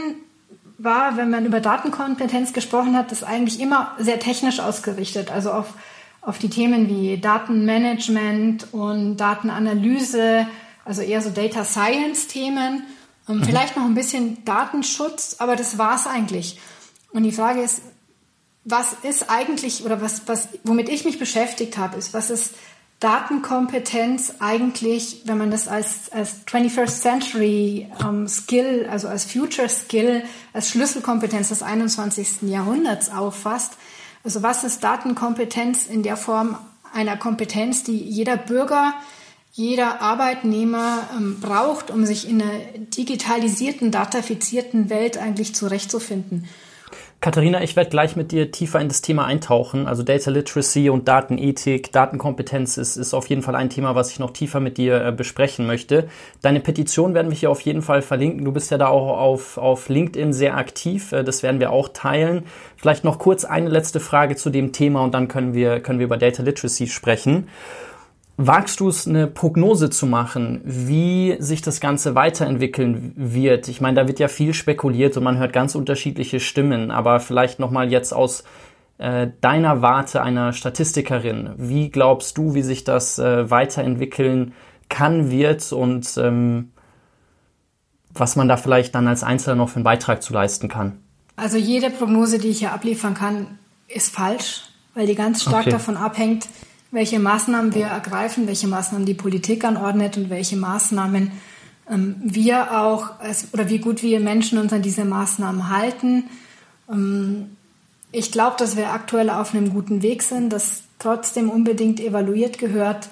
war, 0.78 1.18
wenn 1.18 1.30
man 1.30 1.46
über 1.46 1.60
Datenkompetenz 1.60 2.54
gesprochen 2.54 2.96
hat, 2.96 3.12
das 3.12 3.24
eigentlich 3.24 3.60
immer 3.60 3.92
sehr 4.00 4.20
technisch 4.20 4.62
ausgerichtet, 4.62 5.30
also 5.30 5.52
auf 5.52 5.74
auf 6.22 6.40
die 6.40 6.50
Themen 6.50 6.90
wie 6.90 7.18
Datenmanagement 7.18 8.74
und 8.74 9.18
Datenanalyse, 9.18 10.48
also 10.86 11.02
eher 11.02 11.22
so 11.22 11.30
Data 11.30 11.64
Science 11.64 12.28
Themen, 12.28 12.84
ähm, 13.28 13.38
mhm. 13.38 13.44
vielleicht 13.44 13.78
noch 13.78 13.86
ein 13.86 13.96
bisschen 13.96 14.44
Datenschutz, 14.46 15.38
aber 15.40 15.56
das 15.56 15.78
war 15.78 15.96
es 15.96 16.08
eigentlich. 16.08 16.60
Und 17.12 17.24
die 17.24 17.32
Frage 17.32 17.62
ist, 17.62 17.82
was 18.66 18.94
ist 19.04 19.30
eigentlich 19.30 19.86
oder 19.86 20.02
was, 20.02 20.28
was, 20.28 20.50
womit 20.64 20.90
ich 20.90 21.06
mich 21.06 21.20
beschäftigt 21.20 21.78
habe, 21.78 21.98
ist, 21.98 22.14
was 22.14 22.30
ist 22.30 22.54
Datenkompetenz 23.00 24.36
eigentlich, 24.40 25.22
wenn 25.24 25.38
man 25.38 25.52
das 25.52 25.70
als, 25.70 26.12
als 26.12 26.46
21st 26.46 27.02
Century 27.02 27.90
ähm, 28.04 28.28
Skill, 28.28 28.88
also 28.92 29.08
als 29.08 29.24
Future 29.24 29.70
Skill, 29.70 30.24
als 30.52 30.70
Schlüsselkompetenz 30.70 31.48
des 31.48 31.64
21. 31.64 32.42
Jahrhunderts 32.42 33.10
auffasst, 33.10 33.78
also 34.24 34.44
was 34.44 34.64
ist 34.64 34.84
Datenkompetenz 34.84 35.86
in 35.86 36.04
der 36.04 36.18
Form 36.18 36.58
einer 36.94 37.18
Kompetenz, 37.18 37.84
die 37.84 37.98
jeder 37.98 38.38
Bürger, 38.38 38.94
jeder 39.54 40.02
Arbeitnehmer 40.02 41.10
ähm, 41.16 41.40
braucht, 41.40 41.92
um 41.92 42.06
sich 42.06 42.28
in 42.28 42.42
einer 42.42 42.60
digitalisierten, 42.78 43.92
datafizierten 43.92 44.90
Welt 44.90 45.18
eigentlich 45.18 45.56
zurechtzufinden? 45.56 46.48
Katharina, 47.22 47.62
ich 47.62 47.76
werde 47.76 47.90
gleich 47.90 48.16
mit 48.16 48.32
dir 48.32 48.50
tiefer 48.50 48.80
in 48.80 48.88
das 48.88 49.02
Thema 49.02 49.26
eintauchen. 49.26 49.88
Also 49.88 50.04
Data 50.04 50.32
Literacy 50.32 50.90
und 50.90 51.10
Datenethik, 51.10 51.92
Datenkompetenz 51.92 52.78
ist, 52.78 52.96
ist 52.96 53.14
auf 53.14 53.28
jeden 53.28 53.42
Fall 53.42 53.56
ein 53.56 53.70
Thema, 53.70 53.94
was 53.94 54.12
ich 54.12 54.20
noch 54.20 54.32
tiefer 54.32 54.62
mit 54.62 54.78
dir 54.78 55.04
äh, 55.04 55.12
besprechen 55.12 55.68
möchte. 55.68 56.08
Deine 56.42 56.62
Petition 56.62 57.14
werden 57.14 57.30
wir 57.30 57.38
hier 57.38 57.52
auf 57.52 57.60
jeden 57.60 57.82
Fall 57.82 58.02
verlinken. 58.02 58.46
Du 58.46 58.54
bist 58.54 58.72
ja 58.72 58.78
da 58.78 58.88
auch 58.88 59.20
auf, 59.20 59.58
auf 59.58 59.90
LinkedIn 59.90 60.32
sehr 60.32 60.56
aktiv. 60.56 61.12
Äh, 61.12 61.26
das 61.26 61.44
werden 61.44 61.60
wir 61.60 61.72
auch 61.74 61.90
teilen. 61.90 62.44
Vielleicht 62.78 63.04
noch 63.04 63.20
kurz 63.20 63.44
eine 63.44 63.68
letzte 63.68 64.00
Frage 64.00 64.38
zu 64.38 64.50
dem 64.50 64.72
Thema 64.72 65.04
und 65.04 65.14
dann 65.14 65.28
können 65.28 65.54
wir, 65.54 65.82
können 65.82 66.00
wir 66.00 66.06
über 66.06 66.18
Data 66.18 66.42
Literacy 66.42 66.88
sprechen. 66.88 67.50
Wagst 68.42 68.80
du 68.80 68.88
es, 68.88 69.06
eine 69.06 69.28
Prognose 69.28 69.90
zu 69.90 70.06
machen, 70.06 70.62
wie 70.64 71.36
sich 71.40 71.62
das 71.62 71.82
Ganze 71.82 72.16
weiterentwickeln 72.16 73.12
wird? 73.18 73.68
Ich 73.68 73.82
meine, 73.82 74.00
da 74.00 74.08
wird 74.08 74.18
ja 74.18 74.30
viel 74.30 74.54
spekuliert 74.54 75.18
und 75.18 75.26
man 75.26 75.38
hört 75.40 75.52
ganz 75.52 75.76
unterschiedliche 75.76 76.40
Stimmen, 76.40 76.90
aber 76.90 77.20
vielleicht 77.20 77.60
nochmal 77.60 77.92
jetzt 77.92 78.14
aus 78.14 78.46
äh, 78.98 79.28
deiner 79.42 79.82
Warte 79.82 80.22
einer 80.22 80.54
Statistikerin. 80.54 81.50
Wie 81.58 81.90
glaubst 81.90 82.38
du, 82.38 82.54
wie 82.54 82.62
sich 82.62 82.86
das 82.86 83.20
äh, 83.20 83.52
weiterentwickeln 83.52 84.54
kann, 84.88 85.32
wird 85.32 85.74
und 85.74 86.08
ähm, 86.16 86.72
was 88.14 88.38
man 88.38 88.48
da 88.48 88.56
vielleicht 88.56 88.96
dann 88.96 89.10
als 89.10 89.22
Einzelner 89.22 89.58
noch 89.58 89.68
für 89.68 89.76
einen 89.76 89.84
Beitrag 89.84 90.24
zu 90.24 90.32
leisten 90.32 90.70
kann? 90.70 91.02
Also 91.36 91.58
jede 91.58 91.90
Prognose, 91.90 92.40
die 92.40 92.48
ich 92.48 92.60
hier 92.60 92.72
abliefern 92.72 93.16
kann, 93.16 93.60
ist 93.90 94.16
falsch, 94.16 94.62
weil 94.94 95.08
die 95.08 95.16
ganz 95.16 95.42
stark 95.42 95.64
okay. 95.64 95.72
davon 95.72 95.98
abhängt, 95.98 96.48
welche 96.92 97.20
Maßnahmen 97.20 97.74
wir 97.76 97.88
ergreifen, 97.88 98.48
welche 98.48 98.68
Maßnahmen 98.68 99.06
die 99.06 99.14
Politik 99.14 99.64
anordnet 99.64 100.18
und 100.18 100.30
welche 100.30 100.58
Maßnahmen 100.58 101.32
ähm, 101.90 102.16
wir 102.20 102.80
auch 102.80 103.20
als, 103.20 103.48
oder 103.54 103.70
wie 103.70 103.80
gut 103.80 104.02
wir 104.04 104.20
Menschen 104.20 104.58
uns 104.58 104.74
an 104.74 104.82
diese 104.82 105.06
Maßnahmen 105.06 105.70
halten. 105.70 106.26
Ähm, 106.90 107.58
ich 108.12 108.32
glaube, 108.32 108.56
dass 108.58 108.76
wir 108.76 108.92
aktuell 108.92 109.30
auf 109.30 109.54
einem 109.54 109.72
guten 109.72 110.02
Weg 110.02 110.24
sind, 110.24 110.52
dass 110.52 110.84
trotzdem 110.98 111.50
unbedingt 111.50 112.00
evaluiert 112.00 112.58
gehört. 112.58 113.10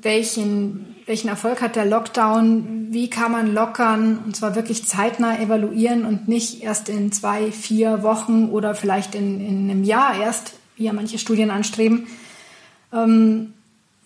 welchen, 0.00 0.96
welchen 1.06 1.28
Erfolg 1.28 1.62
hat 1.62 1.76
der 1.76 1.86
Lockdown, 1.86 2.88
wie 2.90 3.08
kann 3.08 3.32
man 3.32 3.54
lockern 3.54 4.18
und 4.24 4.36
zwar 4.36 4.54
wirklich 4.54 4.86
zeitnah 4.86 5.40
evaluieren 5.40 6.04
und 6.04 6.28
nicht 6.28 6.62
erst 6.62 6.90
in 6.90 7.10
zwei, 7.10 7.50
vier 7.50 8.02
Wochen 8.02 8.50
oder 8.50 8.74
vielleicht 8.74 9.14
in, 9.14 9.40
in 9.40 9.70
einem 9.70 9.82
Jahr 9.82 10.20
erst, 10.20 10.54
wie 10.76 10.84
ja 10.84 10.92
manche 10.92 11.18
Studien 11.18 11.50
anstreben. 11.50 12.06
Ähm, 12.94 13.54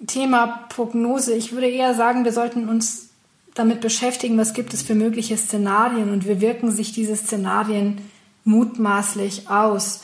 Thema 0.07 0.65
Prognose. 0.69 1.35
Ich 1.35 1.53
würde 1.53 1.69
eher 1.69 1.95
sagen, 1.95 2.25
wir 2.25 2.33
sollten 2.33 2.69
uns 2.69 3.09
damit 3.55 3.81
beschäftigen, 3.81 4.39
was 4.39 4.55
gibt 4.55 4.73
es 4.73 4.83
für 4.83 4.95
mögliche 4.95 5.37
Szenarien 5.37 6.13
und 6.13 6.29
wie 6.29 6.41
wirken 6.41 6.71
sich 6.71 6.93
diese 6.93 7.17
Szenarien 7.17 8.01
mutmaßlich 8.45 9.51
aus. 9.51 10.03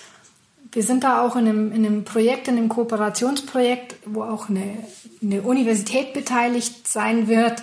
Wir 0.72 0.82
sind 0.82 1.04
da 1.04 1.22
auch 1.22 1.36
in 1.36 1.46
einem, 1.46 1.72
in 1.72 1.86
einem 1.86 2.04
Projekt, 2.04 2.48
in 2.48 2.56
einem 2.56 2.68
Kooperationsprojekt, 2.68 3.94
wo 4.06 4.24
auch 4.24 4.48
eine, 4.48 4.76
eine 5.22 5.42
Universität 5.42 6.12
beteiligt 6.12 6.88
sein 6.88 7.28
wird 7.28 7.62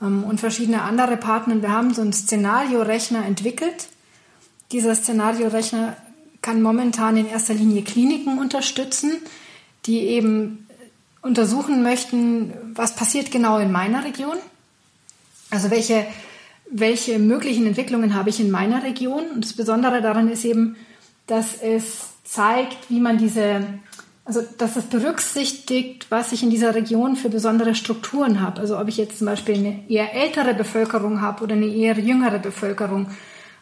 ähm, 0.00 0.24
und 0.24 0.40
verschiedene 0.40 0.80
andere 0.80 1.18
Partner. 1.18 1.60
Wir 1.60 1.70
haben 1.70 1.92
so 1.92 2.00
einen 2.00 2.14
Szenariorechner 2.14 3.26
entwickelt. 3.26 3.88
Dieser 4.72 4.94
Szenariorechner 4.94 5.96
kann 6.40 6.62
momentan 6.62 7.18
in 7.18 7.26
erster 7.26 7.52
Linie 7.52 7.82
Kliniken 7.82 8.38
unterstützen, 8.38 9.18
die 9.86 10.00
eben 10.00 10.66
untersuchen 11.22 11.82
möchten, 11.82 12.52
was 12.74 12.94
passiert 12.94 13.30
genau 13.30 13.58
in 13.58 13.72
meiner 13.72 14.04
Region. 14.04 14.36
Also 15.50 15.70
welche, 15.70 16.06
welche 16.70 17.18
möglichen 17.18 17.66
Entwicklungen 17.66 18.14
habe 18.14 18.30
ich 18.30 18.40
in 18.40 18.50
meiner 18.50 18.82
Region. 18.82 19.24
Und 19.34 19.44
das 19.44 19.52
Besondere 19.52 20.02
daran 20.02 20.30
ist 20.30 20.44
eben, 20.44 20.76
dass 21.26 21.60
es 21.60 22.08
zeigt, 22.24 22.90
wie 22.90 23.00
man 23.00 23.18
diese, 23.18 23.66
also 24.24 24.42
dass 24.58 24.76
es 24.76 24.84
berücksichtigt, 24.84 26.06
was 26.10 26.32
ich 26.32 26.42
in 26.42 26.50
dieser 26.50 26.74
Region 26.74 27.16
für 27.16 27.28
besondere 27.28 27.74
Strukturen 27.74 28.40
habe. 28.40 28.60
Also 28.60 28.78
ob 28.78 28.88
ich 28.88 28.96
jetzt 28.96 29.18
zum 29.18 29.26
Beispiel 29.26 29.56
eine 29.56 29.90
eher 29.90 30.14
ältere 30.14 30.54
Bevölkerung 30.54 31.20
habe 31.20 31.44
oder 31.44 31.54
eine 31.54 31.66
eher 31.66 31.98
jüngere 31.98 32.38
Bevölkerung, 32.38 33.08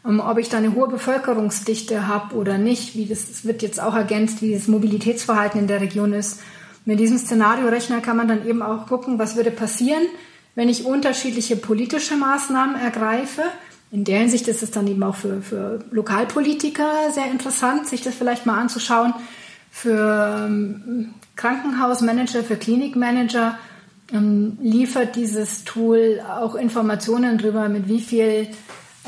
ob 0.04 0.38
ich 0.38 0.48
da 0.48 0.58
eine 0.58 0.74
hohe 0.74 0.88
Bevölkerungsdichte 0.88 2.06
habe 2.06 2.34
oder 2.36 2.58
nicht, 2.58 2.94
wie 2.94 3.06
das, 3.06 3.26
das 3.28 3.44
wird 3.44 3.62
jetzt 3.62 3.80
auch 3.80 3.94
ergänzt, 3.94 4.42
wie 4.42 4.54
das 4.54 4.68
Mobilitätsverhalten 4.68 5.60
in 5.60 5.66
der 5.66 5.80
Region 5.80 6.12
ist. 6.12 6.40
Mit 6.84 7.00
diesem 7.00 7.18
Szenariorechner 7.18 8.00
kann 8.00 8.16
man 8.16 8.28
dann 8.28 8.46
eben 8.46 8.62
auch 8.62 8.86
gucken, 8.86 9.18
was 9.18 9.36
würde 9.36 9.50
passieren, 9.50 10.02
wenn 10.54 10.68
ich 10.68 10.84
unterschiedliche 10.84 11.56
politische 11.56 12.16
Maßnahmen 12.16 12.76
ergreife 12.76 13.42
in 13.94 14.02
der 14.02 14.18
Hinsicht 14.18 14.48
ist 14.48 14.60
es 14.60 14.72
dann 14.72 14.88
eben 14.88 15.04
auch 15.04 15.14
für, 15.14 15.40
für 15.40 15.78
Lokalpolitiker 15.92 17.12
sehr 17.12 17.30
interessant, 17.30 17.86
sich 17.86 18.02
das 18.02 18.16
vielleicht 18.16 18.44
mal 18.44 18.58
anzuschauen. 18.58 19.14
Für 19.70 20.46
ähm, 20.48 21.14
Krankenhausmanager, 21.36 22.42
für 22.42 22.56
Klinikmanager 22.56 23.56
ähm, 24.12 24.58
liefert 24.60 25.14
dieses 25.14 25.62
Tool 25.62 26.20
auch 26.28 26.56
Informationen 26.56 27.38
darüber, 27.38 27.68
mit 27.68 27.86
wie 27.86 28.00
viel 28.00 28.48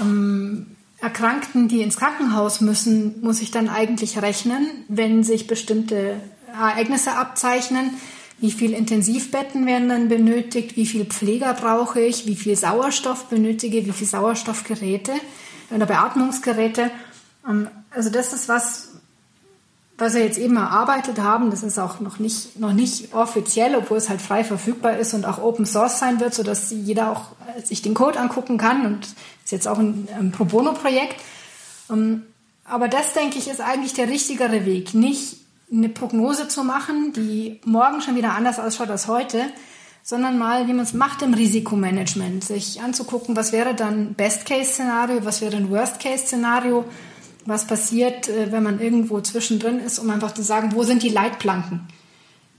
ähm, 0.00 0.75
Erkrankten, 1.00 1.68
die 1.68 1.82
ins 1.82 1.96
Krankenhaus 1.96 2.61
müssen, 2.61 3.20
muss 3.20 3.42
ich 3.42 3.50
dann 3.50 3.68
eigentlich 3.68 4.20
rechnen, 4.22 4.85
wenn 4.88 5.24
sich 5.24 5.46
bestimmte 5.46 6.20
Ereignisse 6.52 7.12
abzeichnen? 7.12 7.90
Wie 8.38 8.50
viel 8.50 8.72
Intensivbetten 8.72 9.66
werden 9.66 9.88
dann 9.88 10.09
benötigt, 10.09 10.76
wie 10.76 10.87
viel 10.87 11.06
Pfleger 11.06 11.54
brauche 11.54 12.00
ich, 12.00 12.26
wie 12.26 12.37
viel 12.37 12.56
Sauerstoff 12.56 13.26
benötige, 13.26 13.87
wie 13.87 13.92
viel 13.92 14.06
Sauerstoffgeräte? 14.06 15.12
Oder 15.70 15.87
Beatmungsgeräte. 15.87 16.90
Ähm, 17.48 17.68
also 17.90 18.11
das 18.11 18.32
ist 18.32 18.48
was, 18.48 18.95
was 19.98 20.14
wir 20.14 20.22
jetzt 20.22 20.38
eben 20.38 20.56
erarbeitet 20.56 21.18
haben. 21.20 21.50
Das 21.50 21.62
ist 21.62 21.78
auch 21.78 22.00
noch 22.00 22.18
nicht, 22.18 22.59
noch 22.61 22.72
nicht 22.72 23.14
offiziell, 23.14 23.74
obwohl 23.76 23.98
es 23.98 24.09
halt 24.09 24.20
frei 24.20 24.44
verfügbar 24.44 24.98
ist 24.98 25.14
und 25.14 25.24
auch 25.24 25.38
Open 25.38 25.64
Source 25.64 25.98
sein 25.98 26.20
wird, 26.20 26.35
sodass 26.35 26.70
jeder 26.70 27.12
auch 27.12 27.22
sich 27.64 27.82
den 27.82 27.94
Code 27.94 28.18
angucken 28.20 28.59
kann 28.59 28.85
und 28.85 29.06
ist 29.44 29.52
jetzt 29.52 29.68
auch 29.68 29.78
ein, 29.78 30.09
ein 30.18 30.32
Pro 30.32 30.44
Bono 30.44 30.72
Projekt. 30.72 31.16
Ähm, 31.90 32.22
aber 32.64 32.88
das, 32.88 33.12
denke 33.12 33.38
ich, 33.38 33.48
ist 33.48 33.61
eigentlich 33.61 33.94
der 33.94 34.09
richtigere 34.09 34.66
Weg. 34.66 34.92
Nicht 34.92 35.37
eine 35.72 35.88
Prognose 35.88 36.48
zu 36.48 36.64
machen, 36.64 37.12
die 37.12 37.61
morgen 37.64 38.00
schon 38.00 38.16
wieder 38.16 38.35
anders 38.35 38.59
ausschaut 38.59 38.90
als 38.90 39.09
heute, 39.09 39.44
sondern 40.02 40.38
mal, 40.38 40.68
wie 40.68 40.72
man 40.72 40.85
es 40.85 40.92
macht 40.92 41.22
im 41.22 41.35
Risikomanagement, 41.35 42.44
sich 42.44 42.80
anzugucken, 42.80 43.35
was 43.35 43.52
wäre 43.52 43.74
dann 43.74 44.14
Best-Case-Szenario, 44.14 45.24
was 45.24 45.40
wäre 45.40 45.56
ein 45.56 45.70
Worst-Case-Szenario, 45.70 46.85
was 47.46 47.66
passiert, 47.66 48.28
äh, 48.28 48.52
wenn 48.52 48.62
man 48.62 48.80
irgendwo 48.80 49.20
zwischendrin 49.20 49.78
ist, 49.78 49.98
um 49.98 50.11
einfach 50.11 50.35
zu 50.35 50.42
sagen, 50.42 50.72
wo 50.72 50.82
sind 50.82 51.02
die 51.02 51.09
Leitplanken, 51.09 51.88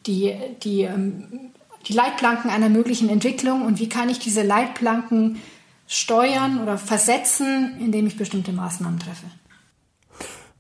die, 0.06 0.36
die, 0.64 0.82
ähm, 0.82 1.52
die 1.88 1.94
Leitplanken 1.94 2.50
einer 2.50 2.70
möglichen 2.70 3.10
Entwicklung 3.10 3.66
und 3.66 3.80
wie 3.80 3.90
kann 3.90 4.10
ich 4.10 4.20
diese 4.20 4.44
Leitplanken 4.44 5.42
steuern 5.88 6.62
oder 6.62 6.78
versetzen, 6.78 7.78
indem 7.80 8.08
ich 8.08 8.18
bestimmte 8.18 8.52
Maßnahmen 8.52 9.00
treffe. 9.00 9.26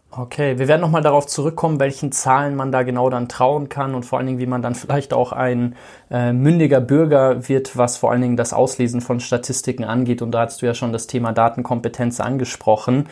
Okay, 0.10 0.58
wir 0.58 0.68
werden 0.68 0.82
nochmal 0.82 1.04
darauf 1.04 1.28
zurückkommen, 1.28 1.80
welchen 1.80 2.12
Zahlen 2.12 2.56
man 2.56 2.72
da 2.72 2.82
genau 2.82 3.08
dann 3.12 3.30
trauen 3.30 3.70
kann 3.70 3.94
und 3.94 4.04
vor 4.04 4.18
allen 4.18 4.26
Dingen, 4.26 4.40
wie 4.40 4.48
man 4.48 4.64
dann 4.64 4.74
vielleicht 4.74 5.14
auch 5.14 5.32
ein 5.32 5.76
äh, 6.10 6.34
mündiger 6.34 6.82
Bürger 6.82 7.48
wird, 7.48 7.78
was 7.78 7.98
vor 7.98 8.12
allen 8.12 8.22
Dingen 8.22 8.38
das 8.38 8.52
Auslesen 8.52 9.02
von 9.02 9.20
Statistiken 9.20 9.84
angeht. 9.84 10.24
Und 10.24 10.32
da 10.32 10.42
hast 10.42 10.64
du 10.64 10.66
ja 10.66 10.74
schon 10.74 10.92
das 10.92 11.06
Thema 11.06 11.34
Datenkompetenz 11.34 12.20
angesprochen. 12.20 13.10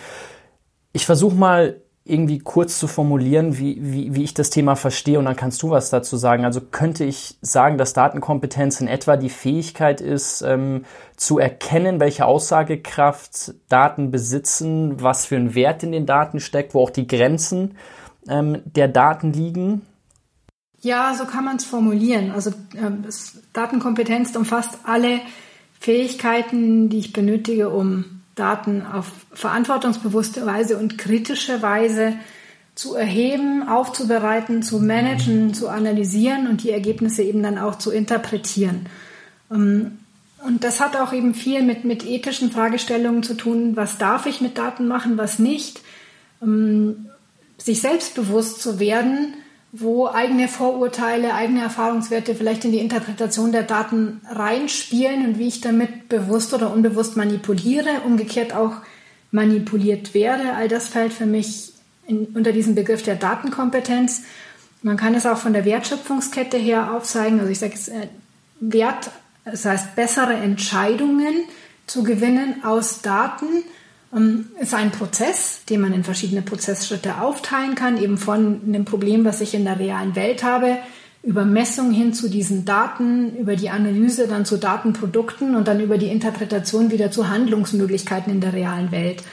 Ich 0.96 1.06
versuche 1.06 1.36
mal 1.36 1.82
irgendwie 2.06 2.40
kurz 2.40 2.80
zu 2.80 2.88
formulieren, 2.88 3.58
wie, 3.58 3.78
wie, 3.82 4.16
wie 4.16 4.24
ich 4.24 4.34
das 4.34 4.50
Thema 4.50 4.78
verstehe 4.78 5.20
und 5.20 5.26
dann 5.26 5.36
kannst 5.36 5.62
du 5.62 5.70
was 5.70 5.90
dazu 5.90 6.16
sagen. 6.16 6.46
Also 6.46 6.62
könnte 6.62 7.04
ich 7.04 7.36
sagen, 7.42 7.78
dass 7.78 7.92
Datenkompetenz 7.92 8.80
in 8.80 8.88
etwa 8.88 9.18
die 9.18 9.30
Fähigkeit 9.30 10.00
ist, 10.00 10.42
ähm, 10.42 10.86
zu 11.18 11.38
erkennen, 11.38 12.00
welche 12.00 12.26
Aussagekraft 12.26 13.56
Daten 13.68 14.10
besitzen, 14.10 15.02
was 15.04 15.26
für 15.26 15.36
ein 15.36 15.54
Wert 15.54 15.84
in 15.84 15.92
den 15.92 16.06
Daten 16.06 16.40
steckt, 16.40 16.74
wo 16.74 16.84
auch 16.84 16.92
die 16.92 17.08
Grenzen 17.08 17.76
ähm, 18.30 18.62
der 18.64 18.88
Daten 18.88 19.34
liegen? 19.34 19.82
Ja, 20.80 21.14
so 21.14 21.26
kann 21.26 21.44
man 21.44 21.58
es 21.58 21.66
formulieren. 21.66 22.32
Also 22.32 22.52
ähm, 22.74 23.04
Datenkompetenz 23.52 24.34
umfasst 24.34 24.78
alle 24.86 25.20
Fähigkeiten, 25.78 26.88
die 26.88 27.00
ich 27.00 27.12
benötige, 27.12 27.70
um 27.70 28.15
Daten 28.36 28.86
auf 28.86 29.12
verantwortungsbewusste 29.34 30.46
Weise 30.46 30.78
und 30.78 30.98
kritische 30.98 31.62
Weise 31.62 32.14
zu 32.76 32.96
erheben, 32.96 33.68
aufzubereiten, 33.68 34.62
zu 34.62 34.80
managen, 34.80 35.54
zu 35.54 35.70
analysieren 35.70 36.48
und 36.48 36.64
die 36.64 36.72
Ergebnisse 36.72 37.24
eben 37.24 37.42
dann 37.42 37.58
auch 37.58 37.76
zu 37.78 37.92
interpretieren. 37.92 38.88
Ähm, 39.50 40.00
und 40.46 40.64
das 40.64 40.80
hat 40.80 40.96
auch 40.96 41.12
eben 41.12 41.34
viel 41.34 41.64
mit, 41.64 41.86
mit 41.86 42.06
ethischen 42.06 42.52
Fragestellungen 42.52 43.24
zu 43.24 43.36
tun. 43.36 43.76
Was 43.76 43.98
darf 43.98 44.28
ich 44.28 44.42
mit 44.42 44.58
Daten 44.58 44.88
machen, 44.88 45.18
was 45.18 45.40
nicht? 45.40 45.82
Ähm, 46.42 47.08
sich 47.58 47.82
selbstbewusst 47.82 48.62
zu 48.62 48.80
werden, 48.80 49.34
wo 49.78 50.08
eigene 50.08 50.48
Vorurteile, 50.48 51.34
eigene 51.34 51.62
Erfahrungswerte 51.62 52.34
vielleicht 52.34 52.64
in 52.64 52.72
die 52.72 52.80
Interpretation 52.80 53.52
der 53.52 53.64
Daten 53.64 54.22
reinspielen 54.30 55.26
und 55.26 55.40
wie 55.40 55.48
ich 55.48 55.60
damit 55.60 56.08
bewusst 56.08 56.54
oder 56.54 56.72
unbewusst 56.72 57.18
manipuliere, 57.18 58.02
umgekehrt 58.06 58.56
auch 58.56 58.78
manipuliert 59.32 60.14
werde. 60.14 60.54
All 60.54 60.70
das 60.70 60.88
fällt 60.88 61.12
für 61.12 61.26
mich 61.26 61.74
in, 62.08 62.28
unter 62.36 62.54
diesen 62.54 62.74
Begriff 62.74 63.04
der 63.04 63.16
Datenkompetenz. 63.16 64.24
Man 64.82 64.96
kann 64.96 65.14
es 65.14 65.26
auch 65.26 65.38
von 65.38 65.52
der 65.52 65.66
Wertschöpfungskette 65.66 66.58
her 66.58 66.94
aufzeigen. 66.94 67.40
Also 67.40 67.52
ich 67.52 67.60
sage 67.60 67.74
es, 67.74 67.90
äh, 67.90 68.08
Wert, 68.62 69.12
das 69.44 69.66
heißt 69.66 69.96
bessere 69.96 70.36
Entscheidungen 70.36 71.34
zu 71.86 72.04
gewinnen 72.04 72.64
aus 72.64 73.02
Daten 73.02 73.64
ist 74.60 74.74
ein 74.74 74.92
Prozess, 74.92 75.66
den 75.70 75.82
man 75.82 75.94
in 75.94 76.04
verschiedene 76.04 76.42
Prozessschritte 76.42 77.22
aufteilen 77.22 77.76
kann, 77.76 78.02
eben 78.02 78.18
von 78.18 78.62
einem 78.66 78.86
Problem, 78.86 79.26
was 79.26 79.42
ich 79.42 79.54
in 79.54 79.66
der 79.66 79.80
realen 79.80 80.16
Welt 80.16 80.44
habe, 80.44 80.78
über 81.22 81.44
Messung 81.44 81.92
hin 81.92 82.14
zu 82.14 82.30
diesen 82.30 82.66
Daten, 82.66 83.36
über 83.36 83.56
die 83.56 83.70
Analyse 83.70 84.28
dann 84.28 84.46
zu 84.46 84.58
Datenprodukten 84.58 85.56
und 85.56 85.68
dann 85.68 85.82
über 85.82 85.98
die 85.98 86.08
Interpretation 86.08 86.92
wieder 86.92 87.12
zu 87.12 87.30
Handlungsmöglichkeiten 87.30 88.32
in 88.32 88.42
der 88.42 88.54
realen 88.54 88.92
Welt. 88.92 89.24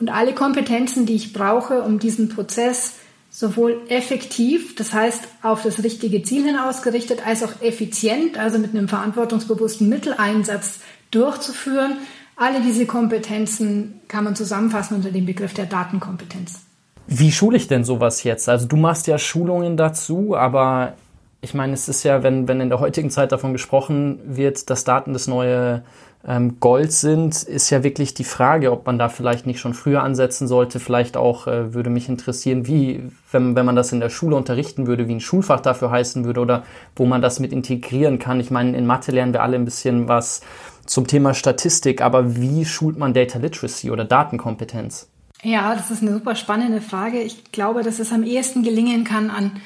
Und 0.00 0.10
alle 0.10 0.34
Kompetenzen, 0.34 1.06
die 1.06 1.14
ich 1.14 1.32
brauche, 1.32 1.82
um 1.82 1.98
diesen 1.98 2.28
Prozess 2.28 2.94
sowohl 3.30 3.80
effektiv, 3.88 4.74
das 4.74 4.92
heißt 4.92 5.22
auf 5.42 5.62
das 5.62 5.82
richtige 5.82 6.22
Ziel 6.22 6.44
hin 6.44 6.56
ausgerichtet, 6.56 7.26
als 7.26 7.42
auch 7.42 7.62
effizient, 7.62 8.36
also 8.36 8.58
mit 8.58 8.74
einem 8.74 8.88
verantwortungsbewussten 8.88 9.88
Mitteleinsatz 9.88 10.80
durchzuführen, 11.10 11.98
alle 12.36 12.60
diese 12.60 12.86
Kompetenzen 12.86 13.97
kann 14.08 14.24
man 14.24 14.34
zusammenfassen 14.34 14.96
unter 14.96 15.10
dem 15.10 15.26
Begriff 15.26 15.54
der 15.54 15.66
Datenkompetenz. 15.66 16.60
Wie 17.06 17.32
schule 17.32 17.56
ich 17.56 17.68
denn 17.68 17.84
sowas 17.84 18.22
jetzt? 18.22 18.48
Also 18.48 18.66
du 18.66 18.76
machst 18.76 19.06
ja 19.06 19.18
Schulungen 19.18 19.76
dazu, 19.76 20.36
aber 20.36 20.94
ich 21.40 21.54
meine, 21.54 21.72
es 21.72 21.88
ist 21.88 22.02
ja, 22.02 22.22
wenn, 22.22 22.48
wenn 22.48 22.60
in 22.60 22.68
der 22.68 22.80
heutigen 22.80 23.10
Zeit 23.10 23.32
davon 23.32 23.52
gesprochen 23.52 24.18
wird, 24.24 24.68
dass 24.70 24.84
Daten 24.84 25.12
das 25.12 25.26
neue 25.26 25.82
ähm, 26.26 26.58
Gold 26.58 26.92
sind, 26.92 27.44
ist 27.44 27.70
ja 27.70 27.84
wirklich 27.84 28.12
die 28.12 28.24
Frage, 28.24 28.72
ob 28.72 28.86
man 28.86 28.98
da 28.98 29.08
vielleicht 29.08 29.46
nicht 29.46 29.60
schon 29.60 29.72
früher 29.72 30.02
ansetzen 30.02 30.48
sollte. 30.48 30.80
Vielleicht 30.80 31.16
auch 31.16 31.46
äh, 31.46 31.72
würde 31.74 31.90
mich 31.90 32.08
interessieren, 32.08 32.66
wie, 32.66 33.04
wenn, 33.30 33.54
wenn 33.54 33.64
man 33.64 33.76
das 33.76 33.92
in 33.92 34.00
der 34.00 34.10
Schule 34.10 34.34
unterrichten 34.34 34.86
würde, 34.86 35.06
wie 35.06 35.14
ein 35.14 35.20
Schulfach 35.20 35.60
dafür 35.60 35.90
heißen 35.90 36.24
würde 36.24 36.40
oder 36.40 36.64
wo 36.96 37.06
man 37.06 37.22
das 37.22 37.38
mit 37.38 37.52
integrieren 37.52 38.18
kann. 38.18 38.40
Ich 38.40 38.50
meine, 38.50 38.76
in 38.76 38.84
Mathe 38.84 39.12
lernen 39.12 39.32
wir 39.32 39.42
alle 39.42 39.56
ein 39.56 39.64
bisschen 39.64 40.08
was 40.08 40.40
zum 40.88 41.06
Thema 41.06 41.34
Statistik, 41.34 42.00
aber 42.00 42.36
wie 42.36 42.64
schult 42.64 42.98
man 42.98 43.14
Data 43.14 43.38
Literacy 43.38 43.90
oder 43.90 44.04
Datenkompetenz? 44.04 45.08
Ja, 45.42 45.74
das 45.74 45.90
ist 45.90 46.02
eine 46.02 46.14
super 46.14 46.34
spannende 46.34 46.80
Frage. 46.80 47.20
Ich 47.20 47.52
glaube, 47.52 47.82
dass 47.82 47.98
es 47.98 48.12
am 48.12 48.24
ehesten 48.24 48.62
gelingen 48.62 49.04
kann 49.04 49.30
an 49.30 49.60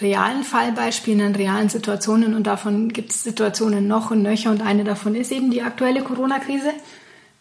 realen 0.00 0.44
Fallbeispielen, 0.44 1.20
an 1.20 1.34
realen 1.34 1.68
Situationen 1.68 2.34
und 2.34 2.46
davon 2.46 2.88
gibt 2.90 3.10
es 3.10 3.24
Situationen 3.24 3.88
noch 3.88 4.10
und 4.12 4.22
nöcher 4.22 4.50
und 4.50 4.62
eine 4.62 4.84
davon 4.84 5.14
ist 5.14 5.32
eben 5.32 5.50
die 5.50 5.62
aktuelle 5.62 6.02
Corona-Krise. 6.02 6.72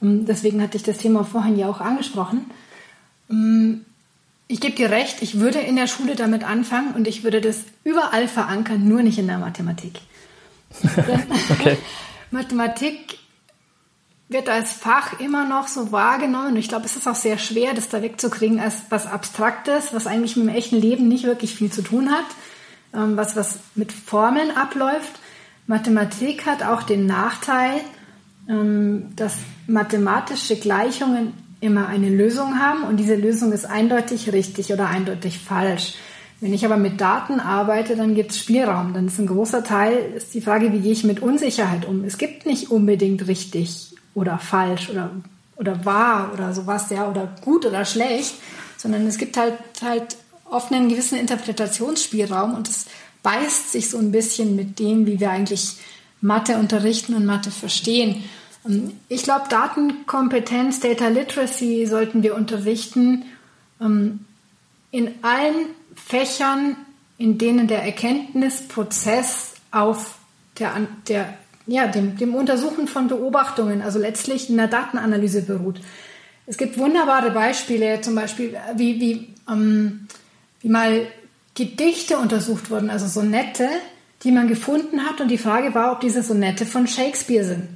Ähm, 0.02 0.26
deswegen 0.26 0.62
hatte 0.62 0.78
ich 0.78 0.84
das 0.84 0.98
Thema 0.98 1.24
vorhin 1.24 1.58
ja 1.58 1.70
auch 1.70 1.80
angesprochen. 1.80 2.50
Ähm, 3.30 3.86
ich 4.48 4.60
gebe 4.60 4.76
dir 4.76 4.90
recht, 4.90 5.22
ich 5.22 5.40
würde 5.40 5.60
in 5.60 5.76
der 5.76 5.86
Schule 5.86 6.16
damit 6.16 6.44
anfangen 6.44 6.96
und 6.96 7.08
ich 7.08 7.24
würde 7.24 7.40
das 7.40 7.64
überall 7.84 8.28
verankern, 8.28 8.88
nur 8.88 9.04
nicht 9.04 9.20
in 9.20 9.28
der 9.28 9.38
Mathematik. 9.38 10.00
okay. 11.52 11.78
Mathematik 12.32 13.19
wird 14.30 14.48
als 14.48 14.72
Fach 14.72 15.20
immer 15.20 15.44
noch 15.44 15.68
so 15.68 15.92
wahrgenommen. 15.92 16.56
Ich 16.56 16.70
glaube, 16.70 16.86
es 16.86 16.96
ist 16.96 17.08
auch 17.08 17.16
sehr 17.16 17.40
schwer, 17.40 17.74
das 17.74 17.90
da 17.90 18.04
wegzukriegen 18.04 18.60
als 18.60 18.76
was 18.92 19.08
Abstraktes, 19.08 19.92
was 19.92 20.06
eigentlich 20.06 20.38
mit 20.38 20.48
dem 20.48 20.56
echten 20.56 20.78
Leben 20.78 21.08
nicht 21.08 21.26
wirklich 21.26 21.56
viel 21.56 21.72
zu 21.72 21.82
tun 21.82 22.12
hat, 22.12 22.26
ähm, 22.94 23.18
was, 23.18 23.36
was 23.36 23.58
mit 23.74 23.92
Formeln 23.92 24.52
abläuft. 24.52 25.20
Mathematik 25.66 26.46
hat 26.46 26.64
auch 26.64 26.84
den 26.84 27.08
Nachteil, 27.08 27.82
ähm, 28.48 29.16
dass 29.16 29.38
mathematische 29.66 30.58
Gleichungen 30.58 31.34
immer 31.60 31.88
eine 31.88 32.10
Lösung 32.10 32.60
haben 32.60 32.84
und 32.84 32.98
diese 32.98 33.16
Lösung 33.16 33.52
ist 33.52 33.66
eindeutig 33.66 34.32
richtig 34.32 34.72
oder 34.72 34.88
eindeutig 34.88 35.40
falsch. 35.40 35.96
Wenn 36.40 36.54
ich 36.54 36.64
aber 36.64 36.78
mit 36.78 37.02
Daten 37.02 37.40
arbeite, 37.40 37.98
dann 37.98 38.16
gibt 38.16 38.32
es 38.32 38.40
Spielraum. 38.40 38.94
Dann 38.94 39.08
ist 39.08 39.20
ein 39.20 39.28
großer 39.28 39.64
Teil 39.64 40.14
ist 40.16 40.34
die 40.34 40.40
Frage, 40.40 40.72
wie 40.72 40.80
gehe 40.80 40.94
ich 40.94 41.04
mit 41.04 41.20
Unsicherheit 41.20 41.86
um? 41.86 42.06
Es 42.06 42.18
gibt 42.18 42.46
nicht 42.46 42.72
unbedingt 42.72 43.28
richtig 43.28 43.90
oder 44.20 44.38
falsch 44.38 44.90
oder, 44.90 45.12
oder 45.56 45.86
wahr 45.86 46.32
oder 46.34 46.54
sowas, 46.54 46.90
ja, 46.90 47.10
oder 47.10 47.28
gut 47.42 47.66
oder 47.66 47.86
schlecht, 47.86 48.36
sondern 48.78 49.08
es 49.08 49.18
gibt 49.18 49.38
halt, 49.38 49.58
halt 49.82 50.18
oft 50.46 50.72
einen 50.72 50.90
gewissen 50.90 51.18
Interpretationsspielraum 51.18 52.54
und 52.54 52.68
es 52.68 52.86
beißt 53.24 53.72
sich 53.72 53.90
so 53.90 53.98
ein 53.98 54.12
bisschen 54.12 54.56
mit 54.56 54.80
dem, 54.80 55.06
wie 55.06 55.20
wir 55.20 55.32
eigentlich 55.32 55.78
Mathe 56.22 56.58
unterrichten 56.58 57.14
und 57.14 57.26
Mathe 57.26 57.52
verstehen. 57.52 58.24
Ich 59.08 59.24
glaube, 59.24 59.46
Datenkompetenz, 59.50 60.80
Data 60.80 61.08
Literacy 61.08 61.86
sollten 61.86 62.24
wir 62.24 62.36
unterrichten 62.36 63.26
ähm, 63.82 64.26
in 64.92 65.14
allen 65.22 65.68
Fächern, 65.96 66.76
in 67.18 67.38
denen 67.38 67.68
der 67.68 67.84
Erkenntnisprozess 67.84 69.54
auf 69.72 70.16
der, 70.58 70.76
der 71.08 71.34
ja, 71.70 71.88
dem, 71.88 72.18
dem 72.18 72.36
Untersuchen 72.36 72.88
von 72.88 73.08
Beobachtungen, 73.08 73.82
also 73.82 74.00
letztlich 74.00 74.50
in 74.50 74.58
der 74.58 74.68
Datenanalyse 74.68 75.44
beruht. 75.44 75.80
Es 76.48 76.58
gibt 76.58 76.78
wunderbare 76.78 77.32
Beispiele, 77.32 78.02
zum 78.02 78.16
Beispiel 78.16 78.58
wie, 78.76 79.00
wie, 79.00 79.28
ähm, 79.50 80.08
wie 80.62 80.70
mal 80.70 81.08
Gedichte 81.54 82.18
untersucht 82.18 82.72
wurden, 82.72 82.90
also 82.90 83.08
Sonette, 83.08 83.68
die 84.24 84.32
man 84.32 84.48
gefunden 84.48 85.06
hat 85.06 85.22
und 85.22 85.30
die 85.30 85.38
Frage 85.38 85.76
war, 85.76 85.92
ob 85.92 86.02
diese 86.02 86.24
Sonette 86.24 86.66
von 86.66 86.88
Shakespeare 86.88 87.46
sind. 87.46 87.68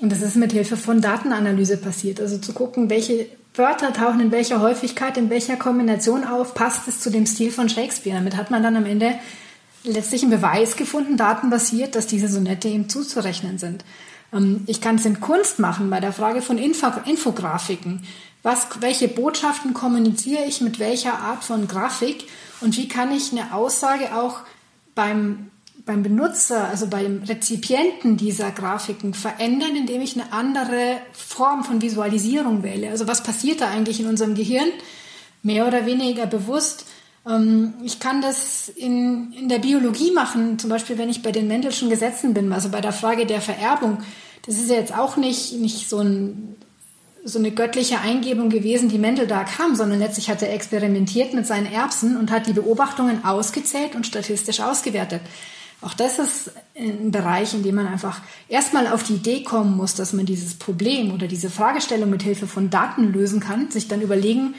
Und 0.00 0.12
das 0.12 0.22
ist 0.22 0.36
mit 0.36 0.52
Hilfe 0.52 0.76
von 0.76 1.00
Datenanalyse 1.00 1.76
passiert, 1.76 2.20
also 2.20 2.38
zu 2.38 2.52
gucken, 2.52 2.90
welche 2.90 3.26
Wörter 3.54 3.92
tauchen 3.92 4.20
in 4.20 4.30
welcher 4.30 4.60
Häufigkeit, 4.60 5.16
in 5.16 5.28
welcher 5.28 5.56
Kombination 5.56 6.24
auf, 6.24 6.54
passt 6.54 6.88
es 6.88 7.00
zu 7.00 7.10
dem 7.10 7.26
Stil 7.26 7.50
von 7.50 7.68
Shakespeare. 7.68 8.16
Damit 8.16 8.36
hat 8.36 8.50
man 8.50 8.62
dann 8.62 8.76
am 8.76 8.86
Ende 8.86 9.14
letztlich 9.84 10.22
einen 10.22 10.30
Beweis 10.30 10.76
gefunden, 10.76 11.16
datenbasiert, 11.16 11.94
dass 11.94 12.06
diese 12.06 12.28
Sonette 12.28 12.68
ihm 12.68 12.88
zuzurechnen 12.88 13.58
sind. 13.58 13.84
Ähm, 14.32 14.62
ich 14.66 14.80
kann 14.80 14.96
es 14.96 15.04
in 15.04 15.20
Kunst 15.20 15.58
machen 15.58 15.90
bei 15.90 16.00
der 16.00 16.12
Frage 16.12 16.42
von 16.42 16.58
Info 16.58 16.88
Infografiken. 17.04 18.04
Was, 18.42 18.66
welche 18.80 19.06
Botschaften 19.08 19.72
kommuniziere 19.72 20.44
ich 20.44 20.60
mit 20.60 20.78
welcher 20.80 21.18
Art 21.18 21.44
von 21.44 21.68
Grafik 21.68 22.26
und 22.60 22.76
wie 22.76 22.88
kann 22.88 23.12
ich 23.12 23.30
eine 23.30 23.54
Aussage 23.54 24.16
auch 24.16 24.40
beim, 24.96 25.50
beim 25.86 26.02
Benutzer, 26.02 26.66
also 26.68 26.88
beim 26.88 27.22
Rezipienten 27.22 28.16
dieser 28.16 28.50
Grafiken 28.50 29.14
verändern, 29.14 29.76
indem 29.76 30.00
ich 30.00 30.20
eine 30.20 30.32
andere 30.32 30.96
Form 31.12 31.62
von 31.62 31.80
Visualisierung 31.80 32.64
wähle. 32.64 32.90
Also 32.90 33.06
was 33.06 33.22
passiert 33.22 33.60
da 33.60 33.68
eigentlich 33.68 34.00
in 34.00 34.06
unserem 34.06 34.34
Gehirn? 34.34 34.68
Mehr 35.44 35.66
oder 35.66 35.86
weniger 35.86 36.26
bewusst 36.26 36.86
ich 37.24 38.00
kann 38.00 38.20
das 38.20 38.68
in, 38.68 39.32
in 39.32 39.48
der 39.48 39.60
Biologie 39.60 40.10
machen, 40.10 40.58
zum 40.58 40.70
Beispiel 40.70 40.98
wenn 40.98 41.08
ich 41.08 41.22
bei 41.22 41.30
den 41.30 41.46
Mendelschen 41.46 41.88
Gesetzen 41.88 42.34
bin, 42.34 42.52
also 42.52 42.68
bei 42.68 42.80
der 42.80 42.92
Frage 42.92 43.26
der 43.26 43.40
Vererbung. 43.40 43.98
Das 44.44 44.56
ist 44.56 44.68
ja 44.68 44.76
jetzt 44.76 44.96
auch 44.96 45.16
nicht, 45.16 45.52
nicht 45.52 45.88
so, 45.88 46.00
ein, 46.00 46.56
so 47.24 47.38
eine 47.38 47.52
göttliche 47.52 48.00
Eingebung 48.00 48.50
gewesen, 48.50 48.88
die 48.88 48.98
Mendel 48.98 49.28
da 49.28 49.44
kam, 49.44 49.76
sondern 49.76 50.00
letztlich 50.00 50.30
hat 50.30 50.42
er 50.42 50.52
experimentiert 50.52 51.32
mit 51.32 51.46
seinen 51.46 51.66
Erbsen 51.66 52.16
und 52.16 52.32
hat 52.32 52.48
die 52.48 52.52
Beobachtungen 52.52 53.24
ausgezählt 53.24 53.94
und 53.94 54.04
statistisch 54.04 54.58
ausgewertet. 54.58 55.20
Auch 55.80 55.94
das 55.94 56.18
ist 56.18 56.52
ein 56.76 57.12
Bereich, 57.12 57.54
in 57.54 57.62
dem 57.62 57.76
man 57.76 57.86
einfach 57.86 58.20
erstmal 58.48 58.88
auf 58.88 59.04
die 59.04 59.14
Idee 59.14 59.44
kommen 59.44 59.76
muss, 59.76 59.94
dass 59.94 60.12
man 60.12 60.26
dieses 60.26 60.54
Problem 60.54 61.12
oder 61.12 61.28
diese 61.28 61.50
Fragestellung 61.50 62.10
mit 62.10 62.22
Hilfe 62.22 62.48
von 62.48 62.70
Daten 62.70 63.12
lösen 63.12 63.38
kann, 63.38 63.70
sich 63.70 63.86
dann 63.86 64.00
überlegen, 64.00 64.54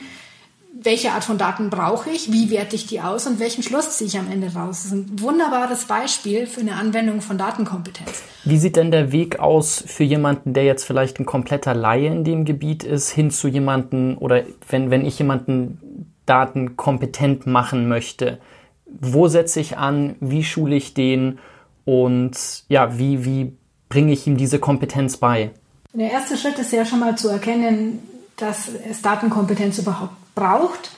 welche 0.84 1.12
Art 1.12 1.24
von 1.24 1.38
Daten 1.38 1.70
brauche 1.70 2.10
ich, 2.10 2.32
wie 2.32 2.50
werte 2.50 2.76
ich 2.76 2.86
die 2.86 3.02
aus 3.02 3.28
und 3.28 3.40
welchen 3.40 3.64
Schluss 3.64 3.98
ziehe 3.98 4.08
ich 4.08 4.18
am 4.18 4.32
Ende 4.32 4.54
raus. 4.54 4.84
Das 4.84 4.86
ist 4.86 4.92
ein 4.92 5.20
wunderbares 5.20 5.86
Beispiel 5.86 6.46
für 6.46 6.62
eine 6.62 6.76
Anwendung 6.76 7.22
von 7.22 7.38
Datenkompetenz. 7.38 8.24
Wie 8.44 8.58
sieht 8.58 8.76
denn 8.76 8.92
der 8.92 9.12
Weg 9.12 9.40
aus 9.40 9.84
für 9.86 10.04
jemanden, 10.04 10.54
der 10.54 10.66
jetzt 10.66 10.84
vielleicht 10.84 11.20
ein 11.20 11.26
kompletter 11.26 11.74
Laie 11.74 12.08
in 12.08 12.24
dem 12.24 12.46
Gebiet 12.46 12.84
ist, 12.84 13.10
hin 13.10 13.32
zu 13.32 13.48
jemanden 13.48 14.18
oder 14.18 14.44
wenn, 14.70 14.92
wenn 14.92 15.06
ich 15.06 15.18
jemanden 15.18 16.08
datenkompetent 16.26 17.48
machen 17.48 17.88
möchte? 17.88 18.40
Wo 18.86 19.28
setze 19.28 19.60
ich 19.60 19.78
an? 19.78 20.16
Wie 20.20 20.44
schule 20.44 20.76
ich 20.76 20.94
den? 20.94 21.40
Und 21.86 22.64
ja, 22.70 22.98
wie, 22.98 23.26
wie 23.26 23.54
bringe 23.90 24.14
ich 24.14 24.28
ihm 24.28 24.38
diese 24.38 24.60
Kompetenz 24.60 25.18
bei? 25.18 25.52
Der 25.94 26.12
erste 26.12 26.38
Schritt 26.38 26.58
ist 26.58 26.74
ja 26.74 26.86
schon 26.86 27.00
mal 27.00 27.16
zu 27.16 27.30
erkennen, 27.30 28.00
dass 28.38 28.70
es 28.90 29.02
Datenkompetenz 29.02 29.78
überhaupt 29.78 30.14
braucht 30.36 30.92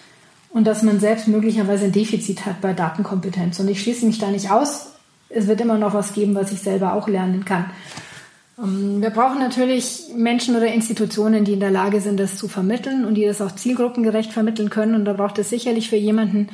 und 0.50 0.66
dass 0.66 0.84
man 0.84 1.00
selbst 1.00 1.28
möglicherweise 1.28 1.86
ein 1.86 1.92
Defizit 1.92 2.46
hat 2.46 2.62
bei 2.62 2.74
Datenkompetenz. 2.74 3.60
Und 3.60 3.68
ich 3.68 3.82
schließe 3.82 4.06
mich 4.06 4.20
da 4.20 4.28
nicht 4.28 4.52
aus. 4.52 4.94
Es 5.30 5.48
wird 5.48 5.60
immer 5.62 5.78
noch 5.78 5.94
was 5.94 6.14
geben, 6.14 6.36
was 6.36 6.52
ich 6.52 6.60
selber 6.60 6.94
auch 6.94 7.08
lernen 7.08 7.44
kann. 7.44 7.72
Ähm, 8.58 9.02
wir 9.02 9.10
brauchen 9.10 9.40
natürlich 9.40 10.06
Menschen 10.16 10.56
oder 10.56 10.68
Institutionen, 10.68 11.44
die 11.44 11.54
in 11.54 11.60
der 11.60 11.72
Lage 11.72 12.00
sind, 12.00 12.20
das 12.20 12.38
zu 12.38 12.48
vermitteln 12.48 13.06
und 13.06 13.16
die 13.16 13.26
das 13.26 13.42
auch 13.42 13.54
zielgruppengerecht 13.54 14.32
vermitteln 14.32 14.70
können. 14.70 14.96
Und 14.96 15.06
da 15.06 15.14
braucht 15.14 15.38
es 15.40 15.50
sicherlich 15.50 15.90
für 15.90 15.98
jemanden, 15.98 16.48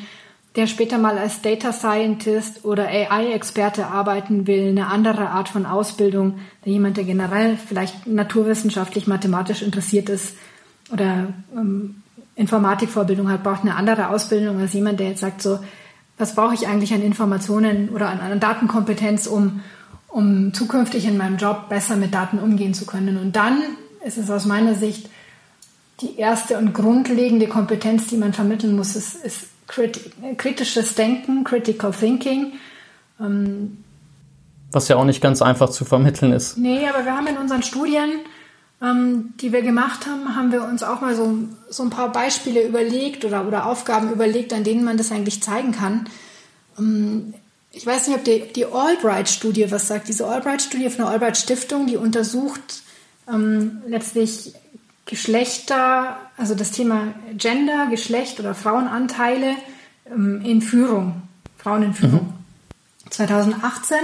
der 0.56 0.68
später 0.68 0.98
mal 0.98 1.18
als 1.18 1.42
Data 1.42 1.72
Scientist 1.72 2.66
oder 2.66 2.88
AI-Experte 2.88 3.88
arbeiten 3.88 4.48
will, 4.48 4.70
eine 4.70 4.88
andere 4.88 5.30
Art 5.30 5.48
von 5.48 5.66
Ausbildung, 5.66 6.40
jemand, 6.66 6.98
der 6.98 7.06
generell 7.06 7.56
vielleicht 7.56 8.06
naturwissenschaftlich, 8.06 9.08
mathematisch 9.08 9.62
interessiert 9.62 10.10
ist 10.10 10.34
oder 10.92 11.34
ähm, 11.56 12.04
Informatikvorbildung 12.36 13.30
hat, 13.30 13.44
braucht 13.44 13.62
eine 13.62 13.76
andere 13.76 14.10
Ausbildung 14.10 14.60
als 14.60 14.74
jemand, 14.74 15.00
der 15.00 15.10
jetzt 15.10 15.22
sagt, 15.22 15.42
so, 15.42 15.60
was 16.18 16.36
brauche 16.36 16.54
ich 16.54 16.68
eigentlich 16.68 16.94
an 16.94 17.02
Informationen 17.02 17.90
oder 17.90 18.10
an, 18.10 18.20
an 18.20 18.40
Datenkompetenz, 18.40 19.28
um, 19.28 19.62
um 20.08 20.54
zukünftig 20.54 21.06
in 21.06 21.18
meinem 21.18 21.38
Job 21.38 21.70
besser 21.70 21.96
mit 21.96 22.14
Daten 22.14 22.40
umgehen 22.40 22.74
zu 22.74 22.86
können. 22.86 23.18
Und 23.18 23.36
dann 23.36 23.62
ist 24.06 24.18
es 24.18 24.30
aus 24.30 24.46
meiner 24.46 24.76
Sicht 24.76 25.10
die 26.02 26.18
erste 26.18 26.58
und 26.58 26.74
grundlegende 26.74 27.48
Kompetenz, 27.48 28.08
die 28.08 28.18
man 28.18 28.34
vermitteln 28.34 28.76
muss, 28.76 28.96
ist, 28.96 29.24
ist 29.24 29.48
kritisches 29.68 30.96
Denken, 30.96 31.44
Critical 31.44 31.92
Thinking. 31.92 32.54
Ähm, 33.20 33.84
Was 34.72 34.88
ja 34.88 34.96
auch 34.98 35.06
nicht 35.06 35.22
ganz 35.22 35.42
einfach 35.42 35.70
zu 35.70 35.86
vermitteln 35.86 36.34
ist. 36.34 36.58
Nee, 36.58 36.88
aber 36.88 37.06
wir 37.06 37.16
haben 37.16 37.28
in 37.28 37.38
unseren 37.38 37.64
Studien 37.64 38.10
ähm, 38.82 39.34
die 39.40 39.52
wir 39.54 39.62
gemacht 39.62 40.08
haben, 40.08 40.36
haben 40.36 40.52
wir 40.52 40.64
uns 40.64 40.84
auch 40.84 41.02
mal 41.02 41.16
so, 41.16 41.38
so 41.70 41.84
ein 41.84 41.90
paar 41.90 42.12
Beispiele 42.12 42.66
überlegt 42.66 43.26
oder, 43.26 43.48
oder 43.48 43.66
Aufgaben 43.66 44.12
überlegt, 44.12 44.54
an 44.54 44.64
denen 44.64 44.84
man 44.84 44.98
das 44.98 45.12
eigentlich 45.12 45.44
zeigen 45.44 45.72
kann. 45.72 46.10
Ähm, 46.78 47.34
ich 47.72 47.86
weiß 47.86 48.08
nicht, 48.08 48.18
ob 48.18 48.24
die, 48.26 48.52
die 48.54 48.66
Albright-Studie 48.66 49.72
was 49.72 49.88
sagt. 49.88 50.08
Diese 50.08 50.28
Albright-Studie 50.28 50.90
von 50.90 51.06
der 51.06 51.08
Albright-Stiftung, 51.10 51.88
die 51.88 51.98
untersucht 51.98 52.82
ähm, 53.32 53.82
letztlich 53.88 54.54
Geschlechter, 55.06 56.18
also 56.38 56.56
das 56.56 56.72
Thema 56.72 57.14
Gender, 57.38 57.88
Geschlecht 57.90 58.40
oder 58.40 58.56
Frauenanteile 58.56 59.56
ähm, 60.10 60.42
in 60.44 60.62
Führung, 60.62 61.24
Frauen 61.58 61.84
in 61.84 61.94
Führung. 61.94 62.34
Mhm. 63.06 63.10
2018 63.10 63.98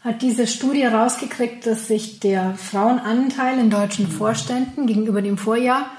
hat 0.00 0.22
diese 0.22 0.46
Studie 0.46 0.84
rausgekriegt, 0.84 1.66
dass 1.66 1.88
sich 1.88 2.20
der 2.20 2.54
Frauenanteil 2.54 3.58
in 3.58 3.70
deutschen 3.70 4.08
Vorständen 4.08 4.86
gegenüber 4.86 5.22
dem 5.22 5.38
Vorjahr 5.38 5.90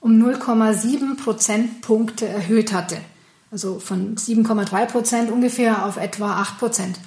um 0.00 0.12
0,7 0.12 1.16
Prozentpunkte 1.16 2.26
erhöht 2.26 2.72
hatte. 2.72 2.98
Also 3.50 3.80
von 3.80 4.16
7,3 4.16 4.86
Prozent 4.86 5.30
ungefähr 5.30 5.86
auf 5.86 5.96
etwa 5.96 6.40
8 6.40 6.58
Prozent. 6.58 7.00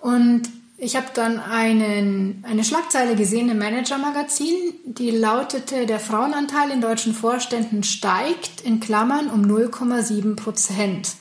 Und 0.00 0.50
ich 0.76 0.96
habe 0.96 1.06
dann 1.14 1.38
einen, 1.38 2.44
eine 2.46 2.64
Schlagzeile 2.64 3.14
gesehen 3.14 3.48
im 3.48 3.58
Manager-Magazin, 3.58 4.56
die 4.84 5.10
lautete, 5.10 5.86
der 5.86 6.00
Frauenanteil 6.00 6.70
in 6.70 6.80
deutschen 6.80 7.14
Vorständen 7.14 7.84
steigt 7.84 8.60
in 8.62 8.80
Klammern 8.80 9.30
um 9.30 9.44
0,7 9.44 10.34
Prozent. 10.34 11.12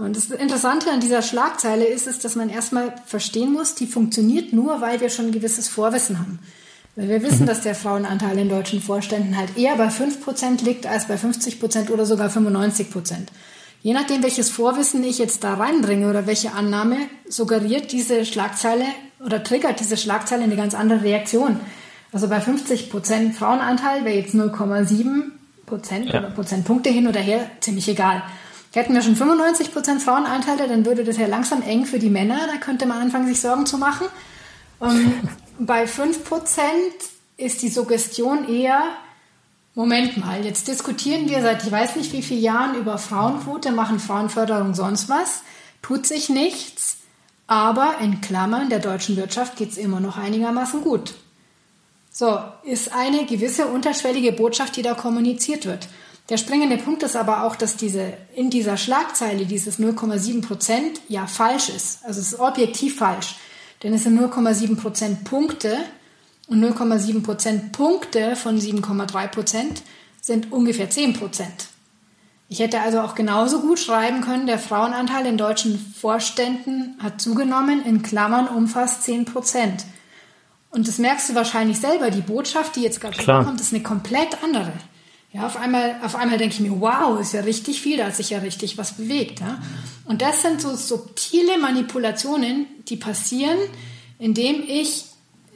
Und 0.00 0.16
das 0.16 0.30
Interessante 0.30 0.90
an 0.90 1.00
dieser 1.00 1.20
Schlagzeile 1.20 1.84
ist 1.84 2.06
es, 2.06 2.18
dass 2.18 2.34
man 2.34 2.48
erstmal 2.48 2.94
verstehen 3.04 3.52
muss, 3.52 3.74
die 3.74 3.86
funktioniert 3.86 4.52
nur, 4.54 4.80
weil 4.80 5.00
wir 5.00 5.10
schon 5.10 5.26
ein 5.26 5.32
gewisses 5.32 5.68
Vorwissen 5.68 6.18
haben. 6.18 6.38
Weil 6.96 7.08
wir 7.08 7.22
wissen, 7.22 7.42
mhm. 7.42 7.46
dass 7.46 7.60
der 7.60 7.74
Frauenanteil 7.74 8.38
in 8.38 8.48
deutschen 8.48 8.80
Vorständen 8.80 9.36
halt 9.36 9.58
eher 9.58 9.76
bei 9.76 9.88
5% 9.88 10.64
liegt 10.64 10.86
als 10.86 11.06
bei 11.06 11.16
50% 11.16 11.90
oder 11.90 12.06
sogar 12.06 12.30
95%. 12.30 13.14
Je 13.82 13.92
nachdem, 13.92 14.22
welches 14.22 14.48
Vorwissen 14.48 15.04
ich 15.04 15.18
jetzt 15.18 15.44
da 15.44 15.54
reinbringe 15.54 16.08
oder 16.08 16.26
welche 16.26 16.52
Annahme, 16.52 16.96
suggeriert 17.28 17.92
diese 17.92 18.24
Schlagzeile 18.24 18.84
oder 19.24 19.42
triggert 19.42 19.80
diese 19.80 19.98
Schlagzeile 19.98 20.44
eine 20.44 20.56
ganz 20.56 20.74
andere 20.74 21.02
Reaktion. 21.02 21.60
Also 22.12 22.28
bei 22.28 22.38
50% 22.38 23.34
Frauenanteil 23.34 24.04
wäre 24.04 24.16
jetzt 24.16 24.34
0,7 24.34 26.04
ja. 26.06 26.18
oder 26.18 26.30
Prozentpunkte 26.30 26.90
hin 26.90 27.06
oder 27.06 27.20
her 27.20 27.50
ziemlich 27.60 27.88
egal. 27.88 28.22
Hätten 28.72 28.94
wir 28.94 29.02
schon 29.02 29.16
95 29.16 29.72
Prozent 29.72 30.02
Frauenanteile, 30.02 30.68
dann 30.68 30.86
würde 30.86 31.04
das 31.04 31.16
ja 31.16 31.26
langsam 31.26 31.62
eng 31.62 31.86
für 31.86 31.98
die 31.98 32.10
Männer. 32.10 32.38
Da 32.46 32.58
könnte 32.58 32.86
man 32.86 32.98
anfangen, 32.98 33.26
sich 33.26 33.40
Sorgen 33.40 33.66
zu 33.66 33.78
machen. 33.78 34.06
Um, 34.78 35.12
bei 35.58 35.86
5 35.86 36.24
Prozent 36.24 36.94
ist 37.36 37.62
die 37.62 37.68
Suggestion 37.68 38.48
eher, 38.48 38.82
Moment 39.74 40.16
mal, 40.16 40.44
jetzt 40.44 40.68
diskutieren 40.68 41.28
wir 41.28 41.42
seit 41.42 41.64
ich 41.64 41.70
weiß 41.70 41.96
nicht 41.96 42.12
wie 42.12 42.22
vielen 42.22 42.42
Jahren 42.42 42.74
über 42.74 42.98
Frauenquote, 42.98 43.70
machen 43.70 44.00
Frauenförderung 44.00 44.74
sonst 44.74 45.08
was, 45.08 45.42
tut 45.80 46.06
sich 46.06 46.28
nichts, 46.28 46.98
aber 47.46 47.96
in 48.00 48.20
Klammern 48.20 48.68
der 48.68 48.80
deutschen 48.80 49.16
Wirtschaft 49.16 49.56
geht 49.56 49.70
es 49.70 49.78
immer 49.78 50.00
noch 50.00 50.18
einigermaßen 50.18 50.82
gut. 50.82 51.14
So, 52.12 52.38
ist 52.64 52.92
eine 52.92 53.24
gewisse 53.24 53.66
unterschwellige 53.66 54.32
Botschaft, 54.32 54.76
die 54.76 54.82
da 54.82 54.94
kommuniziert 54.94 55.64
wird. 55.64 55.88
Der 56.30 56.36
springende 56.36 56.78
Punkt 56.78 57.02
ist 57.02 57.16
aber 57.16 57.42
auch, 57.42 57.56
dass 57.56 57.76
diese, 57.76 58.12
in 58.34 58.50
dieser 58.50 58.76
Schlagzeile 58.76 59.46
dieses 59.46 59.80
0,7 59.80 60.46
Prozent 60.46 61.00
ja 61.08 61.26
falsch 61.26 61.68
ist. 61.68 62.04
Also 62.04 62.20
es 62.20 62.32
ist 62.32 62.38
objektiv 62.38 62.96
falsch. 62.96 63.34
Denn 63.82 63.92
es 63.92 64.04
sind 64.04 64.18
0,7 64.18 64.76
Prozent 64.76 65.24
Punkte 65.24 65.76
und 66.46 66.62
0,7 66.62 67.24
Prozent 67.24 67.72
Punkte 67.72 68.36
von 68.36 68.60
7,3 68.60 69.26
Prozent 69.26 69.82
sind 70.20 70.52
ungefähr 70.52 70.88
10 70.88 71.14
Prozent. 71.14 71.68
Ich 72.48 72.60
hätte 72.60 72.80
also 72.80 73.00
auch 73.00 73.14
genauso 73.16 73.60
gut 73.60 73.80
schreiben 73.80 74.20
können, 74.20 74.46
der 74.46 74.58
Frauenanteil 74.58 75.26
in 75.26 75.36
deutschen 75.36 75.78
Vorständen 75.78 76.96
hat 77.02 77.20
zugenommen, 77.20 77.84
in 77.84 78.02
Klammern 78.02 78.46
um 78.48 78.68
fast 78.68 79.02
10 79.02 79.24
Prozent. 79.24 79.84
Und 80.70 80.86
das 80.86 80.98
merkst 80.98 81.30
du 81.30 81.34
wahrscheinlich 81.34 81.78
selber, 81.78 82.10
die 82.10 82.20
Botschaft, 82.20 82.76
die 82.76 82.82
jetzt 82.82 83.00
gerade 83.00 83.16
kommt, 83.24 83.60
ist 83.60 83.72
eine 83.72 83.82
komplett 83.82 84.42
andere. 84.44 84.72
Ja, 85.32 85.46
auf 85.46 85.56
einmal, 85.56 85.96
auf 86.02 86.16
einmal 86.16 86.38
denke 86.38 86.54
ich 86.54 86.60
mir, 86.60 86.80
wow, 86.80 87.20
ist 87.20 87.32
ja 87.32 87.42
richtig 87.42 87.80
viel, 87.80 87.98
da 87.98 88.06
hat 88.06 88.16
sich 88.16 88.30
ja 88.30 88.38
richtig 88.38 88.78
was 88.78 88.92
bewegt. 88.92 89.40
Ja? 89.40 89.62
Und 90.04 90.22
das 90.22 90.42
sind 90.42 90.60
so 90.60 90.74
subtile 90.74 91.56
Manipulationen, 91.58 92.66
die 92.88 92.96
passieren, 92.96 93.58
indem 94.18 94.64
ich 94.66 95.04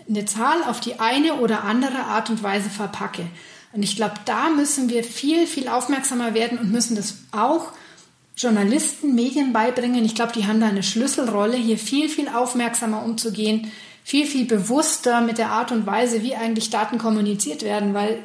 eine 0.09 0.25
Zahl 0.27 0.63
auf 0.69 0.81
die 0.81 1.01
eine 1.01 1.35
oder 1.35 1.65
andere 1.65 2.05
Art 2.05 2.31
und 2.31 2.43
Weise 2.43 2.71
verpacke. 2.71 3.27
Und 3.73 3.83
ich 3.83 3.97
glaube, 3.97 4.15
da 4.27 4.51
müssen 4.51 4.89
wir 4.89 5.03
viel, 5.03 5.49
viel 5.49 5.67
aufmerksamer 5.67 6.35
werden 6.35 6.59
und 6.59 6.71
müssen 6.71 6.95
das 6.95 7.17
auch 7.33 7.73
Journalisten, 8.37 9.15
Medien 9.15 9.53
beibringen. 9.53 10.05
Ich 10.05 10.15
glaube, 10.15 10.33
die 10.33 10.47
haben 10.47 10.61
da 10.61 10.69
eine 10.69 10.85
Schlüsselrolle, 10.85 11.57
hier 11.57 11.79
viel, 11.79 12.09
viel 12.09 12.29
aufmerksamer 12.29 13.05
umzugehen, 13.05 13.73
viel, 14.05 14.27
viel 14.27 14.45
bewusster 14.45 15.21
mit 15.21 15.39
der 15.39 15.51
Art 15.51 15.73
und 15.73 15.87
Weise, 15.87 16.23
wie 16.23 16.37
eigentlich 16.37 16.71
Daten 16.71 16.99
kommuniziert 16.99 17.63
werden, 17.63 17.95
weil 17.95 18.25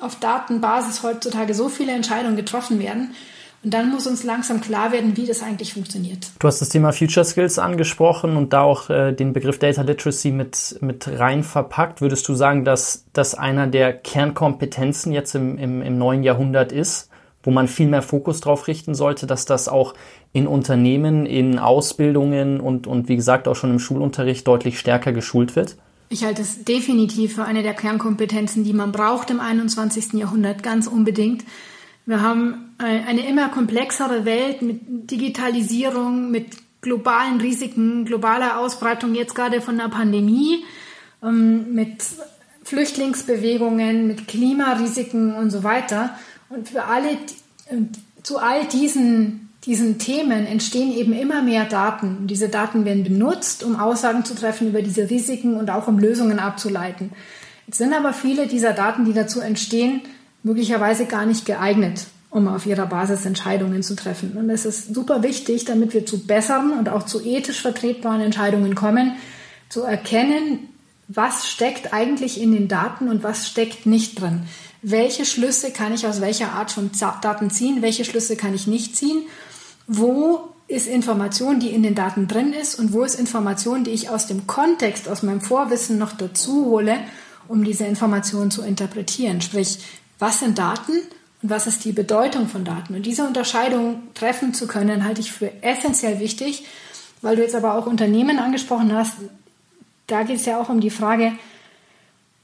auf 0.00 0.16
Datenbasis 0.16 1.02
heutzutage 1.02 1.54
so 1.54 1.68
viele 1.68 1.92
Entscheidungen 1.92 2.36
getroffen 2.36 2.78
werden. 2.78 3.14
Und 3.64 3.74
dann 3.74 3.90
muss 3.90 4.06
uns 4.06 4.22
langsam 4.22 4.60
klar 4.60 4.92
werden, 4.92 5.16
wie 5.16 5.26
das 5.26 5.42
eigentlich 5.42 5.74
funktioniert. 5.74 6.30
Du 6.38 6.46
hast 6.46 6.60
das 6.60 6.68
Thema 6.68 6.92
Future 6.92 7.24
Skills 7.24 7.58
angesprochen 7.58 8.36
und 8.36 8.52
da 8.52 8.62
auch 8.62 8.88
äh, 8.88 9.12
den 9.12 9.32
Begriff 9.32 9.58
Data 9.58 9.82
Literacy 9.82 10.30
mit, 10.30 10.78
mit 10.80 11.08
rein 11.18 11.42
verpackt. 11.42 12.00
Würdest 12.00 12.28
du 12.28 12.34
sagen, 12.36 12.64
dass 12.64 13.06
das 13.12 13.34
einer 13.34 13.66
der 13.66 13.92
Kernkompetenzen 13.94 15.12
jetzt 15.12 15.34
im, 15.34 15.58
im, 15.58 15.82
im 15.82 15.98
neuen 15.98 16.22
Jahrhundert 16.22 16.70
ist, 16.70 17.10
wo 17.42 17.50
man 17.50 17.66
viel 17.66 17.88
mehr 17.88 18.02
Fokus 18.02 18.40
drauf 18.40 18.68
richten 18.68 18.94
sollte, 18.94 19.26
dass 19.26 19.44
das 19.44 19.66
auch 19.68 19.94
in 20.32 20.46
Unternehmen, 20.46 21.26
in 21.26 21.58
Ausbildungen 21.58 22.60
und, 22.60 22.86
und 22.86 23.08
wie 23.08 23.16
gesagt 23.16 23.48
auch 23.48 23.56
schon 23.56 23.70
im 23.70 23.80
Schulunterricht 23.80 24.46
deutlich 24.46 24.78
stärker 24.78 25.12
geschult 25.12 25.56
wird? 25.56 25.76
Ich 26.10 26.24
halte 26.24 26.42
es 26.42 26.64
definitiv 26.64 27.34
für 27.34 27.44
eine 27.44 27.62
der 27.62 27.74
Kernkompetenzen, 27.74 28.64
die 28.64 28.72
man 28.72 28.92
braucht 28.92 29.30
im 29.30 29.40
21. 29.40 30.14
Jahrhundert, 30.14 30.62
ganz 30.62 30.86
unbedingt. 30.86 31.44
Wir 32.06 32.22
haben 32.22 32.74
eine 32.78 33.28
immer 33.28 33.50
komplexere 33.50 34.24
Welt 34.24 34.62
mit 34.62 35.10
Digitalisierung, 35.10 36.30
mit 36.30 36.46
globalen 36.80 37.40
Risiken, 37.40 38.04
globaler 38.04 38.58
Ausbreitung 38.58 39.14
jetzt 39.14 39.34
gerade 39.34 39.60
von 39.60 39.76
der 39.76 39.88
Pandemie, 39.88 40.64
ähm, 41.22 41.74
mit 41.74 42.04
Flüchtlingsbewegungen, 42.64 44.06
mit 44.06 44.28
Klimarisiken 44.28 45.34
und 45.34 45.50
so 45.50 45.64
weiter. 45.64 46.16
Und 46.48 46.68
für 46.68 46.84
alle, 46.84 47.18
zu 48.22 48.38
all 48.38 48.66
diesen 48.66 49.47
diesen 49.64 49.98
Themen 49.98 50.46
entstehen 50.46 50.92
eben 50.96 51.12
immer 51.12 51.42
mehr 51.42 51.64
Daten. 51.64 52.26
Diese 52.26 52.48
Daten 52.48 52.84
werden 52.84 53.02
benutzt, 53.02 53.64
um 53.64 53.76
Aussagen 53.76 54.24
zu 54.24 54.34
treffen 54.34 54.68
über 54.68 54.82
diese 54.82 55.10
Risiken 55.10 55.56
und 55.56 55.70
auch 55.70 55.88
um 55.88 55.98
Lösungen 55.98 56.38
abzuleiten. 56.38 57.10
Jetzt 57.66 57.78
sind 57.78 57.92
aber 57.92 58.12
viele 58.12 58.46
dieser 58.46 58.72
Daten, 58.72 59.04
die 59.04 59.12
dazu 59.12 59.40
entstehen, 59.40 60.00
möglicherweise 60.42 61.06
gar 61.06 61.26
nicht 61.26 61.44
geeignet, 61.44 62.06
um 62.30 62.46
auf 62.46 62.66
ihrer 62.66 62.86
Basis 62.86 63.26
Entscheidungen 63.26 63.82
zu 63.82 63.96
treffen. 63.96 64.32
Und 64.36 64.48
es 64.48 64.64
ist 64.64 64.94
super 64.94 65.22
wichtig, 65.22 65.64
damit 65.64 65.92
wir 65.92 66.06
zu 66.06 66.24
besseren 66.24 66.72
und 66.72 66.88
auch 66.88 67.02
zu 67.02 67.22
ethisch 67.22 67.60
vertretbaren 67.60 68.20
Entscheidungen 68.20 68.74
kommen, 68.74 69.16
zu 69.68 69.82
erkennen, 69.82 70.68
was 71.08 71.48
steckt 71.48 71.92
eigentlich 71.92 72.40
in 72.40 72.52
den 72.52 72.68
Daten 72.68 73.08
und 73.08 73.22
was 73.22 73.48
steckt 73.48 73.86
nicht 73.86 74.20
drin. 74.20 74.42
Welche 74.82 75.24
Schlüsse 75.24 75.72
kann 75.72 75.92
ich 75.92 76.06
aus 76.06 76.20
welcher 76.20 76.52
Art 76.52 76.70
von 76.70 76.90
Daten 77.20 77.50
ziehen, 77.50 77.82
welche 77.82 78.04
Schlüsse 78.04 78.36
kann 78.36 78.54
ich 78.54 78.66
nicht 78.68 78.96
ziehen 78.96 79.22
wo 79.88 80.50
ist 80.68 80.86
Information, 80.86 81.58
die 81.58 81.70
in 81.70 81.82
den 81.82 81.94
Daten 81.94 82.28
drin 82.28 82.52
ist 82.52 82.78
und 82.78 82.92
wo 82.92 83.02
ist 83.02 83.18
Information, 83.18 83.84
die 83.84 83.90
ich 83.90 84.10
aus 84.10 84.26
dem 84.26 84.46
Kontext, 84.46 85.08
aus 85.08 85.22
meinem 85.22 85.40
Vorwissen 85.40 85.98
noch 85.98 86.12
dazu 86.12 86.66
hole, 86.66 86.98
um 87.48 87.64
diese 87.64 87.86
Information 87.86 88.50
zu 88.50 88.62
interpretieren. 88.62 89.40
Sprich, 89.40 89.78
was 90.18 90.40
sind 90.40 90.58
Daten 90.58 90.92
und 91.42 91.50
was 91.50 91.66
ist 91.66 91.86
die 91.86 91.92
Bedeutung 91.92 92.48
von 92.48 92.66
Daten? 92.66 92.94
Und 92.94 93.06
diese 93.06 93.26
Unterscheidung 93.26 94.02
treffen 94.12 94.52
zu 94.52 94.66
können, 94.66 95.04
halte 95.04 95.22
ich 95.22 95.32
für 95.32 95.50
essentiell 95.62 96.20
wichtig, 96.20 96.66
weil 97.22 97.36
du 97.36 97.42
jetzt 97.42 97.54
aber 97.54 97.74
auch 97.74 97.86
Unternehmen 97.86 98.38
angesprochen 98.38 98.92
hast. 98.92 99.14
Da 100.06 100.22
geht 100.22 100.36
es 100.36 100.44
ja 100.44 100.60
auch 100.60 100.68
um 100.68 100.80
die 100.80 100.90
Frage, 100.90 101.32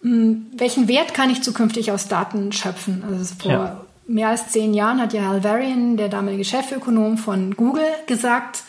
hm, 0.00 0.46
welchen 0.56 0.88
Wert 0.88 1.12
kann 1.12 1.28
ich 1.28 1.42
zukünftig 1.42 1.92
aus 1.92 2.08
Daten 2.08 2.52
schöpfen? 2.52 3.04
Also 3.06 3.34
vor 3.34 3.52
ja 3.52 3.83
mehr 4.06 4.28
als 4.28 4.48
zehn 4.48 4.74
Jahren 4.74 5.00
hat 5.00 5.12
ja 5.12 5.22
Hal 5.22 5.44
Varian, 5.44 5.96
der 5.96 6.08
damalige 6.08 6.44
Chefökonom 6.44 7.18
von 7.18 7.54
Google, 7.56 7.86
gesagt, 8.06 8.64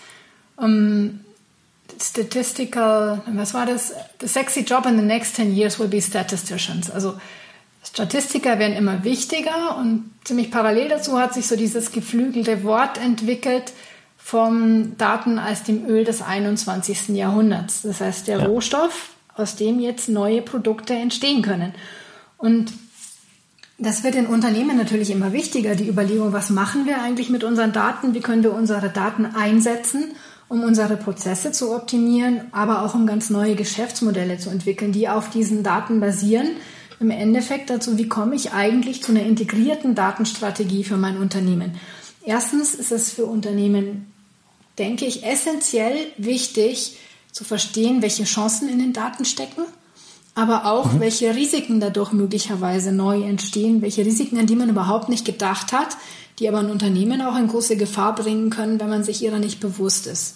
um, 0.56 1.20
statistical, 2.02 3.22
was 3.28 3.54
war 3.54 3.66
das? 3.66 3.94
The 4.22 4.28
sexy 4.28 4.62
job 4.62 4.86
in 4.86 4.98
the 4.98 5.06
next 5.06 5.36
10 5.36 5.56
years 5.56 5.80
will 5.80 5.88
be 5.88 6.02
statisticians. 6.02 6.90
Also 6.90 7.16
Statistiker 7.84 8.58
werden 8.60 8.76
immer 8.76 9.04
wichtiger 9.04 9.78
und 9.78 10.10
ziemlich 10.24 10.52
parallel 10.52 10.90
dazu 10.90 11.20
hat 11.20 11.34
sich 11.34 11.48
so 11.48 11.56
dieses 11.56 11.92
geflügelte 11.92 12.64
Wort 12.64 12.98
entwickelt 12.98 13.74
vom 14.18 14.98
Daten 14.98 15.38
als 15.38 15.64
dem 15.64 15.86
Öl 15.86 16.04
des 16.04 16.22
21. 16.22 17.10
Jahrhunderts. 17.10 17.84
Das 17.84 18.02
heißt, 18.02 18.28
der 18.28 18.40
ja. 18.40 18.46
Rohstoff, 18.46 19.12
aus 19.36 19.56
dem 19.56 19.80
jetzt 19.80 20.10
neue 20.10 20.42
Produkte 20.42 20.96
entstehen 20.96 21.44
können. 21.44 21.74
Und 22.38 22.74
das 23.78 24.04
wird 24.04 24.16
in 24.16 24.28
Unternehmen 24.28 24.78
natürlich 24.78 25.10
immer 25.12 25.34
wichtiger, 25.34 25.76
die 25.76 25.88
Überlegung, 25.88 26.32
was 26.32 26.50
machen 26.50 26.86
wir 26.86 27.02
eigentlich 27.02 27.30
mit 27.30 27.44
unseren 27.44 27.74
Daten, 27.74 28.14
wie 28.14 28.22
können 28.22 28.44
wir 28.44 28.54
unsere 28.54 28.90
Daten 28.90 29.26
einsetzen, 29.26 30.14
um 30.48 30.64
unsere 30.64 30.96
Prozesse 30.96 31.52
zu 31.52 31.76
optimieren, 31.76 32.42
aber 32.52 32.84
auch 32.84 32.96
um 32.96 33.06
ganz 33.06 33.30
neue 33.30 33.56
Geschäftsmodelle 33.56 34.38
zu 34.38 34.50
entwickeln, 34.50 34.92
die 34.92 35.10
auf 35.10 35.30
diesen 35.30 35.64
Daten 35.64 36.00
basieren. 36.00 36.48
Im 37.02 37.12
Endeffekt 37.12 37.70
dazu, 37.70 37.98
wie 37.98 38.08
komme 38.08 38.36
ich 38.36 38.54
eigentlich 38.54 39.04
zu 39.04 39.12
einer 39.12 39.24
integrierten 39.24 39.96
Datenstrategie 39.96 40.86
für 40.86 40.98
mein 40.98 41.18
Unternehmen? 41.18 41.78
Erstens 42.24 42.74
ist 42.76 42.92
es 42.92 43.12
für 43.12 43.26
Unternehmen, 43.26 44.12
denke 44.80 45.06
ich, 45.06 45.26
essentiell 45.26 45.98
wichtig, 46.18 46.98
zu 47.32 47.44
verstehen, 47.44 48.02
welche 48.02 48.24
Chancen 48.24 48.70
in 48.70 48.80
den 48.80 48.94
Daten 48.94 49.26
stecken, 49.26 49.64
aber 50.36 50.66
auch 50.66 50.92
mhm. 50.92 51.00
welche 51.00 51.34
Risiken 51.34 51.80
dadurch 51.80 52.12
möglicherweise 52.12 52.92
neu 52.92 53.24
entstehen, 53.24 53.82
welche 53.82 54.06
Risiken, 54.06 54.38
an 54.38 54.46
die 54.46 54.56
man 54.56 54.70
überhaupt 54.70 55.10
nicht 55.10 55.26
gedacht 55.26 55.72
hat, 55.72 55.98
die 56.40 56.50
aber 56.50 56.60
ein 56.60 56.70
Unternehmen 56.70 57.22
auch 57.22 57.38
in 57.38 57.48
große 57.48 57.78
Gefahr 57.78 58.14
bringen 58.14 58.50
können, 58.50 58.80
wenn 58.80 58.90
man 58.90 59.04
sich 59.04 59.24
ihrer 59.24 59.40
nicht 59.40 59.62
bewusst 59.62 60.06
ist. 60.06 60.36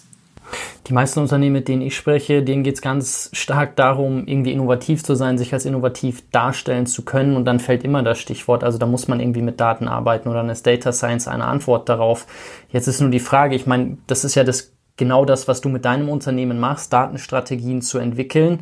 Die 0.87 0.93
meisten 0.93 1.19
Unternehmen, 1.19 1.53
mit 1.53 1.67
denen 1.67 1.81
ich 1.83 1.95
spreche, 1.95 2.41
denen 2.41 2.63
geht 2.63 2.75
es 2.75 2.81
ganz 2.81 3.29
stark 3.33 3.75
darum, 3.75 4.25
irgendwie 4.25 4.53
innovativ 4.53 5.03
zu 5.03 5.13
sein, 5.13 5.37
sich 5.37 5.53
als 5.53 5.65
innovativ 5.65 6.23
darstellen 6.31 6.87
zu 6.87 7.03
können. 7.03 7.35
Und 7.35 7.45
dann 7.45 7.59
fällt 7.59 7.83
immer 7.83 8.01
das 8.01 8.19
Stichwort, 8.19 8.63
also 8.63 8.79
da 8.79 8.87
muss 8.87 9.07
man 9.07 9.19
irgendwie 9.19 9.43
mit 9.43 9.59
Daten 9.59 9.87
arbeiten 9.87 10.29
oder 10.29 10.39
dann 10.39 10.49
ist 10.49 10.65
Data 10.65 10.91
Science 10.91 11.27
eine 11.27 11.45
Antwort 11.45 11.89
darauf. 11.89 12.25
Jetzt 12.71 12.87
ist 12.87 13.01
nur 13.01 13.11
die 13.11 13.19
Frage, 13.19 13.55
ich 13.55 13.67
meine, 13.67 13.97
das 14.07 14.23
ist 14.23 14.33
ja 14.33 14.43
das 14.43 14.71
genau 14.99 15.25
das, 15.25 15.47
was 15.47 15.61
du 15.61 15.69
mit 15.69 15.85
deinem 15.85 16.09
Unternehmen 16.09 16.59
machst, 16.59 16.93
Datenstrategien 16.93 17.81
zu 17.81 17.97
entwickeln. 17.97 18.59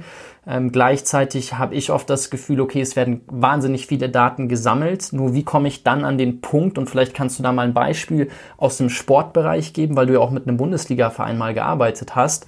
Ähm, 0.47 0.71
gleichzeitig 0.71 1.55
habe 1.55 1.75
ich 1.75 1.91
oft 1.91 2.09
das 2.09 2.29
Gefühl, 2.29 2.61
okay, 2.61 2.79
es 2.79 2.95
werden 2.95 3.21
wahnsinnig 3.27 3.87
viele 3.87 4.07
Daten 4.07 4.47
gesammelt. 4.47 5.11
Nur 5.11 5.33
wie 5.33 5.43
komme 5.43 5.67
ich 5.67 5.83
dann 5.83 6.05
an 6.05 6.17
den 6.17 6.39
Punkt? 6.39 6.77
Und 6.77 6.89
vielleicht 6.89 7.13
kannst 7.13 7.37
du 7.37 7.43
da 7.43 7.51
mal 7.51 7.63
ein 7.63 7.73
Beispiel 7.73 8.29
aus 8.55 8.77
dem 8.77 8.89
Sportbereich 8.89 9.73
geben, 9.73 9.97
weil 9.97 10.05
du 10.05 10.13
ja 10.13 10.19
auch 10.19 10.31
mit 10.31 10.47
einem 10.47 10.55
Bundesliga-Verein 10.55 11.37
mal 11.37 11.53
gearbeitet 11.53 12.15
hast. 12.15 12.45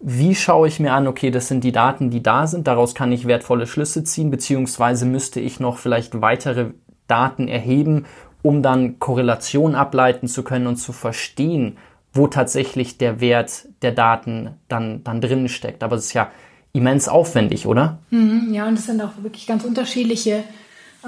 Wie 0.00 0.34
schaue 0.34 0.68
ich 0.68 0.80
mir 0.80 0.94
an, 0.94 1.06
okay, 1.06 1.30
das 1.30 1.48
sind 1.48 1.64
die 1.64 1.72
Daten, 1.72 2.08
die 2.08 2.22
da 2.22 2.46
sind, 2.46 2.66
daraus 2.66 2.94
kann 2.94 3.12
ich 3.12 3.26
wertvolle 3.26 3.66
Schlüsse 3.66 4.04
ziehen, 4.04 4.30
beziehungsweise 4.30 5.04
müsste 5.04 5.40
ich 5.40 5.60
noch 5.60 5.76
vielleicht 5.76 6.20
weitere 6.22 6.70
Daten 7.06 7.48
erheben, 7.48 8.06
um 8.42 8.62
dann 8.62 8.98
Korrelation 8.98 9.74
ableiten 9.74 10.28
zu 10.28 10.44
können 10.44 10.66
und 10.66 10.76
zu 10.76 10.92
verstehen, 10.92 11.78
wo 12.14 12.28
tatsächlich 12.28 12.96
der 12.96 13.20
Wert 13.20 13.66
der 13.82 13.92
Daten 13.92 14.50
dann, 14.68 15.02
dann 15.04 15.20
drin 15.20 15.48
steckt. 15.48 15.82
Aber 15.82 15.96
es 15.96 16.06
ist 16.06 16.12
ja 16.14 16.30
immens 16.72 17.08
aufwendig, 17.08 17.66
oder? 17.66 17.98
Mhm, 18.10 18.52
ja, 18.52 18.66
und 18.66 18.78
es 18.78 18.86
sind 18.86 19.02
auch 19.02 19.12
wirklich 19.22 19.46
ganz 19.46 19.64
unterschiedliche 19.64 20.44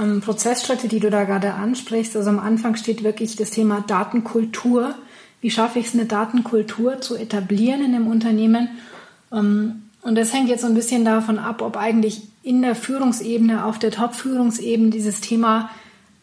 ähm, 0.01 0.21
Prozessschritte, 0.21 0.89
die 0.89 1.01
du 1.01 1.11
da 1.11 1.25
gerade 1.25 1.55
ansprichst. 1.55 2.17
Also 2.17 2.29
am 2.31 2.39
Anfang 2.39 2.77
steht 2.77 3.05
wirklich 3.05 3.37
das 3.37 3.51
Thema 3.51 3.85
Datenkultur. 3.87 4.95
Wie 5.41 5.51
schaffe 5.51 5.79
ich 5.79 5.87
es, 5.87 5.95
eine 5.95 6.07
Datenkultur 6.07 7.01
zu 7.01 7.17
etablieren 7.17 7.85
in 7.85 7.95
einem 7.95 8.09
Unternehmen? 8.09 8.69
Ähm, 9.33 9.83
und 10.03 10.17
das 10.17 10.33
hängt 10.33 10.49
jetzt 10.49 10.61
so 10.63 10.69
ein 10.69 10.75
bisschen 10.75 11.05
davon 11.05 11.39
ab, 11.39 11.63
ob 11.63 11.77
eigentlich 11.77 12.23
in 12.43 12.63
der 12.63 12.77
Führungsebene, 12.77 13.65
auf 13.65 13.79
der 13.79 13.91
Top-Führungsebene 13.91 14.91
dieses 14.91 15.21
Thema 15.21 15.71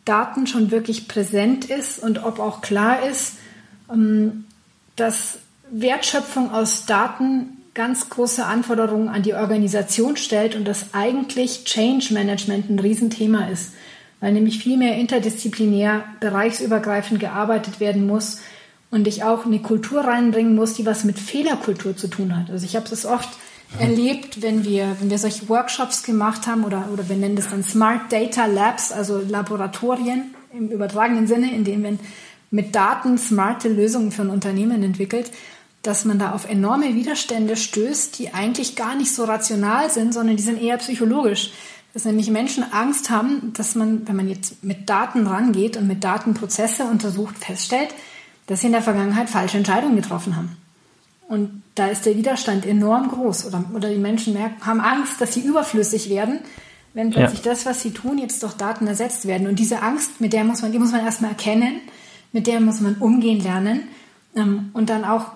Daten 0.06 0.48
schon 0.48 0.72
wirklich 0.72 1.08
präsent 1.08 1.66
ist 1.66 2.00
und 2.00 2.24
ob 2.24 2.40
auch 2.40 2.62
klar 2.62 3.06
ist, 3.06 3.38
ähm, 3.92 4.46
dass 4.96 5.40
Wertschöpfung 5.72 6.52
aus 6.52 6.86
Daten 6.86 7.58
ganz 7.74 8.10
große 8.10 8.46
Anforderungen 8.46 9.10
an 9.10 9.24
die 9.24 9.34
Organisation 9.34 10.16
stellt 10.16 10.56
und 10.56 10.68
dass 10.68 10.94
eigentlich 10.94 11.64
Change 11.66 12.14
Management 12.14 12.70
ein 12.70 12.80
Riesenthema 12.80 13.48
ist, 13.48 13.74
weil 14.20 14.34
nämlich 14.34 14.60
viel 14.60 14.78
mehr 14.78 14.96
interdisziplinär, 14.96 16.04
bereichsübergreifend 16.20 17.20
gearbeitet 17.20 17.80
werden 17.80 18.06
muss 18.06 18.42
und 18.92 19.08
ich 19.08 19.24
auch 19.24 19.46
eine 19.46 19.60
Kultur 19.60 20.02
reinbringen 20.02 20.54
muss, 20.54 20.76
die 20.76 20.86
was 20.86 21.04
mit 21.04 21.18
Fehlerkultur 21.18 21.98
zu 21.98 22.08
tun 22.08 22.38
hat. 22.38 22.52
Also 22.52 22.66
ich 22.66 22.76
habe 22.76 22.86
es 22.92 23.06
oft 23.06 23.30
erlebt, 23.80 24.44
wenn 24.44 24.64
wir, 24.64 24.96
wenn 25.00 25.10
wir 25.10 25.18
solche 25.18 25.50
Workshops 25.50 26.04
gemacht 26.04 26.46
haben 26.46 26.64
oder, 26.64 26.90
oder 26.94 27.10
wir 27.10 27.16
nennen 27.16 27.36
das 27.36 27.50
dann 27.50 27.64
Smart 27.64 28.12
Data 28.12 28.46
Labs, 28.46 28.92
also 28.92 29.20
Laboratorien 29.28 30.36
im 30.54 30.70
übertragenen 30.70 31.26
Sinne, 31.26 31.52
in 31.52 31.64
denen 31.64 31.84
wir 31.84 31.98
mit 32.54 32.76
Daten 32.76 33.18
smarte 33.18 33.68
Lösungen 33.68 34.12
für 34.12 34.22
ein 34.22 34.30
Unternehmen 34.30 34.84
entwickelt, 34.84 35.32
dass 35.82 36.06
man 36.06 36.20
da 36.20 36.34
auf 36.34 36.48
enorme 36.48 36.94
Widerstände 36.94 37.58
stößt, 37.58 38.20
die 38.20 38.32
eigentlich 38.32 38.76
gar 38.76 38.96
nicht 38.96 39.12
so 39.12 39.24
rational 39.24 39.90
sind, 39.90 40.14
sondern 40.14 40.38
die 40.38 40.44
sind 40.44 40.62
eher 40.62 40.78
psychologisch. 40.78 41.52
Dass 41.96 42.06
nämlich 42.06 42.30
Menschen 42.30 42.64
Angst 42.72 43.10
haben, 43.10 43.54
dass 43.58 43.74
man, 43.74 44.08
wenn 44.08 44.16
man 44.16 44.30
jetzt 44.30 44.64
mit 44.64 44.88
Daten 44.88 45.26
rangeht 45.26 45.78
und 45.78 45.88
mit 45.88 46.04
Daten 46.04 46.36
Prozesse 46.36 46.84
untersucht, 46.84 47.40
feststellt, 47.40 47.90
dass 48.46 48.62
sie 48.62 48.68
in 48.68 48.74
der 48.74 48.84
Vergangenheit 48.84 49.32
falsche 49.32 49.58
Entscheidungen 49.58 49.96
getroffen 49.96 50.36
haben. 50.36 50.56
Und 51.28 51.64
da 51.74 51.88
ist 51.88 52.06
der 52.06 52.16
Widerstand 52.18 52.68
enorm 52.68 53.10
groß. 53.10 53.48
Oder, 53.48 53.66
oder 53.74 53.90
die 53.90 53.98
Menschen 53.98 54.34
merken, 54.34 54.64
haben 54.64 54.80
Angst, 54.80 55.20
dass 55.20 55.34
sie 55.34 55.42
überflüssig 55.42 56.08
werden, 56.08 56.40
wenn 56.94 57.10
plötzlich 57.10 57.44
ja. 57.44 57.52
das, 57.52 57.66
was 57.66 57.82
sie 57.82 57.92
tun, 57.92 58.20
jetzt 58.20 58.44
durch 58.44 58.54
Daten 58.54 58.86
ersetzt 58.86 59.26
werden. 59.26 59.48
Und 59.48 59.58
diese 59.58 59.82
Angst, 59.82 60.22
mit 60.22 60.34
der 60.34 60.44
muss 60.44 60.62
man, 60.62 60.72
die 60.72 60.78
muss 60.78 60.92
man 60.92 61.04
erstmal 61.04 61.32
erkennen 61.32 61.82
mit 62.34 62.48
der 62.48 62.60
muss 62.60 62.82
man 62.82 62.96
umgehen 62.96 63.42
lernen 63.42 63.88
ähm, 64.36 64.72
und 64.74 64.90
dann 64.90 65.06
auch 65.06 65.28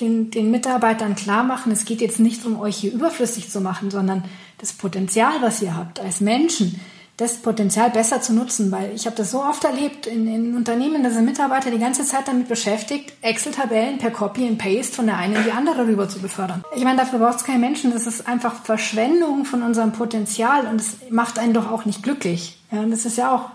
den, 0.00 0.30
den 0.30 0.50
Mitarbeitern 0.50 1.14
klar 1.14 1.44
machen, 1.44 1.70
es 1.70 1.84
geht 1.84 2.00
jetzt 2.00 2.18
nicht 2.18 2.44
um 2.46 2.58
euch 2.58 2.76
hier 2.76 2.92
überflüssig 2.92 3.50
zu 3.50 3.60
machen, 3.60 3.90
sondern 3.90 4.24
das 4.58 4.72
Potenzial, 4.72 5.34
was 5.40 5.62
ihr 5.62 5.76
habt 5.76 6.00
als 6.00 6.20
Menschen, 6.20 6.80
das 7.16 7.36
Potenzial 7.36 7.90
besser 7.90 8.20
zu 8.20 8.32
nutzen, 8.32 8.72
weil 8.72 8.92
ich 8.92 9.06
habe 9.06 9.14
das 9.14 9.30
so 9.30 9.40
oft 9.40 9.62
erlebt 9.62 10.06
in, 10.06 10.26
in 10.26 10.56
Unternehmen, 10.56 11.04
da 11.04 11.10
sind 11.10 11.26
Mitarbeiter 11.26 11.70
die 11.70 11.78
ganze 11.78 12.04
Zeit 12.04 12.26
damit 12.26 12.48
beschäftigt, 12.48 13.12
Excel-Tabellen 13.22 13.98
per 13.98 14.10
Copy 14.10 14.48
and 14.48 14.58
Paste 14.58 14.96
von 14.96 15.06
der 15.06 15.16
einen 15.16 15.36
in 15.36 15.44
die 15.44 15.52
andere 15.52 15.86
rüber 15.86 16.08
zu 16.08 16.18
befördern. 16.18 16.64
Ich 16.74 16.82
meine, 16.82 16.96
dafür 16.96 17.20
braucht 17.20 17.36
es 17.36 17.44
keinen 17.44 17.60
Menschen, 17.60 17.92
das 17.92 18.08
ist 18.08 18.26
einfach 18.26 18.64
Verschwendung 18.64 19.44
von 19.44 19.62
unserem 19.62 19.92
Potenzial 19.92 20.66
und 20.66 20.80
es 20.80 20.96
macht 21.10 21.38
einen 21.38 21.52
doch 21.52 21.70
auch 21.70 21.84
nicht 21.84 22.02
glücklich. 22.02 22.58
Ja, 22.72 22.80
und 22.80 22.90
das 22.90 23.04
ist 23.04 23.16
ja 23.16 23.32
auch, 23.32 23.50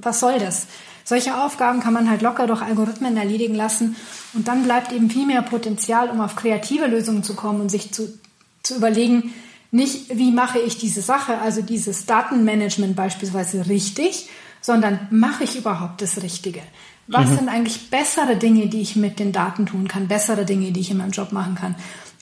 was 0.00 0.20
soll 0.20 0.38
das? 0.38 0.68
Solche 1.04 1.36
Aufgaben 1.36 1.80
kann 1.80 1.92
man 1.92 2.08
halt 2.08 2.22
locker 2.22 2.46
durch 2.46 2.62
Algorithmen 2.62 3.16
erledigen 3.16 3.54
lassen 3.54 3.96
und 4.34 4.48
dann 4.48 4.62
bleibt 4.62 4.92
eben 4.92 5.10
viel 5.10 5.26
mehr 5.26 5.42
Potenzial, 5.42 6.10
um 6.10 6.20
auf 6.20 6.36
kreative 6.36 6.86
Lösungen 6.86 7.22
zu 7.22 7.34
kommen 7.34 7.60
und 7.60 7.70
sich 7.70 7.92
zu, 7.92 8.18
zu 8.62 8.76
überlegen, 8.76 9.32
nicht 9.70 10.16
wie 10.16 10.30
mache 10.30 10.58
ich 10.58 10.78
diese 10.78 11.00
Sache, 11.00 11.38
also 11.38 11.62
dieses 11.62 12.06
Datenmanagement 12.06 12.94
beispielsweise 12.94 13.68
richtig, 13.68 14.28
sondern 14.60 15.08
mache 15.10 15.44
ich 15.44 15.56
überhaupt 15.56 16.02
das 16.02 16.22
Richtige? 16.22 16.60
Was 17.08 17.30
mhm. 17.30 17.36
sind 17.36 17.48
eigentlich 17.48 17.90
bessere 17.90 18.36
Dinge, 18.36 18.68
die 18.68 18.80
ich 18.80 18.96
mit 18.96 19.18
den 19.18 19.32
Daten 19.32 19.66
tun 19.66 19.88
kann, 19.88 20.08
bessere 20.08 20.44
Dinge, 20.44 20.70
die 20.72 20.80
ich 20.80 20.90
in 20.90 20.98
meinem 20.98 21.10
Job 21.10 21.32
machen 21.32 21.56
kann? 21.56 21.74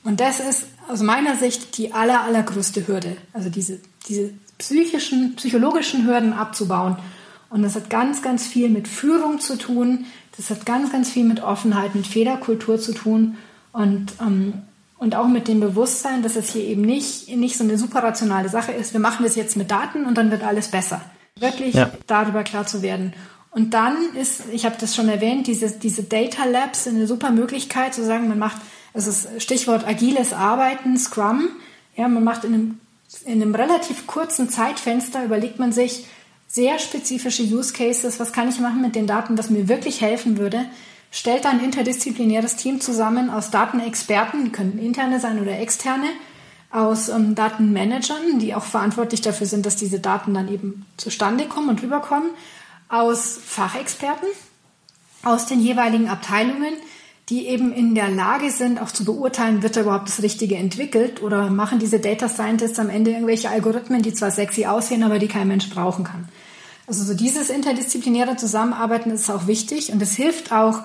Und 0.04 0.20
das 0.20 0.40
ist 0.40 0.66
aus 0.88 1.02
meiner 1.02 1.36
Sicht 1.36 1.76
die 1.76 1.92
aller, 1.92 2.22
allergrößte 2.22 2.86
Hürde, 2.86 3.16
also 3.34 3.50
diese, 3.50 3.80
diese 4.08 4.30
psychischen, 4.58 5.36
psychologischen 5.36 6.06
Hürden 6.06 6.32
abzubauen 6.32 6.96
und 7.50 7.62
das 7.62 7.74
hat 7.74 7.90
ganz, 7.90 8.22
ganz 8.22 8.46
viel 8.46 8.70
mit 8.70 8.88
Führung 8.88 9.40
zu 9.40 9.58
tun. 9.58 10.06
Das 10.36 10.50
hat 10.50 10.64
ganz, 10.64 10.92
ganz 10.92 11.10
viel 11.10 11.24
mit 11.24 11.42
Offenheit, 11.42 11.94
mit 11.94 12.06
Fehlerkultur 12.06 12.80
zu 12.80 12.94
tun 12.94 13.36
und, 13.72 14.12
ähm, 14.20 14.54
und 14.98 15.16
auch 15.16 15.26
mit 15.26 15.48
dem 15.48 15.60
Bewusstsein, 15.60 16.22
dass 16.22 16.36
es 16.36 16.52
hier 16.52 16.62
eben 16.62 16.82
nicht, 16.82 17.28
nicht 17.36 17.58
so 17.58 17.64
eine 17.64 17.76
super 17.76 18.02
rationale 18.02 18.48
Sache 18.48 18.72
ist. 18.72 18.92
Wir 18.92 19.00
machen 19.00 19.24
das 19.24 19.34
jetzt 19.34 19.56
mit 19.56 19.70
Daten 19.70 20.06
und 20.06 20.16
dann 20.16 20.30
wird 20.30 20.44
alles 20.44 20.68
besser. 20.68 21.00
Wirklich 21.38 21.74
ja. 21.74 21.90
darüber 22.06 22.44
klar 22.44 22.66
zu 22.66 22.82
werden. 22.82 23.12
Und 23.50 23.74
dann 23.74 23.96
ist, 24.14 24.42
ich 24.52 24.64
habe 24.64 24.76
das 24.80 24.94
schon 24.94 25.08
erwähnt, 25.08 25.48
diese, 25.48 25.72
diese 25.72 26.04
Data 26.04 26.44
Labs 26.44 26.84
sind 26.84 26.96
eine 26.96 27.08
super 27.08 27.32
Möglichkeit 27.32 27.94
zu 27.94 28.04
sagen, 28.04 28.28
man 28.28 28.38
macht, 28.38 28.60
es 28.92 29.08
ist 29.08 29.42
Stichwort 29.42 29.86
agiles 29.86 30.32
Arbeiten, 30.32 30.96
Scrum. 30.96 31.48
Ja, 31.96 32.06
man 32.06 32.22
macht 32.22 32.44
in 32.44 32.54
einem, 32.54 32.80
in 33.24 33.42
einem 33.42 33.54
relativ 33.56 34.06
kurzen 34.06 34.50
Zeitfenster, 34.50 35.24
überlegt 35.24 35.58
man 35.58 35.72
sich, 35.72 36.06
sehr 36.50 36.80
spezifische 36.80 37.44
Use 37.44 37.72
Cases, 37.72 38.18
was 38.18 38.32
kann 38.32 38.48
ich 38.48 38.58
machen 38.58 38.82
mit 38.82 38.96
den 38.96 39.06
Daten, 39.06 39.36
das 39.36 39.50
mir 39.50 39.68
wirklich 39.68 40.00
helfen 40.00 40.36
würde, 40.36 40.66
stellt 41.12 41.46
ein 41.46 41.62
interdisziplinäres 41.62 42.56
Team 42.56 42.80
zusammen 42.80 43.30
aus 43.30 43.52
Datenexperten, 43.52 44.44
die 44.44 44.50
können 44.50 44.78
interne 44.78 45.20
sein 45.20 45.40
oder 45.40 45.58
externe, 45.60 46.08
aus 46.72 47.08
ähm, 47.08 47.36
Datenmanagern, 47.36 48.40
die 48.40 48.54
auch 48.54 48.64
verantwortlich 48.64 49.20
dafür 49.20 49.46
sind, 49.46 49.64
dass 49.64 49.76
diese 49.76 50.00
Daten 50.00 50.34
dann 50.34 50.52
eben 50.52 50.86
zustande 50.96 51.46
kommen 51.46 51.68
und 51.68 51.82
rüberkommen, 51.82 52.30
aus 52.88 53.38
Fachexperten, 53.44 54.28
aus 55.22 55.46
den 55.46 55.60
jeweiligen 55.60 56.08
Abteilungen, 56.08 56.74
die 57.28 57.46
eben 57.46 57.72
in 57.72 57.94
der 57.94 58.08
Lage 58.08 58.50
sind, 58.50 58.82
auch 58.82 58.90
zu 58.90 59.04
beurteilen, 59.04 59.62
wird 59.62 59.76
da 59.76 59.82
überhaupt 59.82 60.08
das 60.08 60.22
Richtige 60.22 60.56
entwickelt 60.56 61.22
oder 61.22 61.48
machen 61.48 61.78
diese 61.78 62.00
Data 62.00 62.28
Scientists 62.28 62.80
am 62.80 62.90
Ende 62.90 63.12
irgendwelche 63.12 63.50
Algorithmen, 63.50 64.02
die 64.02 64.12
zwar 64.12 64.32
sexy 64.32 64.66
aussehen, 64.66 65.04
aber 65.04 65.20
die 65.20 65.28
kein 65.28 65.46
Mensch 65.46 65.70
brauchen 65.70 66.02
kann. 66.02 66.28
Also 66.90 67.04
so 67.04 67.14
dieses 67.14 67.50
interdisziplinäre 67.50 68.34
Zusammenarbeiten 68.34 69.12
ist 69.12 69.30
auch 69.30 69.46
wichtig 69.46 69.92
und 69.92 70.02
es 70.02 70.16
hilft 70.16 70.50
auch 70.50 70.80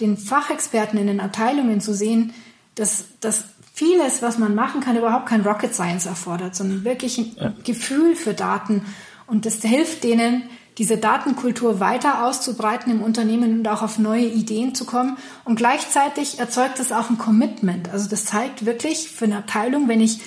den 0.00 0.16
Fachexperten 0.16 0.98
in 0.98 1.06
den 1.06 1.20
Abteilungen 1.20 1.82
zu 1.82 1.92
sehen, 1.92 2.32
dass, 2.76 3.04
dass 3.20 3.44
vieles, 3.74 4.22
was 4.22 4.38
man 4.38 4.54
machen 4.54 4.80
kann, 4.80 4.96
überhaupt 4.96 5.26
kein 5.26 5.42
Rocket 5.42 5.74
Science 5.74 6.06
erfordert, 6.06 6.56
sondern 6.56 6.84
wirklich 6.84 7.18
ein 7.18 7.36
ja. 7.36 7.52
Gefühl 7.62 8.16
für 8.16 8.32
Daten 8.32 8.86
und 9.26 9.44
das 9.44 9.56
hilft 9.56 10.02
denen, 10.02 10.44
diese 10.78 10.96
Datenkultur 10.96 11.78
weiter 11.78 12.24
auszubreiten 12.24 12.90
im 12.90 13.02
Unternehmen 13.02 13.58
und 13.58 13.68
auch 13.68 13.82
auf 13.82 13.98
neue 13.98 14.24
Ideen 14.24 14.74
zu 14.74 14.86
kommen. 14.86 15.18
Und 15.44 15.56
gleichzeitig 15.56 16.38
erzeugt 16.38 16.80
es 16.80 16.90
auch 16.90 17.10
ein 17.10 17.18
Commitment. 17.18 17.90
Also 17.90 18.08
das 18.08 18.24
zeigt 18.24 18.64
wirklich 18.64 19.10
für 19.10 19.26
eine 19.26 19.36
Abteilung, 19.36 19.88
wenn 19.88 20.00
ich, 20.00 20.20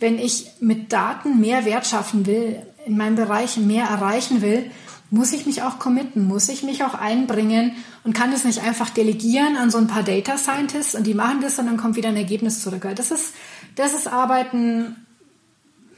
wenn 0.00 0.18
ich 0.18 0.50
mit 0.60 0.92
Daten 0.92 1.40
mehr 1.40 1.64
Wert 1.64 1.86
schaffen 1.86 2.26
will, 2.26 2.62
in 2.86 2.96
meinem 2.96 3.16
Bereich 3.16 3.56
mehr 3.58 3.84
erreichen 3.84 4.42
will, 4.42 4.70
muss 5.10 5.32
ich 5.32 5.44
mich 5.44 5.62
auch 5.62 5.78
committen, 5.78 6.26
muss 6.26 6.48
ich 6.48 6.62
mich 6.62 6.84
auch 6.84 6.94
einbringen 6.94 7.76
und 8.04 8.14
kann 8.14 8.32
es 8.32 8.44
nicht 8.44 8.62
einfach 8.62 8.90
delegieren 8.90 9.56
an 9.56 9.70
so 9.70 9.78
ein 9.78 9.88
paar 9.88 10.02
Data 10.04 10.38
Scientists 10.38 10.94
und 10.94 11.06
die 11.06 11.14
machen 11.14 11.40
das 11.42 11.58
und 11.58 11.66
dann 11.66 11.76
kommt 11.76 11.96
wieder 11.96 12.08
ein 12.08 12.16
Ergebnis 12.16 12.62
zurück. 12.62 12.86
Das 12.94 13.10
ist, 13.10 13.34
das 13.74 13.92
ist 13.92 14.06
Arbeiten 14.06 14.96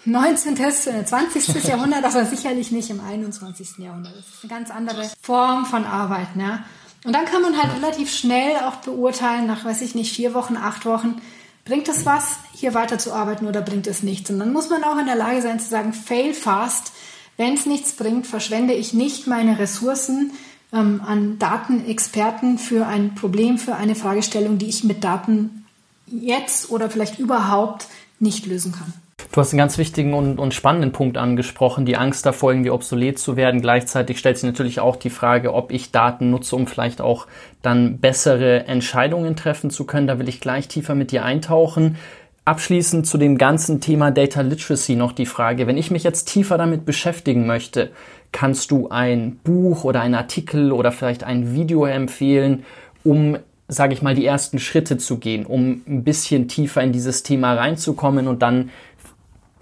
19. 0.04 0.56
20. 0.56 1.64
Jahrhundert, 1.64 2.04
aber 2.04 2.24
sicherlich 2.24 2.72
nicht 2.72 2.90
im 2.90 3.00
21. 3.00 3.78
Jahrhundert. 3.78 4.16
Das 4.16 4.26
ist 4.26 4.42
eine 4.42 4.52
ganz 4.52 4.70
andere 4.70 5.08
Form 5.20 5.66
von 5.66 5.84
Arbeiten. 5.84 6.40
Ja. 6.40 6.64
Und 7.04 7.14
dann 7.14 7.24
kann 7.26 7.42
man 7.42 7.60
halt 7.60 7.76
relativ 7.76 8.12
schnell 8.12 8.56
auch 8.66 8.76
beurteilen, 8.76 9.46
nach, 9.46 9.64
weiß 9.64 9.82
ich 9.82 9.94
nicht, 9.94 10.12
vier 10.12 10.34
Wochen, 10.34 10.56
acht 10.56 10.86
Wochen, 10.86 11.20
bringt 11.64 11.88
es 11.88 12.04
was, 12.04 12.36
hier 12.54 12.74
weiterzuarbeiten 12.74 13.46
oder 13.46 13.60
bringt 13.60 13.86
es 13.86 14.02
nichts. 14.02 14.30
Und 14.30 14.38
dann 14.38 14.52
muss 14.52 14.70
man 14.70 14.84
auch 14.84 14.98
in 14.98 15.06
der 15.06 15.16
Lage 15.16 15.42
sein 15.42 15.60
zu 15.60 15.68
sagen, 15.68 15.92
fail 15.92 16.34
fast. 16.34 16.92
Wenn 17.36 17.54
es 17.54 17.66
nichts 17.66 17.92
bringt, 17.92 18.26
verschwende 18.26 18.74
ich 18.74 18.92
nicht 18.92 19.26
meine 19.26 19.58
Ressourcen 19.58 20.32
ähm, 20.72 21.00
an 21.04 21.38
Datenexperten 21.38 22.58
für 22.58 22.86
ein 22.86 23.14
Problem, 23.14 23.58
für 23.58 23.76
eine 23.76 23.94
Fragestellung, 23.94 24.58
die 24.58 24.68
ich 24.68 24.84
mit 24.84 25.04
Daten 25.04 25.64
jetzt 26.06 26.70
oder 26.70 26.90
vielleicht 26.90 27.18
überhaupt 27.18 27.86
nicht 28.18 28.46
lösen 28.46 28.72
kann. 28.72 28.92
Du 29.32 29.40
hast 29.40 29.54
einen 29.54 29.58
ganz 29.58 29.78
wichtigen 29.78 30.12
und, 30.12 30.38
und, 30.38 30.52
spannenden 30.52 30.92
Punkt 30.92 31.16
angesprochen, 31.16 31.86
die 31.86 31.96
Angst 31.96 32.26
davor, 32.26 32.52
irgendwie 32.52 32.70
obsolet 32.70 33.18
zu 33.18 33.34
werden. 33.34 33.62
Gleichzeitig 33.62 34.18
stellt 34.18 34.36
sich 34.36 34.44
natürlich 34.44 34.78
auch 34.78 34.96
die 34.96 35.08
Frage, 35.08 35.54
ob 35.54 35.72
ich 35.72 35.90
Daten 35.90 36.30
nutze, 36.30 36.54
um 36.54 36.66
vielleicht 36.66 37.00
auch 37.00 37.26
dann 37.62 37.96
bessere 37.96 38.66
Entscheidungen 38.66 39.34
treffen 39.34 39.70
zu 39.70 39.86
können. 39.86 40.06
Da 40.06 40.18
will 40.18 40.28
ich 40.28 40.42
gleich 40.42 40.68
tiefer 40.68 40.94
mit 40.94 41.12
dir 41.12 41.24
eintauchen. 41.24 41.96
Abschließend 42.44 43.06
zu 43.06 43.16
dem 43.16 43.38
ganzen 43.38 43.80
Thema 43.80 44.10
Data 44.10 44.42
Literacy 44.42 44.96
noch 44.96 45.12
die 45.12 45.26
Frage, 45.26 45.66
wenn 45.66 45.78
ich 45.78 45.90
mich 45.90 46.02
jetzt 46.02 46.26
tiefer 46.26 46.58
damit 46.58 46.84
beschäftigen 46.84 47.46
möchte, 47.46 47.90
kannst 48.32 48.70
du 48.70 48.90
ein 48.90 49.36
Buch 49.44 49.84
oder 49.84 50.02
ein 50.02 50.14
Artikel 50.14 50.72
oder 50.72 50.92
vielleicht 50.92 51.24
ein 51.24 51.54
Video 51.54 51.86
empfehlen, 51.86 52.64
um 53.02 53.38
sage 53.68 53.94
ich 53.94 54.02
mal, 54.02 54.14
die 54.14 54.26
ersten 54.26 54.58
Schritte 54.58 54.98
zu 54.98 55.18
gehen, 55.18 55.46
um 55.46 55.82
ein 55.86 56.04
bisschen 56.04 56.48
tiefer 56.48 56.82
in 56.82 56.92
dieses 56.92 57.22
Thema 57.22 57.54
reinzukommen 57.54 58.28
und 58.28 58.42
dann 58.42 58.70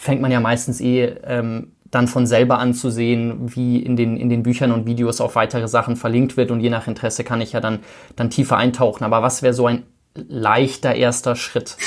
fängt 0.01 0.23
man 0.23 0.33
ja 0.33 0.41
meistens 0.41 0.81
eh 0.81 1.05
ähm, 1.25 1.73
dann 1.91 2.09
von 2.09 2.27
selber 2.27 2.59
an 2.59 2.73
zu 2.73 2.91
sehen, 2.91 3.55
wie 3.55 3.79
in 3.81 3.97
den, 3.97 4.17
in 4.17 4.31
den 4.31 4.43
Büchern 4.43 4.73
und 4.73 4.87
Videos 4.87 5.21
auf 5.21 5.35
weitere 5.35 5.69
Sachen 5.69 5.97
verlinkt 5.97 6.37
wird 6.39 6.51
und 6.51 6.61
je 6.61 6.71
nach 6.71 6.87
Interesse 6.87 7.23
kann 7.23 7.43
ich 7.43 7.53
ja 7.53 7.61
dann, 7.61 7.81
dann 8.17 8.31
tiefer 8.31 8.57
eintauchen. 8.57 9.05
Aber 9.05 9.23
was 9.23 9.43
wäre 9.43 9.53
so 9.53 9.67
ein 9.67 9.83
leichter 10.15 10.95
erster 10.95 11.37
Schritt? 11.37 11.77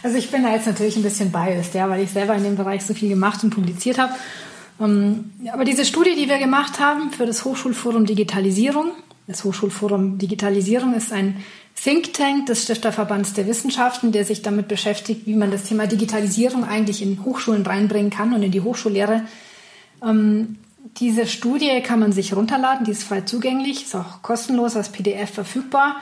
Also 0.00 0.16
ich 0.16 0.30
bin 0.30 0.44
da 0.44 0.52
jetzt 0.52 0.68
natürlich 0.68 0.96
ein 0.96 1.02
bisschen 1.02 1.32
biased, 1.32 1.74
ja, 1.74 1.90
weil 1.90 2.00
ich 2.00 2.10
selber 2.10 2.32
in 2.36 2.44
dem 2.44 2.54
Bereich 2.54 2.86
so 2.86 2.94
viel 2.94 3.08
gemacht 3.08 3.42
und 3.42 3.50
publiziert 3.50 3.98
habe. 3.98 4.12
Ähm, 4.80 5.32
aber 5.52 5.64
diese 5.64 5.84
Studie, 5.84 6.14
die 6.14 6.28
wir 6.28 6.38
gemacht 6.38 6.78
haben 6.78 7.10
für 7.10 7.26
das 7.26 7.44
Hochschulforum 7.44 8.06
Digitalisierung, 8.06 8.92
das 9.26 9.42
Hochschulforum 9.42 10.16
Digitalisierung 10.18 10.94
ist 10.94 11.12
ein 11.12 11.42
Think 11.82 12.12
Tank 12.14 12.46
des 12.46 12.64
Stifterverbands 12.64 13.34
der 13.34 13.46
Wissenschaften, 13.46 14.10
der 14.10 14.24
sich 14.24 14.42
damit 14.42 14.66
beschäftigt, 14.66 15.26
wie 15.26 15.36
man 15.36 15.50
das 15.50 15.64
Thema 15.64 15.86
Digitalisierung 15.86 16.64
eigentlich 16.64 17.02
in 17.02 17.24
Hochschulen 17.24 17.64
reinbringen 17.64 18.10
kann 18.10 18.32
und 18.32 18.42
in 18.42 18.50
die 18.50 18.62
Hochschullehre. 18.62 19.22
Ähm, 20.02 20.56
diese 20.96 21.26
Studie 21.26 21.80
kann 21.82 22.00
man 22.00 22.12
sich 22.12 22.34
runterladen, 22.34 22.84
die 22.84 22.92
ist 22.92 23.04
frei 23.04 23.20
zugänglich, 23.20 23.84
ist 23.84 23.94
auch 23.94 24.22
kostenlos 24.22 24.74
als 24.74 24.90
PDF 24.90 25.30
verfügbar. 25.30 25.96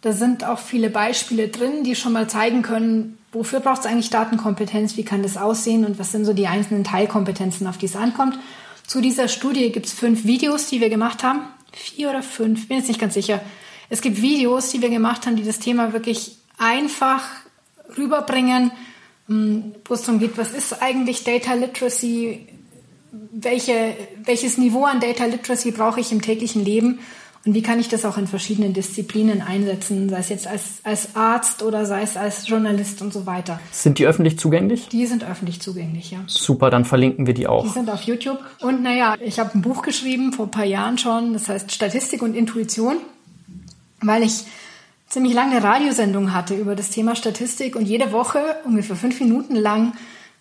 Da 0.00 0.12
sind 0.12 0.44
auch 0.44 0.58
viele 0.58 0.90
Beispiele 0.90 1.48
drin, 1.48 1.84
die 1.84 1.94
schon 1.94 2.12
mal 2.12 2.28
zeigen 2.28 2.62
können, 2.62 3.18
wofür 3.32 3.60
braucht 3.60 3.80
es 3.80 3.86
eigentlich 3.86 4.10
Datenkompetenz, 4.10 4.96
wie 4.96 5.04
kann 5.04 5.22
das 5.22 5.36
aussehen 5.36 5.84
und 5.84 5.98
was 5.98 6.12
sind 6.12 6.24
so 6.24 6.32
die 6.32 6.46
einzelnen 6.46 6.84
Teilkompetenzen, 6.84 7.66
auf 7.66 7.78
die 7.78 7.86
es 7.86 7.96
ankommt. 7.96 8.38
Zu 8.86 9.00
dieser 9.00 9.28
Studie 9.28 9.70
gibt 9.70 9.86
es 9.86 9.92
fünf 9.92 10.24
Videos, 10.24 10.68
die 10.68 10.80
wir 10.80 10.88
gemacht 10.88 11.22
haben. 11.22 11.40
Vier 11.72 12.10
oder 12.10 12.22
fünf, 12.22 12.68
bin 12.68 12.78
jetzt 12.78 12.88
nicht 12.88 13.00
ganz 13.00 13.14
sicher. 13.14 13.40
Es 13.92 14.00
gibt 14.00 14.22
Videos, 14.22 14.70
die 14.70 14.80
wir 14.80 14.88
gemacht 14.88 15.26
haben, 15.26 15.36
die 15.36 15.44
das 15.44 15.58
Thema 15.58 15.92
wirklich 15.92 16.38
einfach 16.56 17.24
rüberbringen, 17.98 18.70
hm, 19.26 19.74
wo 19.84 19.92
es 19.92 20.00
darum 20.00 20.18
geht, 20.18 20.38
was 20.38 20.52
ist 20.52 20.80
eigentlich 20.80 21.24
Data 21.24 21.52
Literacy, 21.52 22.46
welche, 23.32 23.94
welches 24.24 24.56
Niveau 24.56 24.86
an 24.86 24.98
Data 24.98 25.26
Literacy 25.26 25.72
brauche 25.72 26.00
ich 26.00 26.10
im 26.10 26.22
täglichen 26.22 26.64
Leben 26.64 27.00
und 27.44 27.52
wie 27.52 27.60
kann 27.60 27.80
ich 27.80 27.88
das 27.90 28.06
auch 28.06 28.16
in 28.16 28.26
verschiedenen 28.26 28.72
Disziplinen 28.72 29.42
einsetzen, 29.42 30.08
sei 30.08 30.18
es 30.20 30.28
jetzt 30.30 30.46
als, 30.46 30.62
als 30.84 31.14
Arzt 31.14 31.62
oder 31.62 31.84
sei 31.84 32.00
es 32.00 32.16
als 32.16 32.48
Journalist 32.48 33.02
und 33.02 33.12
so 33.12 33.26
weiter. 33.26 33.60
Sind 33.72 33.98
die 33.98 34.06
öffentlich 34.06 34.38
zugänglich? 34.38 34.88
Die 34.88 35.04
sind 35.04 35.22
öffentlich 35.22 35.60
zugänglich, 35.60 36.12
ja. 36.12 36.20
Super, 36.28 36.70
dann 36.70 36.86
verlinken 36.86 37.26
wir 37.26 37.34
die 37.34 37.46
auch. 37.46 37.64
Die 37.64 37.68
sind 37.68 37.90
auf 37.90 38.04
YouTube. 38.04 38.38
Und 38.62 38.82
naja, 38.82 39.16
ich 39.20 39.38
habe 39.38 39.50
ein 39.52 39.60
Buch 39.60 39.82
geschrieben 39.82 40.32
vor 40.32 40.46
ein 40.46 40.50
paar 40.50 40.64
Jahren 40.64 40.96
schon, 40.96 41.34
das 41.34 41.50
heißt 41.50 41.70
Statistik 41.70 42.22
und 42.22 42.34
Intuition 42.34 42.96
weil 44.02 44.22
ich 44.22 44.44
ziemlich 45.08 45.34
lange 45.34 45.56
eine 45.56 45.64
Radiosendung 45.64 46.32
hatte 46.32 46.54
über 46.54 46.74
das 46.74 46.90
Thema 46.90 47.16
Statistik 47.16 47.76
und 47.76 47.86
jede 47.86 48.12
Woche 48.12 48.56
ungefähr 48.64 48.96
fünf 48.96 49.20
Minuten 49.20 49.56
lang 49.56 49.92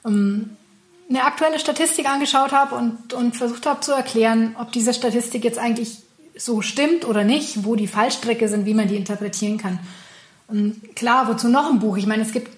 ähm, 0.05 0.51
eine 1.09 1.25
aktuelle 1.25 1.59
Statistik 1.59 2.09
angeschaut 2.09 2.53
habe 2.53 2.75
und, 2.75 3.13
und 3.13 3.35
versucht 3.35 3.65
habe 3.65 3.81
zu 3.81 3.91
erklären, 3.91 4.55
ob 4.57 4.71
diese 4.71 4.93
Statistik 4.93 5.43
jetzt 5.43 5.59
eigentlich 5.59 5.97
so 6.37 6.61
stimmt 6.61 7.05
oder 7.05 7.23
nicht, 7.23 7.65
wo 7.65 7.75
die 7.75 7.87
Fallstrecke 7.87 8.47
sind, 8.47 8.65
wie 8.65 8.73
man 8.73 8.87
die 8.87 8.95
interpretieren 8.95 9.57
kann. 9.57 9.79
Und 10.47 10.95
klar, 10.95 11.27
wozu 11.27 11.49
noch 11.49 11.69
ein 11.69 11.79
Buch? 11.79 11.97
Ich 11.97 12.07
meine, 12.07 12.23
es 12.23 12.31
gibt 12.31 12.49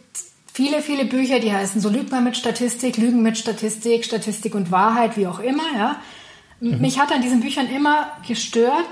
viele, 0.54 0.82
viele 0.82 1.06
Bücher, 1.06 1.40
die 1.40 1.52
heißen 1.52 1.82
so 1.82 1.90
Lügt 1.90 2.12
man 2.12 2.24
mit 2.24 2.38
Statistik, 2.38 2.98
Lügen 2.98 3.24
mit 3.24 3.38
Statistik, 3.38 4.06
Statistik 4.06 4.54
und 4.54 4.72
Wahrheit, 4.72 5.18
wie 5.18 5.28
auch 5.28 5.40
immer. 5.40 5.64
Ja. 5.76 5.96
Mhm. 6.60 6.80
Mich 6.80 7.00
hat 7.00 7.12
an 7.12 7.22
diesen 7.22 7.42
Büchern 7.42 7.68
immer 7.68 8.12
gestört, 8.28 8.88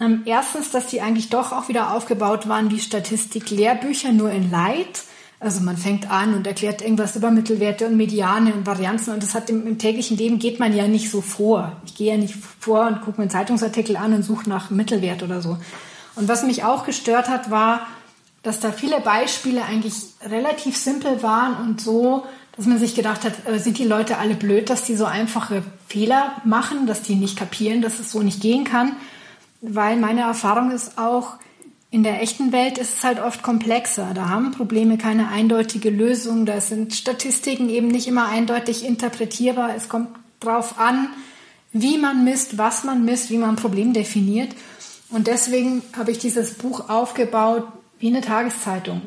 ähm, 0.00 0.22
erstens, 0.24 0.70
dass 0.70 0.86
die 0.86 1.00
eigentlich 1.00 1.28
doch 1.28 1.52
auch 1.52 1.68
wieder 1.68 1.92
aufgebaut 1.94 2.48
waren 2.48 2.70
wie 2.70 2.80
Statistik-Lehrbücher, 2.80 4.12
nur 4.12 4.30
in 4.30 4.50
Light. 4.50 5.02
Also 5.38 5.60
man 5.60 5.76
fängt 5.76 6.10
an 6.10 6.34
und 6.34 6.46
erklärt 6.46 6.82
irgendwas 6.82 7.16
über 7.16 7.30
Mittelwerte 7.30 7.86
und 7.86 7.96
Mediane 7.96 8.54
und 8.54 8.64
Varianzen 8.64 9.12
und 9.12 9.22
das 9.22 9.34
hat 9.34 9.50
im, 9.50 9.66
im, 9.66 9.76
täglichen 9.76 10.16
Leben 10.16 10.38
geht 10.38 10.60
man 10.60 10.74
ja 10.74 10.86
nicht 10.86 11.10
so 11.10 11.20
vor. 11.20 11.80
Ich 11.84 11.96
gehe 11.96 12.12
ja 12.12 12.16
nicht 12.16 12.36
vor 12.60 12.86
und 12.86 13.00
gucke 13.00 13.18
mir 13.18 13.22
einen 13.22 13.30
Zeitungsartikel 13.30 13.96
an 13.96 14.14
und 14.14 14.22
suche 14.22 14.48
nach 14.48 14.70
Mittelwert 14.70 15.24
oder 15.24 15.42
so. 15.42 15.58
Und 16.14 16.28
was 16.28 16.44
mich 16.44 16.62
auch 16.62 16.86
gestört 16.86 17.28
hat, 17.28 17.50
war, 17.50 17.86
dass 18.44 18.60
da 18.60 18.70
viele 18.70 19.00
Beispiele 19.00 19.64
eigentlich 19.64 19.94
relativ 20.24 20.76
simpel 20.76 21.24
waren 21.24 21.56
und 21.56 21.80
so, 21.80 22.24
dass 22.56 22.66
man 22.66 22.78
sich 22.78 22.94
gedacht 22.94 23.24
hat, 23.24 23.34
äh, 23.46 23.58
sind 23.58 23.78
die 23.78 23.84
Leute 23.84 24.18
alle 24.18 24.34
blöd, 24.34 24.70
dass 24.70 24.84
die 24.84 24.94
so 24.94 25.06
einfache 25.06 25.64
Fehler 25.88 26.36
machen, 26.44 26.86
dass 26.86 27.02
die 27.02 27.16
nicht 27.16 27.36
kapieren, 27.36 27.82
dass 27.82 27.98
es 27.98 28.12
so 28.12 28.22
nicht 28.22 28.40
gehen 28.40 28.64
kann 28.64 28.96
weil 29.62 29.96
meine 29.96 30.22
Erfahrung 30.22 30.70
ist 30.70 30.98
auch, 30.98 31.36
in 31.90 32.02
der 32.02 32.22
echten 32.22 32.52
Welt 32.52 32.78
ist 32.78 32.98
es 32.98 33.04
halt 33.04 33.20
oft 33.20 33.42
komplexer. 33.42 34.12
Da 34.14 34.28
haben 34.28 34.50
Probleme 34.50 34.96
keine 34.96 35.28
eindeutige 35.28 35.90
Lösung. 35.90 36.46
Da 36.46 36.60
sind 36.60 36.94
Statistiken 36.94 37.68
eben 37.68 37.88
nicht 37.88 38.08
immer 38.08 38.28
eindeutig 38.28 38.84
interpretierbar. 38.84 39.74
Es 39.76 39.90
kommt 39.90 40.08
drauf 40.40 40.78
an, 40.78 41.08
wie 41.72 41.98
man 41.98 42.24
misst, 42.24 42.56
was 42.58 42.84
man 42.84 43.04
misst, 43.04 43.30
wie 43.30 43.36
man 43.36 43.50
ein 43.50 43.56
Problem 43.56 43.92
definiert. 43.92 44.54
Und 45.10 45.26
deswegen 45.26 45.82
habe 45.96 46.10
ich 46.10 46.18
dieses 46.18 46.54
Buch 46.54 46.88
aufgebaut 46.88 47.64
wie 47.98 48.08
eine 48.08 48.22
Tageszeitung 48.22 49.02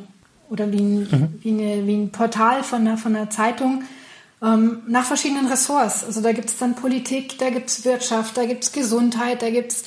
oder 0.49 0.71
wie 0.71 0.79
ein, 0.79 0.99
mhm. 0.99 1.39
wie 1.41 1.49
eine, 1.49 1.87
wie 1.87 1.95
ein 1.95 2.11
Portal 2.11 2.63
von 2.63 2.81
einer, 2.81 2.97
von 2.97 3.15
einer 3.15 3.31
Zeitung 3.31 3.83
ähm, 4.43 4.83
nach 4.87 5.05
verschiedenen 5.05 5.47
Ressorts. 5.47 6.03
Also 6.03 6.21
da 6.21 6.33
gibt 6.33 6.49
es 6.49 6.57
dann 6.57 6.75
Politik, 6.75 7.39
da 7.39 7.49
gibt 7.49 7.69
es 7.69 7.83
Wirtschaft, 7.83 8.37
da 8.37 8.45
gibt 8.45 8.63
es 8.63 8.71
Gesundheit, 8.71 9.41
da 9.41 9.49
gibt 9.49 9.71
es 9.71 9.85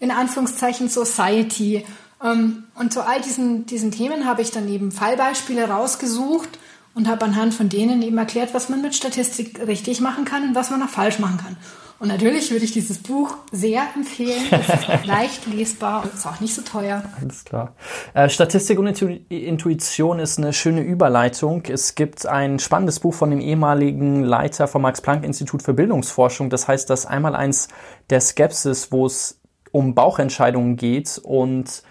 in 0.00 0.10
Anführungszeichen 0.10 0.88
Society. 0.88 1.84
Ähm, 2.22 2.64
und 2.74 2.92
zu 2.92 3.06
all 3.06 3.20
diesen, 3.20 3.66
diesen 3.66 3.90
Themen 3.90 4.26
habe 4.26 4.42
ich 4.42 4.50
dann 4.50 4.68
eben 4.68 4.92
Fallbeispiele 4.92 5.68
rausgesucht 5.68 6.58
und 6.94 7.08
habe 7.08 7.24
anhand 7.24 7.54
von 7.54 7.68
denen 7.68 8.02
eben 8.02 8.18
erklärt, 8.18 8.54
was 8.54 8.68
man 8.68 8.82
mit 8.82 8.94
Statistik 8.94 9.60
richtig 9.66 10.00
machen 10.00 10.24
kann 10.24 10.42
und 10.42 10.54
was 10.54 10.70
man 10.70 10.80
noch 10.80 10.88
falsch 10.88 11.18
machen 11.18 11.38
kann. 11.38 11.56
Und 12.00 12.08
natürlich 12.08 12.52
würde 12.52 12.64
ich 12.64 12.70
dieses 12.70 12.98
Buch 12.98 13.34
sehr 13.50 13.82
empfehlen. 13.96 14.44
Es 14.52 14.68
ist 14.68 14.88
leicht 15.06 15.46
lesbar 15.52 16.04
und 16.04 16.14
ist 16.14 16.26
auch 16.26 16.38
nicht 16.38 16.54
so 16.54 16.62
teuer. 16.62 17.02
Alles 17.20 17.44
klar. 17.44 17.74
Äh, 18.14 18.28
Statistik 18.28 18.78
und 18.78 18.86
Intuition 19.28 20.20
ist 20.20 20.38
eine 20.38 20.52
schöne 20.52 20.82
Überleitung. 20.82 21.64
Es 21.68 21.96
gibt 21.96 22.24
ein 22.24 22.60
spannendes 22.60 23.00
Buch 23.00 23.14
von 23.14 23.30
dem 23.30 23.40
ehemaligen 23.40 24.22
Leiter 24.22 24.68
vom 24.68 24.82
Max-Planck-Institut 24.82 25.64
für 25.64 25.74
Bildungsforschung. 25.74 26.50
Das 26.50 26.68
heißt, 26.68 26.88
das 26.88 27.04
einmal 27.04 27.34
eins 27.34 27.66
der 28.10 28.20
Skepsis, 28.20 28.92
wo 28.92 29.06
es 29.06 29.37
um 29.72 29.94
Bauchentscheidungen 29.94 30.76
geht 30.76 31.20
und 31.22 31.82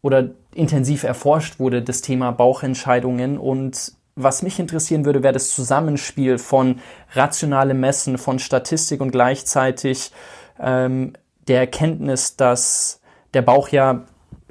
oder 0.00 0.30
intensiv 0.54 1.02
erforscht 1.02 1.58
wurde 1.58 1.82
das 1.82 2.00
Thema 2.00 2.30
Bauchentscheidungen 2.30 3.38
und 3.38 3.92
was 4.20 4.42
mich 4.42 4.58
interessieren 4.58 5.04
würde, 5.04 5.22
wäre 5.22 5.32
das 5.32 5.50
Zusammenspiel 5.50 6.38
von 6.38 6.80
rationalem 7.12 7.78
Messen, 7.78 8.18
von 8.18 8.40
Statistik 8.40 9.00
und 9.00 9.12
gleichzeitig 9.12 10.10
ähm, 10.58 11.12
der 11.46 11.60
Erkenntnis, 11.60 12.34
dass 12.34 13.00
der 13.32 13.42
Bauch 13.42 13.68
ja 13.68 14.06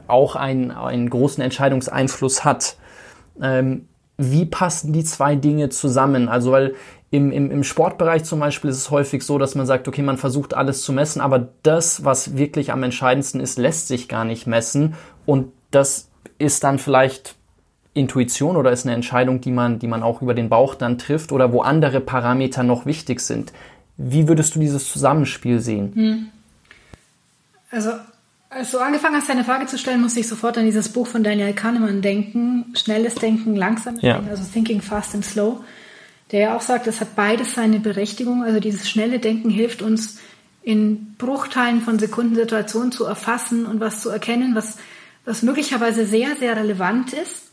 auch 0.08 0.38
einen, 0.38 0.72
einen 0.72 1.10
großen 1.10 1.44
Entscheidungseinfluss 1.44 2.46
hat. 2.46 2.78
Ähm, 3.42 3.90
wie 4.18 4.46
passen 4.46 4.94
die 4.94 5.04
zwei 5.04 5.36
Dinge 5.36 5.68
zusammen? 5.70 6.30
Also, 6.30 6.52
weil 6.52 6.76
Im, 7.10 7.32
im, 7.32 7.52
Im 7.52 7.64
Sportbereich 7.64 8.26
zum 8.26 8.40
Beispiel 8.42 8.70
ist 8.70 8.78
es 8.78 8.92
häufig 8.92 9.24
so, 9.24 9.38
dass 9.38 9.56
man 9.56 9.66
sagt, 9.66 9.88
okay, 9.88 10.02
man 10.02 10.18
versucht 10.18 10.54
alles 10.54 10.82
zu 10.82 10.92
messen, 10.92 11.22
aber 11.22 11.48
das, 11.64 12.04
was 12.04 12.36
wirklich 12.36 12.74
am 12.74 12.84
entscheidendsten 12.84 13.40
ist, 13.40 13.58
lässt 13.58 13.88
sich 13.88 14.10
gar 14.10 14.26
nicht 14.26 14.46
messen. 14.46 14.96
Und 15.26 15.54
das 15.72 16.10
ist 16.38 16.66
dann 16.66 16.80
vielleicht 16.80 17.36
Intuition 17.94 18.58
oder 18.58 18.72
ist 18.72 18.86
eine 18.86 18.94
Entscheidung, 18.94 19.40
die 19.40 19.52
man, 19.52 19.80
die 19.80 19.88
man 19.88 20.04
auch 20.04 20.22
über 20.22 20.34
den 20.34 20.50
Bauch 20.50 20.76
dann 20.76 20.98
trifft 20.98 21.32
oder 21.32 21.54
wo 21.54 21.62
andere 21.62 22.02
Parameter 22.02 22.64
noch 22.64 22.86
wichtig 22.86 23.22
sind. 23.22 23.54
Wie 23.96 24.28
würdest 24.28 24.56
du 24.56 24.60
dieses 24.60 24.92
Zusammenspiel 24.92 25.62
sehen? 25.62 25.92
Hm. 25.96 26.28
Also, 27.72 27.92
als 28.50 28.72
du 28.72 28.80
angefangen 28.80 29.16
hast, 29.16 29.30
deine 29.30 29.46
Frage 29.46 29.66
zu 29.66 29.78
stellen, 29.78 30.02
musste 30.02 30.20
ich 30.20 30.28
sofort 30.28 30.58
an 30.58 30.66
dieses 30.66 30.90
Buch 30.90 31.08
von 31.08 31.24
Daniel 31.24 31.54
Kahnemann 31.54 32.02
denken. 32.02 32.66
Schnelles 32.76 33.16
Denken, 33.16 33.56
langsames 33.56 34.02
ja. 34.02 34.16
Denken, 34.16 34.30
also 34.30 34.44
Thinking 34.52 34.82
Fast 34.82 35.16
and 35.16 35.26
Slow 35.26 35.62
der 36.32 36.40
ja 36.40 36.58
auch 36.58 36.62
sagt, 36.62 36.88
es 36.88 37.00
hat 37.00 37.16
beides 37.16 37.54
seine 37.54 37.80
Berechtigung. 37.80 38.44
Also 38.44 38.60
dieses 38.60 38.90
schnelle 38.90 39.20
Denken 39.20 39.50
hilft 39.50 39.82
uns 39.82 40.20
in 40.62 41.16
Bruchteilen 41.18 41.82
von 41.82 41.98
Sekunden 41.98 42.36
Situationen 42.36 42.92
zu 42.92 43.06
erfassen 43.06 43.66
und 43.66 43.80
was 43.80 44.02
zu 44.02 44.10
erkennen, 44.10 44.54
was, 44.54 44.78
was 45.24 45.42
möglicherweise 45.42 46.06
sehr, 46.06 46.36
sehr 46.36 46.58
relevant 46.58 47.14
ist. 47.14 47.44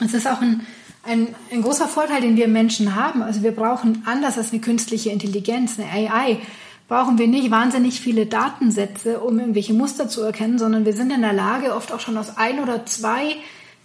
Es 0.00 0.14
ist 0.14 0.28
auch 0.28 0.40
ein, 0.40 0.64
ein, 1.02 1.34
ein 1.50 1.62
großer 1.62 1.88
Vorteil, 1.88 2.20
den 2.20 2.36
wir 2.36 2.46
Menschen 2.46 2.94
haben. 2.94 3.22
Also 3.22 3.42
wir 3.42 3.50
brauchen 3.50 4.04
anders 4.06 4.38
als 4.38 4.52
eine 4.52 4.60
künstliche 4.60 5.10
Intelligenz, 5.10 5.78
eine 5.78 5.90
AI, 5.90 6.38
brauchen 6.86 7.18
wir 7.18 7.26
nicht 7.26 7.50
wahnsinnig 7.50 8.00
viele 8.00 8.26
Datensätze, 8.26 9.20
um 9.20 9.38
irgendwelche 9.38 9.72
Muster 9.72 10.08
zu 10.08 10.22
erkennen, 10.22 10.58
sondern 10.58 10.84
wir 10.84 10.92
sind 10.92 11.10
in 11.10 11.22
der 11.22 11.32
Lage, 11.32 11.74
oft 11.74 11.90
auch 11.90 12.00
schon 12.00 12.16
aus 12.18 12.36
ein 12.36 12.60
oder 12.60 12.86
zwei 12.86 13.36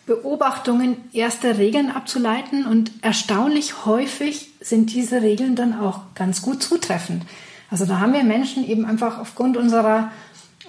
Beobachtungen 0.08 0.95
erste 1.12 1.58
Regeln 1.58 1.91
abzuleiten 1.91 2.66
und 2.66 2.91
erstaunlich 3.01 3.86
häufig 3.86 4.49
sind 4.62 4.93
diese 4.93 5.22
Regeln 5.22 5.55
dann 5.55 5.78
auch 5.78 5.99
ganz 6.16 6.41
gut 6.41 6.64
zutreffend. 6.64 7.24
Also 7.70 7.86
da 7.86 7.99
haben 7.99 8.14
wir 8.14 8.24
Menschen 8.24 8.66
eben 8.66 8.86
einfach 8.86 9.20
aufgrund 9.20 9.58
unserer, 9.58 10.12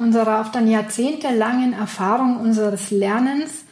unserer 0.01 0.41
oft 0.41 0.57
dann 0.57 0.69
jahrzehntelangen 0.69 1.73
Erfahrung 1.73 2.39
unseres 2.39 2.91
Lernens 2.91 3.63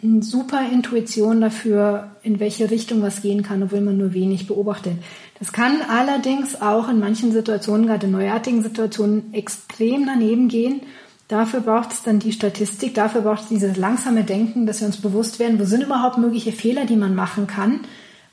eine 0.00 0.22
super 0.22 0.60
Intuition 0.70 1.40
dafür, 1.40 2.12
in 2.22 2.38
welche 2.38 2.70
Richtung 2.70 3.02
was 3.02 3.20
gehen 3.20 3.42
kann, 3.42 3.64
obwohl 3.64 3.80
man 3.80 3.98
nur 3.98 4.14
wenig 4.14 4.46
beobachtet. 4.46 4.98
Das 5.40 5.52
kann 5.52 5.82
allerdings 5.82 6.62
auch 6.62 6.88
in 6.88 7.00
manchen 7.00 7.32
Situationen, 7.32 7.88
gerade 7.88 8.06
in 8.06 8.12
neuartigen 8.12 8.62
Situationen, 8.62 9.34
extrem 9.34 10.06
daneben 10.06 10.46
gehen 10.46 10.82
Dafür 11.28 11.60
braucht 11.60 11.92
es 11.92 12.02
dann 12.02 12.18
die 12.18 12.32
Statistik, 12.32 12.94
dafür 12.94 13.20
braucht 13.20 13.42
es 13.42 13.48
dieses 13.48 13.76
langsame 13.76 14.24
Denken, 14.24 14.64
dass 14.64 14.80
wir 14.80 14.86
uns 14.86 14.96
bewusst 14.96 15.38
werden, 15.38 15.60
wo 15.60 15.64
sind 15.64 15.82
überhaupt 15.82 16.16
mögliche 16.16 16.52
Fehler, 16.52 16.86
die 16.86 16.96
man 16.96 17.14
machen 17.14 17.46
kann 17.46 17.80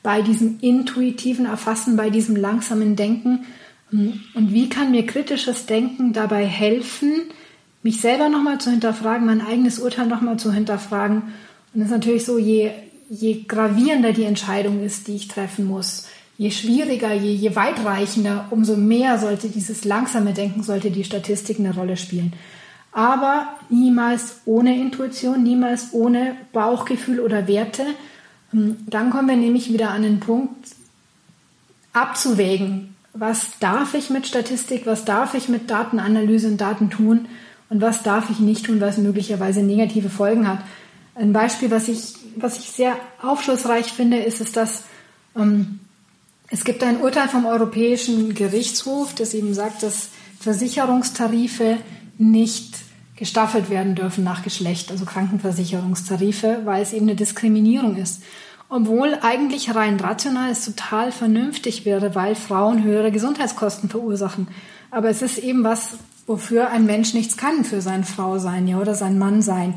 bei 0.02 0.22
diesem 0.22 0.60
intuitiven 0.62 1.46
Erfassen, 1.46 1.98
bei 1.98 2.10
diesem 2.10 2.38
langsamen 2.38 2.96
Denken. 2.96 3.46
Und 3.92 4.54
wie 4.54 4.70
kann 4.70 4.92
mir 4.92 5.06
kritisches 5.06 5.66
Denken 5.66 6.14
dabei 6.14 6.46
helfen, 6.46 7.24
mich 7.84 8.00
selber 8.00 8.30
nochmal 8.30 8.60
zu 8.60 8.72
hinterfragen, 8.72 9.26
mein 9.26 9.46
eigenes 9.46 9.80
Urteil 9.80 10.08
nochmal 10.08 10.38
zu 10.38 10.54
hinterfragen. 10.54 11.24
Und 11.74 11.82
es 11.82 11.88
ist 11.88 11.92
natürlich 11.92 12.24
so, 12.24 12.38
je, 12.38 12.72
je 13.10 13.44
gravierender 13.48 14.14
die 14.14 14.24
Entscheidung 14.24 14.84
ist, 14.84 15.08
die 15.08 15.16
ich 15.16 15.28
treffen 15.28 15.66
muss, 15.66 16.08
je 16.38 16.50
schwieriger, 16.50 17.14
je, 17.14 17.34
je 17.34 17.56
weitreichender, 17.56 18.46
umso 18.52 18.78
mehr 18.78 19.20
sollte 19.20 19.50
dieses 19.50 19.86
langsame 19.86 20.34
Denken, 20.34 20.64
sollte 20.64 20.92
die 20.92 21.04
Statistik 21.04 21.60
eine 21.60 21.74
Rolle 21.74 21.98
spielen 21.98 22.34
aber 22.96 23.50
niemals 23.70 24.38
ohne 24.46 24.80
Intuition, 24.80 25.44
niemals 25.44 25.90
ohne 25.92 26.38
Bauchgefühl 26.54 27.20
oder 27.20 27.46
Werte. 27.46 27.84
Ähm, 28.54 28.78
dann 28.88 29.10
kommen 29.10 29.28
wir 29.28 29.36
nämlich 29.36 29.72
wieder 29.72 29.90
an 29.90 30.02
den 30.02 30.22
Punkt, 30.22 30.70
abzuwägen, 31.92 32.96
was 33.14 33.60
darf 33.60 33.96
ich 33.96 34.10
mit 34.10 34.28
Statistik, 34.28 34.86
was 34.86 35.04
darf 35.04 35.34
ich 35.34 35.50
mit 35.50 35.70
Datenanalyse 35.70 36.48
und 36.48 36.62
Daten 36.62 36.90
tun 36.90 37.28
und 37.70 37.82
was 37.82 38.02
darf 38.02 38.30
ich 38.30 38.40
nicht 38.40 38.66
tun, 38.66 38.80
was 38.80 38.98
möglicherweise 38.98 39.62
negative 39.62 40.10
Folgen 40.10 40.48
hat. 40.48 40.60
Ein 41.16 41.34
Beispiel, 41.34 41.72
was 41.72 41.90
ich, 41.90 42.16
was 42.38 42.60
ich 42.60 42.72
sehr 42.72 42.96
aufschlussreich 43.22 43.92
finde, 43.92 44.20
ist, 44.20 44.40
ist 44.40 44.56
dass 44.56 44.86
ähm, 45.36 45.82
es 46.50 46.64
gibt 46.64 46.82
ein 46.82 47.02
Urteil 47.02 47.28
vom 47.28 47.46
Europäischen 47.46 48.36
Gerichtshof, 48.36 49.14
das 49.16 49.34
eben 49.34 49.54
sagt, 49.54 49.84
dass 49.84 50.10
Versicherungstarife 50.40 51.78
nicht 52.18 52.85
gestaffelt 53.16 53.70
werden 53.70 53.96
dürfen 53.96 54.24
nach 54.24 54.44
Geschlecht, 54.44 54.92
also 54.92 55.06
Krankenversicherungstarife, 55.06 56.62
weil 56.66 56.82
es 56.82 56.94
eben 56.94 57.06
eine 57.06 57.16
Diskriminierung 57.16 57.96
ist. 57.96 58.24
Obwohl 58.68 59.18
eigentlich 59.22 59.74
rein 59.74 60.00
rational 60.00 60.52
es 60.52 60.66
total 60.66 61.12
vernünftig 61.12 61.86
wäre, 61.86 62.16
weil 62.16 62.36
Frauen 62.36 62.84
höhere 62.84 63.12
Gesundheitskosten 63.12 63.90
verursachen. 63.90 64.48
Aber 64.92 65.10
es 65.10 65.22
ist 65.22 65.38
eben 65.38 65.64
was, 65.64 65.90
wofür 66.26 66.70
ein 66.70 66.86
Mensch 66.86 67.14
nichts 67.14 67.38
kann 67.38 67.64
für 67.64 67.82
sein 67.82 68.04
Frau 68.04 68.40
sein, 68.40 68.68
ja, 68.68 68.80
oder 68.80 68.96
sein 68.96 69.20
Mann 69.20 69.42
sein. 69.42 69.76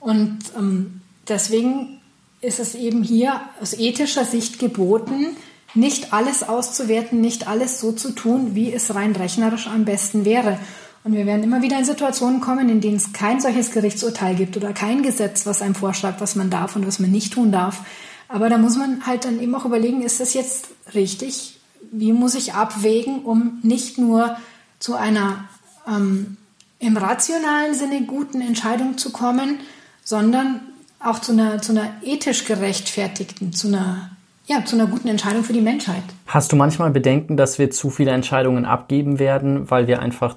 Und 0.00 0.38
ähm, 0.56 1.00
deswegen 1.26 2.00
ist 2.40 2.60
es 2.60 2.74
eben 2.74 3.02
hier 3.02 3.40
aus 3.60 3.74
ethischer 3.74 4.24
Sicht 4.24 4.58
geboten, 4.58 5.36
nicht 5.74 6.12
alles 6.12 6.48
auszuwerten, 6.48 7.20
nicht 7.20 7.48
alles 7.48 7.80
so 7.80 7.92
zu 7.92 8.12
tun, 8.12 8.54
wie 8.54 8.72
es 8.72 8.94
rein 8.94 9.14
rechnerisch 9.14 9.66
am 9.66 9.84
besten 9.84 10.24
wäre. 10.24 10.58
Und 11.04 11.14
wir 11.14 11.26
werden 11.26 11.42
immer 11.42 11.62
wieder 11.62 11.78
in 11.78 11.84
Situationen 11.84 12.40
kommen, 12.40 12.68
in 12.68 12.80
denen 12.80 12.96
es 12.96 13.12
kein 13.12 13.40
solches 13.40 13.70
Gerichtsurteil 13.70 14.34
gibt 14.34 14.56
oder 14.56 14.72
kein 14.72 15.02
Gesetz, 15.02 15.46
was 15.46 15.62
einem 15.62 15.74
vorschlägt, 15.74 16.20
was 16.20 16.34
man 16.36 16.50
darf 16.50 16.76
und 16.76 16.86
was 16.86 16.98
man 16.98 17.10
nicht 17.10 17.32
tun 17.32 17.52
darf. 17.52 17.80
Aber 18.28 18.50
da 18.50 18.58
muss 18.58 18.76
man 18.76 19.06
halt 19.06 19.24
dann 19.24 19.40
eben 19.40 19.54
auch 19.54 19.64
überlegen, 19.64 20.02
ist 20.02 20.20
das 20.20 20.34
jetzt 20.34 20.68
richtig? 20.94 21.58
Wie 21.90 22.12
muss 22.12 22.34
ich 22.34 22.52
abwägen, 22.52 23.24
um 23.24 23.58
nicht 23.62 23.96
nur 23.96 24.36
zu 24.78 24.94
einer 24.94 25.44
ähm, 25.86 26.36
im 26.78 26.96
rationalen 26.96 27.74
Sinne 27.74 28.02
guten 28.02 28.40
Entscheidung 28.40 28.98
zu 28.98 29.10
kommen, 29.10 29.60
sondern 30.04 30.60
auch 31.00 31.20
zu 31.20 31.32
einer, 31.32 31.62
zu 31.62 31.72
einer 31.72 31.90
ethisch 32.02 32.44
gerechtfertigten, 32.44 33.52
zu 33.52 33.68
einer, 33.68 34.10
ja, 34.46 34.64
zu 34.64 34.76
einer 34.76 34.86
guten 34.86 35.08
Entscheidung 35.08 35.44
für 35.44 35.52
die 35.52 35.60
Menschheit. 35.60 36.02
Hast 36.26 36.52
du 36.52 36.56
manchmal 36.56 36.90
Bedenken, 36.90 37.36
dass 37.36 37.58
wir 37.58 37.70
zu 37.70 37.90
viele 37.90 38.10
Entscheidungen 38.10 38.64
abgeben 38.64 39.18
werden, 39.18 39.70
weil 39.70 39.86
wir 39.86 40.00
einfach 40.00 40.36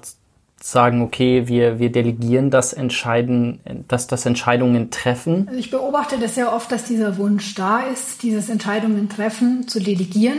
sagen, 0.62 1.02
okay, 1.02 1.48
wir, 1.48 1.78
wir 1.78 1.90
delegieren 1.90 2.50
das 2.50 2.72
Entscheiden, 2.72 3.60
dass 3.88 4.06
das 4.06 4.26
Entscheidungen 4.26 4.90
treffen? 4.90 5.46
Also 5.48 5.58
ich 5.58 5.70
beobachte 5.70 6.18
das 6.18 6.34
sehr 6.36 6.52
oft, 6.52 6.70
dass 6.70 6.84
dieser 6.84 7.18
Wunsch 7.18 7.54
da 7.54 7.80
ist, 7.80 8.22
dieses 8.22 8.48
Entscheidungen 8.48 9.08
treffen 9.08 9.66
zu 9.66 9.80
delegieren 9.80 10.38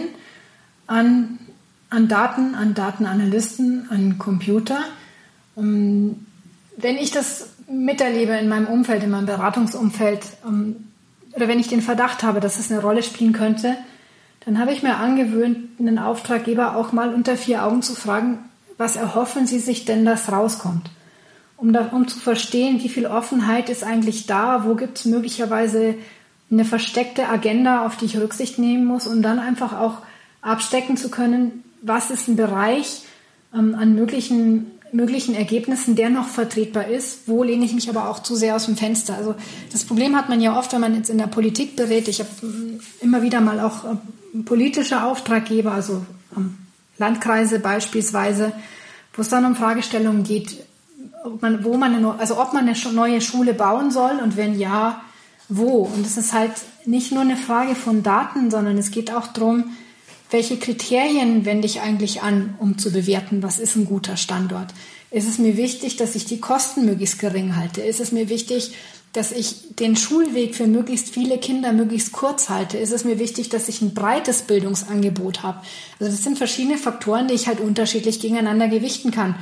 an, 0.88 1.40
an 1.90 2.08
Daten, 2.08 2.56
an 2.56 2.74
Datenanalysten, 2.74 3.88
an 3.90 4.18
Computer. 4.18 4.80
Ähm, 5.58 6.26
wenn 6.78 6.96
ich 6.96 7.12
das 7.12 7.50
miterlebe 7.68 8.34
in 8.34 8.48
meinem 8.48 8.68
Umfeld, 8.68 9.04
in 9.04 9.12
meinem 9.12 9.26
Beratungsumfeld, 9.26 10.22
ähm, 10.48 10.88
oder 11.34 11.48
wenn 11.48 11.60
ich 11.60 11.68
den 11.68 11.82
Verdacht 11.82 12.24
habe, 12.24 12.40
dass 12.40 12.60
es 12.60 12.72
eine 12.72 12.82
Rolle 12.82 13.04
spielen 13.04 13.34
könnte, 13.34 13.76
dann 14.46 14.60
habe 14.60 14.72
ich 14.72 14.84
mir 14.84 14.98
angewöhnt, 14.98 15.80
einen 15.80 16.00
Auftraggeber 16.00 16.76
auch 16.76 16.92
mal 16.92 17.14
unter 17.14 17.38
vier 17.38 17.64
Augen 17.64 17.82
zu 17.82 17.96
fragen, 17.96 18.40
was 18.78 18.96
erhoffen 18.96 19.48
Sie 19.48 19.60
sich 19.60 19.86
denn, 19.86 20.06
dass 20.06 20.32
rauskommt? 20.32 20.90
Um, 21.58 21.72
da, 21.72 21.90
um 21.92 22.08
zu 22.08 22.20
verstehen, 22.20 22.82
wie 22.84 22.90
viel 22.90 23.06
Offenheit 23.06 23.70
ist 23.70 23.84
eigentlich 23.84 24.26
da, 24.26 24.66
wo 24.66 24.76
gibt 24.76 24.98
es 24.98 25.06
möglicherweise 25.06 25.96
eine 26.52 26.66
versteckte 26.66 27.30
Agenda, 27.30 27.86
auf 27.86 27.98
die 27.98 28.06
ich 28.06 28.18
Rücksicht 28.18 28.60
nehmen 28.60 28.86
muss, 28.86 29.08
um 29.08 29.22
dann 29.22 29.40
einfach 29.40 29.80
auch 29.80 29.98
abstecken 30.42 30.98
zu 30.98 31.10
können, 31.10 31.64
was 31.82 32.12
ist 32.12 32.28
ein 32.28 32.36
Bereich 32.36 33.04
ähm, 33.54 33.76
an 33.76 33.96
möglichen, 33.96 34.72
möglichen 34.92 35.36
Ergebnissen, 35.36 35.96
der 35.96 36.10
noch 36.10 36.28
vertretbar 36.28 36.88
ist, 36.88 37.28
wo 37.28 37.44
lehne 37.44 37.66
ich 37.66 37.74
mich 37.74 37.90
aber 37.90 38.10
auch 38.10 38.20
zu 38.20 38.36
sehr 38.36 38.56
aus 38.56 38.66
dem 38.66 38.78
Fenster. 38.78 39.16
Also 39.16 39.36
das 39.72 39.84
Problem 39.86 40.16
hat 40.16 40.30
man 40.30 40.42
ja 40.42 40.58
oft, 40.58 40.74
wenn 40.74 40.82
man 40.82 40.96
jetzt 40.96 41.10
in 41.10 41.18
der 41.18 41.28
Politik 41.28 41.76
berät. 41.76 42.08
Ich 42.08 42.20
habe 42.20 42.30
ähm, 42.42 42.80
immer 43.02 43.22
wieder 43.22 43.42
mal 43.42 43.60
auch 43.60 43.86
äh, 43.86 44.40
politische 44.44 45.04
Auftraggeber, 45.04 45.72
also 45.72 46.06
ähm, 46.36 46.58
Landkreise 46.98 47.60
beispielsweise, 47.60 48.54
wo 49.14 49.22
es 49.22 49.30
dann 49.30 49.46
um 49.46 49.56
Fragestellungen 49.56 50.24
geht, 50.24 50.58
ob 51.24 51.42
man, 51.42 51.64
wo 51.64 51.78
man 51.78 51.96
eine, 51.96 52.20
also 52.20 52.40
ob 52.40 52.54
man 52.54 52.68
eine 52.68 52.78
neue 52.94 53.22
Schule 53.22 53.54
bauen 53.54 53.92
soll 53.92 54.20
und 54.22 54.38
wenn 54.38 54.58
ja, 54.58 55.02
wo. 55.50 55.84
Und 55.84 56.06
es 56.06 56.18
ist 56.18 56.34
halt 56.34 56.54
nicht 56.86 57.12
nur 57.12 57.22
eine 57.22 57.38
Frage 57.38 57.76
von 57.76 58.04
Daten, 58.04 58.52
sondern 58.52 58.78
es 58.78 58.92
geht 58.92 59.12
auch 59.14 59.28
darum, 59.28 59.76
welche 60.32 60.58
Kriterien 60.58 61.46
wende 61.46 61.68
ich 61.68 61.82
eigentlich 61.82 62.24
an, 62.24 62.56
um 62.60 62.78
zu 62.78 62.92
bewerten, 62.92 63.44
was 63.44 63.60
ist 63.60 63.76
ein 63.76 63.86
guter 63.86 64.18
Standort. 64.18 64.74
Ist 65.12 65.30
es 65.30 65.38
mir 65.38 65.58
wichtig, 65.58 65.96
dass 65.96 66.16
ich 66.16 66.26
die 66.26 66.40
Kosten 66.40 66.86
möglichst 66.86 67.20
gering 67.20 67.56
halte? 67.56 67.82
Ist 67.82 68.00
es 68.00 68.12
mir 68.12 68.30
wichtig, 68.30 68.74
dass 69.14 69.32
ich 69.32 69.76
den 69.76 69.96
Schulweg 69.96 70.56
für 70.56 70.68
möglichst 70.68 71.14
viele 71.14 71.38
Kinder 71.38 71.72
möglichst 71.72 72.12
kurz 72.12 72.50
halte? 72.50 72.78
Ist 72.78 72.92
es 72.92 73.06
mir 73.06 73.20
wichtig, 73.20 73.50
dass 73.50 73.70
ich 73.70 73.82
ein 73.82 73.94
breites 73.94 74.42
Bildungsangebot 74.42 75.44
habe? 75.44 75.60
Also 76.00 76.12
das 76.12 76.24
sind 76.24 76.38
verschiedene 76.38 76.78
Faktoren, 76.78 77.28
die 77.28 77.36
ich 77.36 77.48
halt 77.48 77.60
unterschiedlich 77.60 78.20
gegeneinander 78.20 78.68
gewichten 78.68 79.12
kann. 79.12 79.36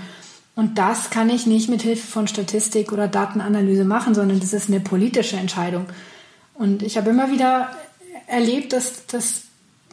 Und 0.56 0.78
das 0.78 1.10
kann 1.10 1.30
ich 1.30 1.48
nicht 1.48 1.70
mit 1.70 1.82
Hilfe 1.82 2.06
von 2.06 2.28
Statistik 2.28 2.92
oder 2.92 3.08
Datenanalyse 3.08 3.86
machen, 3.86 4.14
sondern 4.14 4.42
das 4.42 4.52
ist 4.52 4.68
eine 4.68 4.82
politische 4.82 5.38
Entscheidung. 5.38 5.86
Und 6.54 6.84
ich 6.84 6.98
habe 6.98 7.10
immer 7.10 7.32
wieder 7.32 7.70
erlebt, 8.28 8.74
dass, 8.74 9.06
dass 9.08 9.44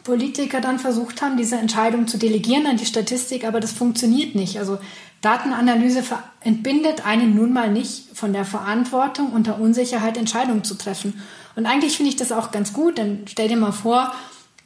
Politiker 0.03 0.59
dann 0.59 0.77
versucht 0.77 1.21
haben, 1.21 1.37
diese 1.37 1.55
Entscheidung 1.55 2.07
zu 2.07 2.17
delegieren 2.17 2.65
an 2.65 2.77
die 2.77 2.85
Statistik, 2.85 3.45
aber 3.45 3.59
das 3.59 3.71
funktioniert 3.71 4.35
nicht. 4.35 4.59
Also 4.59 4.77
Datenanalyse 5.21 6.03
entbindet 6.41 7.05
einen 7.05 7.35
nun 7.35 7.51
mal 7.51 7.71
nicht 7.71 8.17
von 8.17 8.33
der 8.33 8.45
Verantwortung, 8.45 9.31
unter 9.33 9.59
Unsicherheit 9.59 10.17
Entscheidungen 10.17 10.63
zu 10.63 10.75
treffen. 10.75 11.21
Und 11.55 11.65
eigentlich 11.65 11.97
finde 11.97 12.11
ich 12.11 12.15
das 12.15 12.31
auch 12.31 12.51
ganz 12.51 12.73
gut, 12.73 12.97
denn 12.97 13.23
stell 13.27 13.49
dir 13.49 13.57
mal 13.57 13.73
vor, 13.73 14.13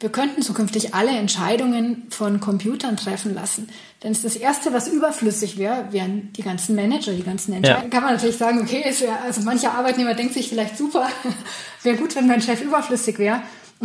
wir 0.00 0.10
könnten 0.10 0.42
zukünftig 0.42 0.94
alle 0.94 1.12
Entscheidungen 1.12 2.08
von 2.10 2.38
Computern 2.40 2.96
treffen 2.96 3.34
lassen. 3.34 3.68
Denn 4.02 4.12
das 4.12 4.36
Erste, 4.36 4.72
was 4.72 4.86
überflüssig 4.86 5.56
wäre, 5.56 5.86
wären 5.92 6.32
die 6.34 6.42
ganzen 6.42 6.76
Manager, 6.76 7.12
die 7.12 7.22
ganzen 7.22 7.54
Entscheidungen. 7.54 7.90
Ja. 7.90 7.90
Kann 7.90 8.04
man 8.04 8.14
natürlich 8.14 8.36
sagen, 8.36 8.60
okay, 8.60 8.84
wär, 8.98 9.22
also 9.22 9.40
mancher 9.42 9.72
Arbeitnehmer 9.72 10.14
denkt 10.14 10.34
sich 10.34 10.48
vielleicht 10.48 10.76
super, 10.76 11.08
wäre 11.82 11.96
gut, 11.96 12.14
wenn 12.16 12.26
mein 12.26 12.42
Chef 12.42 12.60
überflüssig 12.60 13.18
wäre. 13.18 13.42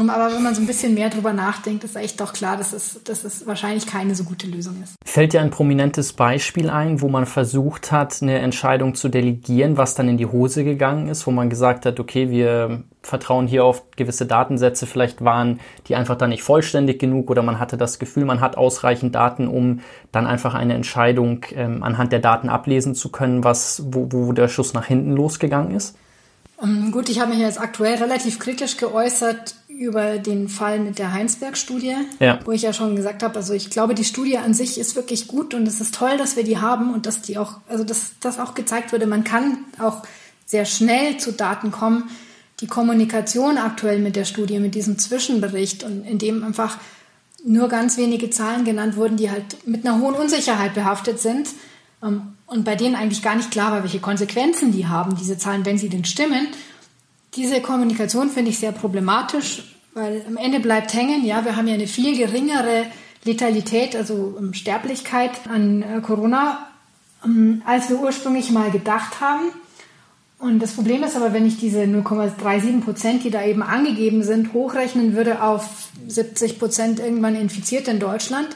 Aber 0.08 0.34
wenn 0.34 0.44
man 0.44 0.54
so 0.54 0.62
ein 0.62 0.68
bisschen 0.68 0.94
mehr 0.94 1.10
drüber 1.10 1.34
nachdenkt, 1.34 1.84
ist 1.84 1.96
echt 1.96 2.22
doch 2.22 2.34
klar, 2.34 2.58
dass 2.58 2.74
es, 2.74 3.02
dass 3.04 3.24
es 3.24 3.48
wahrscheinlich 3.48 3.88
keine 3.88 4.14
so 4.14 4.24
gute 4.24 4.46
Lösung 4.46 4.76
ist. 4.84 4.96
Fällt 5.04 5.34
dir 5.34 5.42
ein 5.42 5.50
prominentes 5.50 6.14
Beispiel 6.14 6.70
ein, 6.70 7.02
wo 7.02 7.10
man 7.10 7.26
versucht 7.26 7.92
hat, 7.92 8.22
eine 8.22 8.38
Entscheidung 8.38 8.94
zu 8.94 9.10
delegieren, 9.10 9.78
was 9.78 9.96
dann 9.96 10.08
in 10.08 10.18
die 10.18 10.28
Hose 10.28 10.64
gegangen 10.64 11.08
ist, 11.08 11.26
wo 11.26 11.32
man 11.32 11.50
gesagt 11.50 11.88
hat, 11.88 12.00
okay, 12.00 12.30
wir 12.30 12.84
vertrauen 13.02 13.48
hier 13.48 13.66
auf 13.66 13.90
gewisse 13.96 14.26
Datensätze, 14.26 14.86
vielleicht 14.86 15.24
waren 15.24 15.60
die 15.88 15.96
einfach 15.96 16.16
dann 16.16 16.30
nicht 16.30 16.44
vollständig 16.44 17.00
genug 17.00 17.30
oder 17.30 17.42
man 17.42 17.60
hatte 17.60 17.78
das 17.78 17.98
Gefühl, 17.98 18.26
man 18.26 18.42
hat 18.42 18.58
ausreichend 18.58 19.16
Daten, 19.16 19.48
um 19.48 19.80
dann 20.12 20.28
einfach 20.28 20.54
eine 20.54 20.74
Entscheidung 20.74 21.46
ähm, 21.56 21.82
anhand 21.82 22.12
der 22.12 22.20
Daten 22.20 22.50
ablesen 22.50 22.96
zu 22.96 23.10
können, 23.10 23.44
was, 23.44 23.84
wo, 23.88 24.08
wo 24.12 24.34
der 24.34 24.50
Schuss 24.50 24.74
nach 24.74 24.86
hinten 24.86 25.14
losgegangen 25.14 25.76
ist? 25.76 25.98
Gut, 26.92 27.08
ich 27.08 27.22
habe 27.22 27.32
mich 27.32 27.40
jetzt 27.40 27.60
aktuell 27.60 27.96
relativ 27.96 28.38
kritisch 28.38 28.76
geäußert 28.76 29.56
über 29.80 30.18
den 30.18 30.50
Fall 30.50 30.82
mit 30.82 31.00
der 31.00 31.14
Heinsberg-Studie, 31.14 31.96
ja. 32.20 32.40
wo 32.44 32.52
ich 32.52 32.64
ja 32.64 32.74
schon 32.74 32.98
gesagt 32.98 33.24
habe, 33.24 33.38
also 33.38 33.54
ich 33.54 33.70
glaube, 33.70 33.96
die 33.96 34.04
Studie 34.04 34.38
an 34.38 34.54
sich 34.54 34.78
ist 34.78 34.98
wirklich 34.98 35.30
gut 35.30 35.54
und 35.54 35.66
es 35.66 35.80
ist 35.80 35.96
toll, 35.96 36.18
dass 36.18 36.36
wir 36.36 36.44
die 36.44 36.58
haben 36.58 36.94
und 36.94 37.06
dass 37.06 37.22
die 37.22 37.38
auch, 37.38 37.62
also 37.70 37.86
dass 37.86 38.12
das 38.20 38.40
auch 38.40 38.56
gezeigt 38.56 38.92
wurde, 38.92 39.08
man 39.08 39.24
kann 39.24 39.60
auch 39.80 40.04
sehr 40.46 40.66
schnell 40.66 41.18
zu 41.18 41.32
Daten 41.32 41.72
kommen. 41.72 42.10
Die 42.60 42.68
Kommunikation 42.68 43.58
aktuell 43.58 44.00
mit 44.00 44.18
der 44.18 44.26
Studie, 44.26 44.60
mit 44.60 44.76
diesem 44.76 45.00
Zwischenbericht 45.00 45.86
und 45.86 46.06
in 46.06 46.18
dem 46.18 46.44
einfach 46.44 46.78
nur 47.46 47.70
ganz 47.70 47.96
wenige 47.96 48.30
Zahlen 48.30 48.66
genannt 48.66 48.98
wurden, 48.98 49.16
die 49.16 49.32
halt 49.32 49.66
mit 49.66 49.88
einer 49.88 50.02
hohen 50.02 50.16
Unsicherheit 50.16 50.74
behaftet 50.74 51.22
sind 51.22 51.48
ähm, 52.04 52.34
und 52.48 52.66
bei 52.66 52.76
denen 52.76 52.96
eigentlich 52.96 53.22
gar 53.24 53.36
nicht 53.36 53.50
klar 53.50 53.72
war, 53.72 53.84
welche 53.84 54.02
Konsequenzen 54.02 54.74
die 54.74 54.88
haben, 54.88 55.16
diese 55.16 55.38
Zahlen, 55.38 55.66
wenn 55.66 55.78
sie 55.78 55.88
denn 55.88 56.04
stimmen. 56.04 56.48
Diese 57.36 57.62
Kommunikation 57.62 58.30
finde 58.30 58.52
ich 58.52 58.60
sehr 58.60 58.72
problematisch, 58.72 59.76
weil 59.94 60.24
am 60.28 60.38
Ende 60.38 60.60
bleibt 60.60 60.94
hängen, 60.94 61.26
ja, 61.26 61.46
wir 61.46 61.56
haben 61.56 61.68
ja 61.68 61.76
eine 61.76 61.88
viel 61.88 62.18
geringere 62.18 62.86
Letalität, 63.24 63.96
also 63.96 64.36
ähm, 64.40 64.54
Sterblichkeit 64.54 65.32
an 65.48 65.82
äh, 65.82 66.02
Corona, 66.02 66.68
ähm, 67.24 67.62
als 67.66 67.90
wir 67.90 68.00
ursprünglich 68.00 68.52
mal 68.52 68.72
gedacht 68.72 69.20
haben. 69.20 69.52
Und 70.40 70.60
das 70.60 70.72
Problem 70.72 71.04
ist 71.04 71.18
aber, 71.18 71.34
wenn 71.34 71.46
ich 71.46 71.58
diese 71.60 71.82
0,37 71.82 72.82
Prozent, 72.82 73.24
die 73.26 73.30
da 73.30 73.44
eben 73.44 73.62
angegeben 73.62 74.24
sind, 74.24 74.54
hochrechnen 74.54 75.14
würde 75.14 75.44
auf 75.44 75.90
70 76.08 76.60
Prozent 76.60 77.00
irgendwann 77.00 77.36
infiziert 77.36 77.90
in 77.90 78.00
Deutschland, 78.00 78.48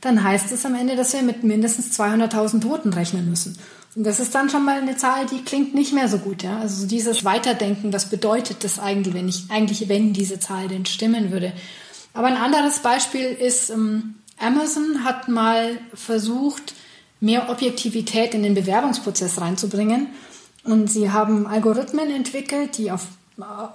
dann 0.00 0.22
heißt 0.22 0.50
es 0.52 0.66
am 0.66 0.74
Ende, 0.74 0.96
dass 0.96 1.12
wir 1.12 1.22
mit 1.22 1.44
mindestens 1.44 1.98
200.000 1.98 2.60
Toten 2.60 2.92
rechnen 2.92 3.30
müssen. 3.30 3.56
Das 4.00 4.20
ist 4.20 4.32
dann 4.32 4.48
schon 4.48 4.64
mal 4.64 4.80
eine 4.80 4.96
Zahl, 4.96 5.26
die 5.26 5.42
klingt 5.42 5.74
nicht 5.74 5.92
mehr 5.92 6.06
so 6.06 6.18
gut. 6.18 6.44
Ja? 6.44 6.58
Also 6.58 6.86
dieses 6.86 7.24
Weiterdenken, 7.24 7.92
was 7.92 8.08
bedeutet 8.08 8.62
das 8.62 8.78
eigentlich, 8.78 9.12
wenn 9.12 9.28
ich 9.28 9.46
eigentlich, 9.48 9.88
wenn 9.88 10.12
diese 10.12 10.38
Zahl 10.38 10.68
denn 10.68 10.86
stimmen 10.86 11.32
würde? 11.32 11.52
Aber 12.14 12.28
ein 12.28 12.36
anderes 12.36 12.78
Beispiel 12.78 13.26
ist, 13.26 13.70
ähm, 13.70 14.14
Amazon 14.38 15.04
hat 15.04 15.28
mal 15.28 15.78
versucht, 15.94 16.74
mehr 17.20 17.50
Objektivität 17.50 18.34
in 18.34 18.44
den 18.44 18.54
Bewerbungsprozess 18.54 19.40
reinzubringen. 19.40 20.08
Und 20.62 20.88
sie 20.88 21.10
haben 21.10 21.48
Algorithmen 21.48 22.10
entwickelt, 22.10 22.78
die 22.78 22.92
auf, 22.92 23.06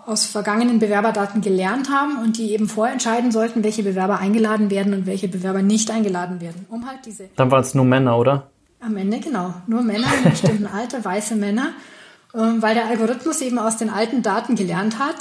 aus 0.06 0.26
vergangenen 0.26 0.80
Bewerberdaten 0.80 1.42
gelernt 1.42 1.90
haben 1.90 2.22
und 2.22 2.38
die 2.38 2.54
eben 2.54 2.70
vorentscheiden 2.70 3.32
sollten, 3.32 3.64
welche 3.64 3.84
Bewerber 3.84 4.20
eingeladen 4.20 4.70
werden 4.70 4.94
und 4.94 5.06
welche 5.06 5.28
Bewerber 5.28 5.62
nicht 5.62 5.92
eingeladen 5.92 6.40
werden. 6.40 6.66
Um 6.70 6.88
halt 6.88 7.00
diese. 7.06 7.30
Dann 7.36 7.52
waren 7.52 7.62
es 7.62 7.74
nur 7.74 7.86
Männer, 7.86 8.18
oder? 8.18 8.50
Am 8.86 8.98
Ende 8.98 9.20
genau, 9.20 9.54
nur 9.68 9.82
Männer 9.82 10.08
in 10.08 10.26
einem 10.26 10.32
bestimmten 10.32 10.66
Alter, 10.74 11.04
weiße 11.04 11.36
Männer, 11.36 11.70
ähm, 12.36 12.62
weil 12.62 12.76
der 12.76 12.88
Algorithmus 12.88 13.42
eben 13.42 13.58
aus 13.58 13.78
den 13.78 13.90
alten 13.90 14.24
Daten 14.24 14.56
gelernt 14.56 15.00
hat, 15.00 15.16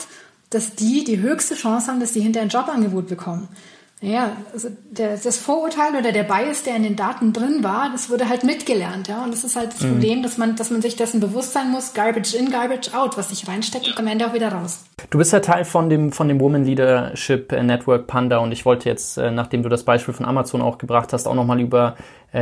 dass 0.51 0.75
die 0.75 1.05
die 1.05 1.21
höchste 1.21 1.55
Chance 1.55 1.91
haben, 1.91 2.01
dass 2.01 2.13
sie 2.13 2.21
hinter 2.21 2.41
ein 2.41 2.49
Jobangebot 2.49 3.09
bekommen. 3.09 3.49
Ja, 4.05 4.33
also 4.53 4.69
der, 4.91 5.17
das 5.17 5.37
Vorurteil 5.39 5.95
oder 5.97 6.11
der 6.11 6.25
Bias, 6.25 6.65
der 6.65 6.75
in 6.75 6.83
den 6.83 6.97
Daten 6.97 7.33
drin 7.33 7.63
war, 7.63 7.89
das 7.93 8.11
wurde 8.11 8.29
halt 8.29 8.43
mitgelernt, 8.43 9.07
ja. 9.07 9.23
Und 9.23 9.33
das 9.33 9.45
ist 9.45 9.55
halt 9.55 9.73
das 9.75 9.81
mhm. 9.81 9.93
Problem, 9.93 10.23
dass 10.25 10.39
man, 10.39 10.57
dass 10.57 10.71
man 10.71 10.83
sich 10.83 10.97
dessen 10.97 11.21
bewusst 11.21 11.53
sein 11.53 11.71
muss, 11.71 11.95
Garbage 11.95 12.35
in, 12.35 12.51
Garbage 12.51 12.93
out, 12.95 13.17
was 13.17 13.29
sich 13.29 13.47
reinsteckt, 13.47 13.85
kommt 13.85 14.01
am 14.01 14.09
Ende 14.09 14.27
auch 14.27 14.35
wieder 14.35 14.51
raus. 14.51 14.81
Du 15.11 15.19
bist 15.19 15.33
ja 15.33 15.39
Teil 15.39 15.65
von 15.65 15.89
dem, 15.89 16.11
von 16.11 16.27
dem 16.27 16.41
Woman 16.41 16.65
Leadership 16.65 17.53
Network 17.53 18.09
Panda 18.09 18.39
und 18.39 18.51
ich 18.51 18.65
wollte 18.65 18.89
jetzt, 18.89 19.19
äh, 19.19 19.31
nachdem 19.31 19.63
du 19.63 19.69
das 19.69 19.85
Beispiel 19.85 20.13
von 20.13 20.27
Amazon 20.27 20.63
auch 20.63 20.79
gebracht 20.79 21.13
hast, 21.13 21.29
auch 21.29 21.37
nochmal 21.37 21.61
über 21.61 21.95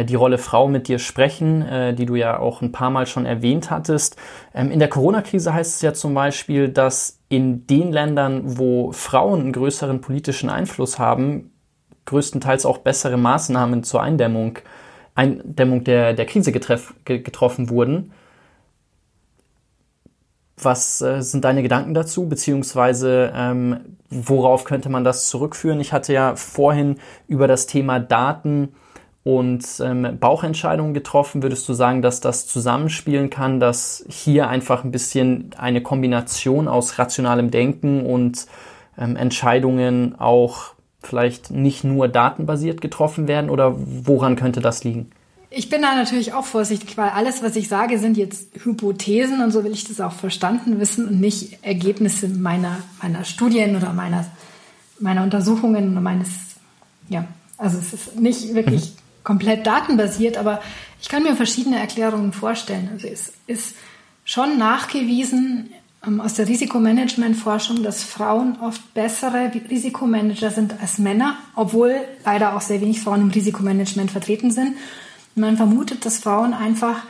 die 0.04 0.14
Rolle 0.14 0.38
Frau 0.38 0.68
mit 0.68 0.88
dir 0.88 0.98
sprechen, 0.98 1.62
äh, 1.62 1.94
die 1.94 2.06
du 2.06 2.14
ja 2.14 2.38
auch 2.38 2.62
ein 2.62 2.72
paar 2.72 2.90
Mal 2.90 3.06
schon 3.06 3.26
erwähnt 3.26 3.70
hattest. 3.70 4.16
Ähm, 4.54 4.70
in 4.70 4.78
der 4.78 4.88
Corona-Krise 4.88 5.52
heißt 5.52 5.76
es 5.76 5.82
ja 5.82 5.92
zum 5.92 6.14
Beispiel, 6.14 6.68
dass 6.68 7.18
in 7.28 7.66
den 7.66 7.92
Ländern, 7.92 8.58
wo 8.58 8.92
Frauen 8.92 9.40
einen 9.40 9.52
größeren 9.52 10.00
politischen 10.00 10.50
Einfluss 10.50 10.98
haben, 10.98 11.52
größtenteils 12.06 12.66
auch 12.66 12.78
bessere 12.78 13.16
Maßnahmen 13.16 13.82
zur 13.82 14.02
Eindämmung, 14.02 14.58
Eindämmung 15.14 15.84
der, 15.84 16.12
der 16.12 16.26
Krise 16.26 16.52
getreff, 16.52 16.94
getroffen 17.04 17.68
wurden. 17.68 18.12
Was 20.56 21.00
äh, 21.00 21.22
sind 21.22 21.44
deine 21.44 21.62
Gedanken 21.62 21.94
dazu, 21.94 22.28
beziehungsweise 22.28 23.32
ähm, 23.34 23.96
worauf 24.10 24.64
könnte 24.64 24.88
man 24.88 25.04
das 25.04 25.28
zurückführen? 25.28 25.80
Ich 25.80 25.92
hatte 25.92 26.12
ja 26.12 26.36
vorhin 26.36 26.96
über 27.26 27.48
das 27.48 27.66
Thema 27.66 27.98
Daten 27.98 28.74
und 29.38 29.64
ähm, 29.80 30.18
Bauchentscheidungen 30.18 30.92
getroffen. 30.92 31.42
Würdest 31.42 31.68
du 31.68 31.72
sagen, 31.72 32.02
dass 32.02 32.20
das 32.20 32.48
zusammenspielen 32.48 33.30
kann, 33.30 33.60
dass 33.60 34.04
hier 34.08 34.48
einfach 34.48 34.82
ein 34.82 34.90
bisschen 34.90 35.50
eine 35.56 35.82
Kombination 35.82 36.66
aus 36.66 36.98
rationalem 36.98 37.52
Denken 37.52 38.04
und 38.04 38.46
ähm, 38.98 39.14
Entscheidungen 39.14 40.18
auch 40.18 40.72
vielleicht 41.00 41.50
nicht 41.52 41.84
nur 41.84 42.08
datenbasiert 42.08 42.80
getroffen 42.80 43.28
werden 43.28 43.50
oder 43.50 43.74
woran 43.76 44.34
könnte 44.34 44.60
das 44.60 44.82
liegen? 44.82 45.10
Ich 45.48 45.68
bin 45.68 45.82
da 45.82 45.94
natürlich 45.94 46.32
auch 46.32 46.44
vorsichtig, 46.44 46.96
weil 46.96 47.10
alles, 47.10 47.42
was 47.42 47.56
ich 47.56 47.68
sage, 47.68 47.98
sind 47.98 48.16
jetzt 48.16 48.48
Hypothesen 48.64 49.42
und 49.42 49.52
so 49.52 49.64
will 49.64 49.72
ich 49.72 49.84
das 49.84 50.00
auch 50.00 50.12
verstanden 50.12 50.80
wissen 50.80 51.06
und 51.06 51.20
nicht 51.20 51.58
Ergebnisse 51.62 52.28
meiner, 52.28 52.78
meiner 53.00 53.24
Studien 53.24 53.76
oder 53.76 53.92
meiner, 53.92 54.26
meiner 54.98 55.22
Untersuchungen 55.22 55.92
oder 55.92 56.00
meines, 56.00 56.28
ja, 57.08 57.26
also 57.58 57.78
es 57.78 57.92
ist 57.92 58.20
nicht 58.20 58.54
wirklich 58.54 58.94
mhm 58.94 58.99
komplett 59.24 59.66
datenbasiert, 59.66 60.36
aber 60.36 60.60
ich 61.00 61.08
kann 61.08 61.22
mir 61.22 61.36
verschiedene 61.36 61.78
Erklärungen 61.78 62.32
vorstellen. 62.32 62.90
Also 62.92 63.08
es 63.08 63.32
ist 63.46 63.74
schon 64.24 64.58
nachgewiesen 64.58 65.70
ähm, 66.06 66.20
aus 66.20 66.34
der 66.34 66.48
Risikomanagementforschung, 66.48 67.82
dass 67.82 68.02
Frauen 68.02 68.58
oft 68.60 68.94
bessere 68.94 69.50
Risikomanager 69.68 70.50
sind 70.50 70.74
als 70.80 70.98
Männer, 70.98 71.36
obwohl 71.54 71.96
leider 72.24 72.56
auch 72.56 72.60
sehr 72.60 72.80
wenig 72.80 73.00
Frauen 73.00 73.22
im 73.22 73.30
Risikomanagement 73.30 74.10
vertreten 74.10 74.50
sind. 74.50 74.76
man 75.34 75.56
vermutet, 75.56 76.04
dass 76.06 76.18
Frauen 76.18 76.54
einfach 76.54 77.02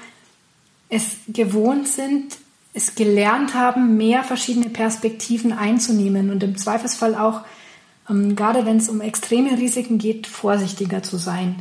es 0.89 1.19
gewohnt 1.29 1.87
sind, 1.89 2.39
es 2.73 2.95
gelernt 2.95 3.55
haben, 3.55 3.97
mehr 3.97 4.25
verschiedene 4.25 4.69
Perspektiven 4.69 5.53
einzunehmen 5.53 6.31
und 6.31 6.43
im 6.43 6.57
Zweifelsfall 6.57 7.15
auch, 7.15 7.43
ähm, 8.09 8.37
gerade 8.37 8.67
wenn 8.67 8.77
es 8.77 8.89
um 8.89 9.01
extreme 9.01 9.57
Risiken 9.59 9.99
geht, 9.99 10.27
vorsichtiger 10.27 11.03
zu 11.03 11.17
sein. 11.17 11.57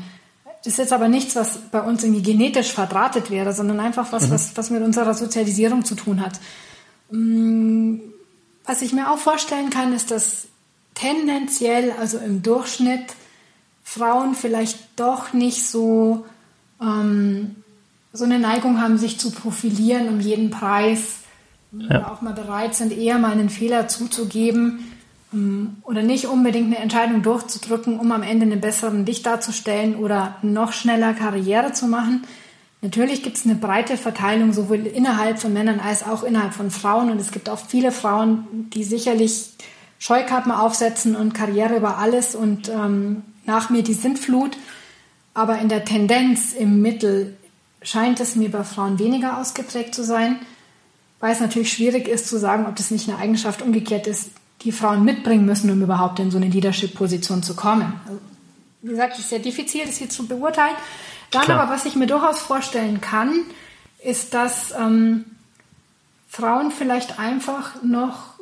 Das 0.63 0.73
ist 0.73 0.77
jetzt 0.77 0.93
aber 0.93 1.07
nichts, 1.07 1.35
was 1.35 1.57
bei 1.71 1.81
uns 1.81 2.03
irgendwie 2.03 2.21
genetisch 2.21 2.73
verdrahtet 2.73 3.31
wäre, 3.31 3.53
sondern 3.53 3.79
einfach 3.79 4.11
was, 4.11 4.27
mhm. 4.27 4.31
was, 4.31 4.57
was 4.57 4.69
mit 4.69 4.83
unserer 4.83 5.13
Sozialisierung 5.13 5.85
zu 5.85 5.95
tun 5.95 6.21
hat. 6.21 6.39
Mm, 7.11 7.95
was 8.65 8.81
ich 8.81 8.91
mir 8.91 9.09
auch 9.09 9.17
vorstellen 9.17 9.69
kann, 9.69 9.93
ist, 9.93 10.11
dass 10.11 10.47
tendenziell, 10.95 11.93
also 11.99 12.17
im 12.17 12.43
Durchschnitt, 12.43 13.05
Frauen 13.83 14.35
vielleicht 14.35 14.77
doch 14.97 15.33
nicht 15.33 15.65
so, 15.65 16.25
ähm, 16.81 17.55
so 18.13 18.25
eine 18.25 18.37
Neigung 18.37 18.81
haben, 18.81 18.97
sich 18.97 19.19
zu 19.19 19.31
profilieren 19.31 20.09
um 20.09 20.19
jeden 20.19 20.51
Preis. 20.51 21.19
Ja. 21.71 22.11
Auch 22.11 22.21
mal 22.21 22.33
bereit 22.33 22.75
sind, 22.75 22.91
eher 22.91 23.17
mal 23.17 23.31
einen 23.31 23.49
Fehler 23.49 23.87
zuzugeben 23.87 24.88
oder 25.31 26.01
nicht 26.01 26.25
unbedingt 26.25 26.67
eine 26.67 26.77
Entscheidung 26.77 27.21
durchzudrücken, 27.21 27.99
um 27.99 28.11
am 28.11 28.23
Ende 28.23 28.45
einen 28.45 28.61
besseren 28.61 29.05
Licht 29.05 29.25
darzustellen 29.25 29.95
oder 29.95 30.37
noch 30.41 30.73
schneller 30.73 31.13
Karriere 31.13 31.71
zu 31.71 31.87
machen. 31.87 32.23
Natürlich 32.81 33.21
gibt 33.21 33.37
es 33.37 33.45
eine 33.45 33.55
breite 33.55 33.97
Verteilung 33.97 34.53
sowohl 34.53 34.87
innerhalb 34.87 35.39
von 35.39 35.53
Männern 35.53 35.79
als 35.79 36.03
auch 36.03 36.23
innerhalb 36.23 36.53
von 36.53 36.71
Frauen 36.71 37.11
und 37.11 37.19
es 37.19 37.31
gibt 37.31 37.49
auch 37.49 37.59
viele 37.59 37.91
Frauen, 37.91 38.47
die 38.73 38.83
sicherlich 38.83 39.49
Scheukappen 39.99 40.51
aufsetzen 40.51 41.15
und 41.15 41.33
Karriere 41.33 41.75
über 41.75 41.97
alles 41.97 42.35
und 42.35 42.69
ähm, 42.69 43.23
nach 43.45 43.69
mir 43.69 43.83
die 43.83 43.93
Sintflut. 43.93 44.57
Aber 45.33 45.59
in 45.59 45.69
der 45.69 45.85
Tendenz 45.85 46.53
im 46.53 46.81
Mittel 46.81 47.37
scheint 47.81 48.19
es 48.19 48.35
mir 48.35 48.49
bei 48.49 48.63
Frauen 48.63 48.97
weniger 48.97 49.37
ausgeprägt 49.37 49.93
zu 49.93 50.03
sein, 50.03 50.39
weil 51.19 51.33
es 51.33 51.39
natürlich 51.41 51.71
schwierig 51.71 52.07
ist 52.07 52.27
zu 52.27 52.39
sagen, 52.39 52.65
ob 52.65 52.77
das 52.77 52.91
nicht 52.91 53.09
eine 53.09 53.17
Eigenschaft 53.19 53.61
umgekehrt 53.61 54.07
ist, 54.07 54.31
die 54.61 54.71
Frauen 54.71 55.03
mitbringen 55.05 55.45
müssen, 55.45 55.71
um 55.71 55.81
überhaupt 55.81 56.19
in 56.19 56.31
so 56.31 56.37
eine 56.37 56.47
Leadership-Position 56.47 57.43
zu 57.43 57.55
kommen. 57.55 57.93
Also, 58.05 58.19
wie 58.81 58.89
gesagt, 58.89 59.13
es 59.13 59.19
ist 59.19 59.29
sehr 59.29 59.39
diffizil, 59.39 59.85
das 59.85 59.97
hier 59.97 60.09
zu 60.09 60.27
beurteilen. 60.27 60.75
Dann 61.31 61.43
Klar. 61.43 61.59
aber, 61.59 61.71
was 61.71 61.85
ich 61.85 61.95
mir 61.95 62.07
durchaus 62.07 62.39
vorstellen 62.39 63.01
kann, 63.01 63.45
ist, 64.03 64.33
dass 64.33 64.73
ähm, 64.77 65.25
Frauen 66.27 66.71
vielleicht 66.71 67.19
einfach 67.19 67.83
noch, 67.83 68.33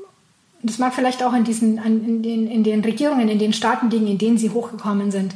das 0.61 0.77
mag 0.77 0.93
vielleicht 0.93 1.23
auch 1.23 1.33
in, 1.33 1.43
diesen, 1.43 1.77
in, 1.77 2.21
den, 2.21 2.47
in 2.47 2.63
den 2.63 2.81
Regierungen, 2.81 3.29
in 3.29 3.39
den 3.39 3.53
Staaten 3.53 3.89
liegen, 3.89 4.07
in 4.07 4.17
denen 4.17 4.37
sie 4.37 4.51
hochgekommen 4.51 5.11
sind, 5.11 5.33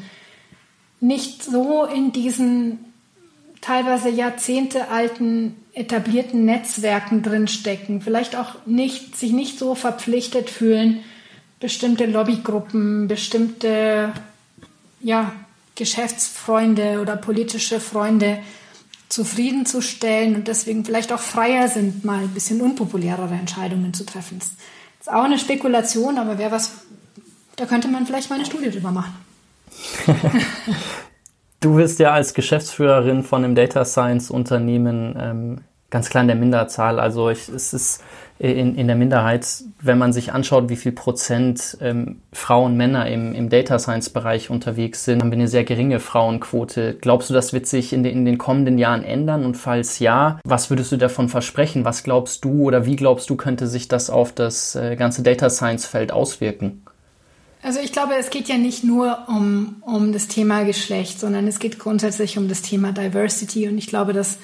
nicht 1.00 1.44
so 1.44 1.86
in 1.86 2.12
diesen 2.12 2.80
teilweise 3.62 4.10
jahrzehntealten 4.10 5.56
etablierten 5.74 6.46
Netzwerken 6.46 7.24
drinstecken, 7.24 8.02
vielleicht 8.02 8.36
auch 8.36 8.66
nicht, 8.66 9.16
sich 9.16 9.32
nicht 9.32 9.58
so 9.58 9.76
verpflichtet 9.76 10.50
fühlen, 10.50 11.02
bestimmte 11.60 12.06
Lobbygruppen, 12.06 13.08
bestimmte 13.08 14.12
ja, 15.00 15.32
Geschäftsfreunde 15.76 17.00
oder 17.02 17.16
politische 17.16 17.80
Freunde 17.80 18.40
zufriedenzustellen 19.08 20.36
und 20.36 20.48
deswegen 20.48 20.86
vielleicht 20.86 21.12
auch 21.12 21.20
freier 21.20 21.68
sind, 21.68 22.06
mal 22.06 22.20
ein 22.20 22.34
bisschen 22.34 22.62
unpopulärere 22.62 23.34
Entscheidungen 23.34 23.94
zu 23.94 24.06
treffen. 24.06 24.40
Das 24.40 24.52
ist 25.02 25.14
auch 25.14 25.24
eine 25.24 25.40
Spekulation, 25.40 26.18
aber 26.18 26.38
wäre 26.38 26.52
was, 26.52 26.72
da 27.56 27.66
könnte 27.66 27.88
man 27.88 28.06
vielleicht 28.06 28.30
mal 28.30 28.38
eine 28.38 28.46
Studie 28.46 28.70
drüber 28.70 28.92
machen. 28.92 29.14
du 31.62 31.76
bist 31.76 32.00
ja 32.00 32.12
als 32.12 32.34
Geschäftsführerin 32.34 33.24
von 33.24 33.46
einem 33.46 33.56
Data 33.56 33.86
Science 33.86 34.30
Unternehmen 34.30 35.16
ähm, 35.18 35.62
ganz 35.90 36.10
klar 36.10 36.22
in 36.22 36.28
der 36.28 36.38
Minderzahl. 36.38 37.00
Also 37.00 37.30
ich, 37.30 37.48
es 37.50 37.74
ist 37.74 38.04
in, 38.40 38.76
in 38.76 38.88
der 38.88 38.96
Minderheit, 38.96 39.46
wenn 39.80 40.00
man 40.00 40.14
sich 40.14 40.34
anschaut, 40.34 40.70
wie 40.70 40.76
viel 40.76 40.94
Prozent 40.94 41.78
ähm, 41.80 42.22
Frauen, 42.34 42.76
Männer 42.76 43.08
im, 43.08 43.36
im 43.36 43.50
Data 43.50 43.78
Science 43.78 44.10
Bereich 44.10 44.50
unterwegs 44.50 45.06
sind, 45.06 45.22
haben 45.22 45.30
wir 45.30 45.38
eine 45.38 45.48
sehr 45.48 45.64
geringe 45.64 46.00
Frauenquote. 46.00 46.98
Glaubst 47.00 47.30
du, 47.30 47.36
das 47.36 47.54
wird 47.54 47.68
sich 47.68 47.94
in, 47.94 48.02
de, 48.02 48.12
in 48.12 48.26
den 48.26 48.40
kommenden 48.40 48.80
Jahren 48.80 49.04
ändern? 49.04 49.46
Und 49.46 49.58
falls 49.58 50.00
ja, 50.00 50.40
was 50.44 50.72
würdest 50.72 50.92
du 50.92 50.98
davon 50.98 51.30
versprechen? 51.30 51.86
Was 51.86 52.04
glaubst 52.04 52.44
du 52.44 52.64
oder 52.64 52.86
wie 52.88 52.96
glaubst 52.96 53.30
du, 53.30 53.36
könnte 53.36 53.68
sich 53.68 53.88
das 53.88 54.10
auf 54.10 54.32
das 54.34 54.76
äh, 54.76 54.96
ganze 54.96 55.22
Data 55.22 55.50
Science 55.50 55.86
Feld 55.86 56.12
auswirken? 56.12 56.84
Also 57.64 57.80
ich 57.80 57.92
glaube, 57.92 58.16
es 58.16 58.30
geht 58.30 58.48
ja 58.48 58.58
nicht 58.58 58.84
nur 58.84 59.26
um, 59.28 59.78
um 59.82 60.14
das 60.14 60.28
Thema 60.28 60.64
Geschlecht, 60.64 61.20
sondern 61.20 61.48
es 61.48 61.60
geht 61.60 61.78
grundsätzlich 61.78 62.38
um 62.38 62.48
das 62.48 62.62
Thema 62.62 62.92
Diversity. 62.92 63.68
Und 63.68 63.78
ich 63.78 63.88
glaube, 63.88 64.14
dass 64.14 64.40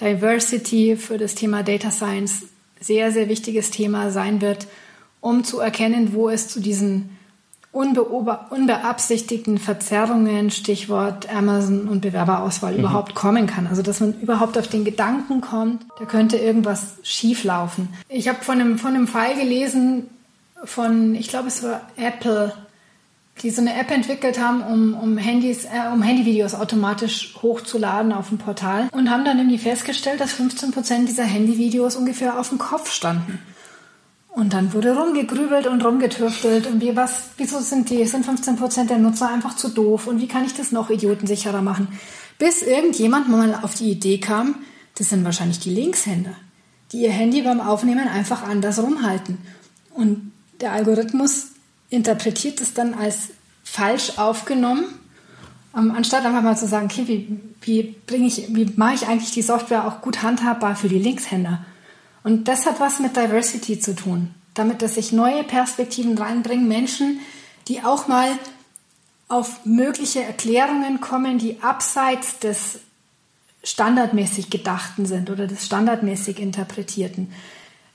Diversity 0.00 0.96
für 0.96 1.18
das 1.18 1.34
Thema 1.34 1.62
Data 1.62 1.90
Science 1.90 2.44
sehr, 2.80 3.10
sehr 3.10 3.28
wichtiges 3.28 3.70
Thema 3.70 4.10
sein 4.10 4.40
wird, 4.40 4.66
um 5.20 5.44
zu 5.44 5.60
erkennen, 5.60 6.12
wo 6.12 6.28
es 6.28 6.48
zu 6.48 6.60
diesen 6.60 7.16
unbeabsichtigten 7.72 9.58
Verzerrungen, 9.58 10.50
Stichwort 10.50 11.32
Amazon 11.32 11.88
und 11.88 12.00
Bewerberauswahl 12.00 12.72
mhm. 12.72 12.80
überhaupt 12.80 13.14
kommen 13.14 13.46
kann. 13.46 13.66
Also 13.66 13.82
dass 13.82 14.00
man 14.00 14.18
überhaupt 14.20 14.58
auf 14.58 14.68
den 14.68 14.84
Gedanken 14.84 15.40
kommt, 15.40 15.84
da 15.98 16.04
könnte 16.04 16.36
irgendwas 16.38 16.94
schieflaufen. 17.02 17.88
Ich 18.08 18.28
habe 18.28 18.42
von 18.42 18.60
einem, 18.60 18.78
von 18.78 18.94
einem 18.94 19.06
Fall 19.06 19.34
gelesen 19.36 20.06
von, 20.64 21.14
ich 21.14 21.28
glaube 21.28 21.48
es 21.48 21.62
war 21.62 21.82
Apple, 21.96 22.52
die 23.42 23.50
so 23.50 23.60
eine 23.60 23.78
App 23.78 23.90
entwickelt 23.90 24.40
haben, 24.40 24.62
um, 24.62 24.94
um 24.94 25.16
Handys, 25.16 25.64
äh, 25.64 25.92
um 25.92 26.02
Handyvideos 26.02 26.54
automatisch 26.54 27.34
hochzuladen 27.42 28.12
auf 28.12 28.28
dem 28.28 28.38
Portal 28.38 28.88
und 28.92 29.10
haben 29.10 29.24
dann 29.24 29.38
irgendwie 29.38 29.58
festgestellt, 29.58 30.20
dass 30.20 30.32
15 30.32 30.72
Prozent 30.72 31.08
dieser 31.08 31.24
Handyvideos 31.24 31.96
ungefähr 31.96 32.38
auf 32.38 32.48
dem 32.48 32.58
Kopf 32.58 32.90
standen. 32.90 33.38
Und 34.28 34.52
dann 34.52 34.72
wurde 34.72 34.96
rumgegrübelt 34.96 35.66
und 35.66 35.84
rumgetürftelt 35.84 36.66
und 36.66 36.80
wie 36.80 36.94
was, 36.94 37.30
wieso 37.38 37.58
sind 37.60 37.90
die, 37.90 38.04
sind 38.06 38.24
15 38.24 38.56
Prozent 38.56 38.90
der 38.90 38.98
Nutzer 38.98 39.28
einfach 39.28 39.56
zu 39.56 39.68
doof 39.68 40.06
und 40.06 40.20
wie 40.20 40.28
kann 40.28 40.44
ich 40.44 40.54
das 40.54 40.70
noch 40.70 40.90
idiotensicherer 40.90 41.62
machen? 41.62 41.88
Bis 42.38 42.62
irgendjemand 42.62 43.28
mal 43.28 43.58
auf 43.62 43.74
die 43.74 43.90
Idee 43.90 44.18
kam, 44.18 44.56
das 44.96 45.10
sind 45.10 45.24
wahrscheinlich 45.24 45.58
die 45.58 45.74
Linkshänder, 45.74 46.34
die 46.92 47.02
ihr 47.02 47.10
Handy 47.10 47.42
beim 47.42 47.60
Aufnehmen 47.60 48.06
einfach 48.06 48.42
anders 48.42 48.80
rumhalten. 48.80 49.38
Und 49.90 50.32
der 50.60 50.72
Algorithmus 50.72 51.48
interpretiert 51.90 52.60
es 52.60 52.74
dann 52.74 52.94
als 52.94 53.28
falsch 53.64 54.18
aufgenommen, 54.18 54.84
ähm, 55.76 55.90
anstatt 55.90 56.24
einfach 56.24 56.42
mal 56.42 56.56
zu 56.56 56.66
sagen, 56.66 56.88
okay, 56.90 57.06
wie, 57.06 57.40
wie 57.60 57.96
bringe 58.06 58.26
ich, 58.26 58.54
wie 58.54 58.72
mache 58.76 58.94
ich 58.94 59.06
eigentlich 59.06 59.32
die 59.32 59.42
Software 59.42 59.86
auch 59.86 60.00
gut 60.00 60.22
handhabbar 60.22 60.76
für 60.76 60.88
die 60.88 60.98
Linkshänder? 60.98 61.64
Und 62.24 62.48
das 62.48 62.66
hat 62.66 62.80
was 62.80 63.00
mit 63.00 63.16
Diversity 63.16 63.78
zu 63.78 63.94
tun. 63.94 64.34
Damit, 64.54 64.82
dass 64.82 64.94
sich 64.96 65.12
neue 65.12 65.44
Perspektiven 65.44 66.18
reinbringen, 66.18 66.66
Menschen, 66.66 67.20
die 67.68 67.82
auch 67.82 68.08
mal 68.08 68.28
auf 69.28 69.64
mögliche 69.64 70.22
Erklärungen 70.22 71.00
kommen, 71.00 71.38
die 71.38 71.62
abseits 71.62 72.38
des 72.38 72.80
standardmäßig 73.62 74.50
Gedachten 74.50 75.06
sind 75.06 75.30
oder 75.30 75.46
des 75.46 75.66
standardmäßig 75.66 76.38
Interpretierten. 76.38 77.32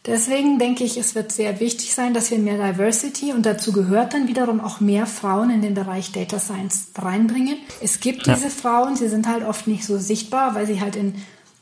Deswegen 0.06 0.60
denke 0.60 0.84
ich, 0.84 0.98
es 0.98 1.16
wird 1.16 1.32
sehr 1.32 1.62
wichtig 1.62 1.94
sein, 1.94 2.14
dass 2.14 2.30
wir 2.30 2.38
mehr 2.38 2.58
Diversity 2.58 3.32
und 3.32 3.46
dazu 3.46 3.72
gehört 3.72 4.14
dann 4.14 4.28
wiederum 4.28 4.60
auch 4.60 4.82
mehr 4.82 5.06
Frauen 5.06 5.50
in 5.50 5.62
den 5.62 5.76
Bereich 5.76 6.12
Data 6.12 6.40
Science 6.40 6.88
reinbringen. 6.98 7.56
Es 7.82 8.02
gibt 8.02 8.28
ja. 8.28 8.34
diese 8.34 8.50
Frauen, 8.50 8.98
sie 8.98 9.08
sind 9.08 9.28
halt 9.28 9.46
oft 9.46 9.66
nicht 9.66 9.86
so 9.86 9.98
sichtbar, 9.98 10.56
weil 10.56 10.68
sie 10.68 10.82
halt 10.82 10.98
in 10.98 11.16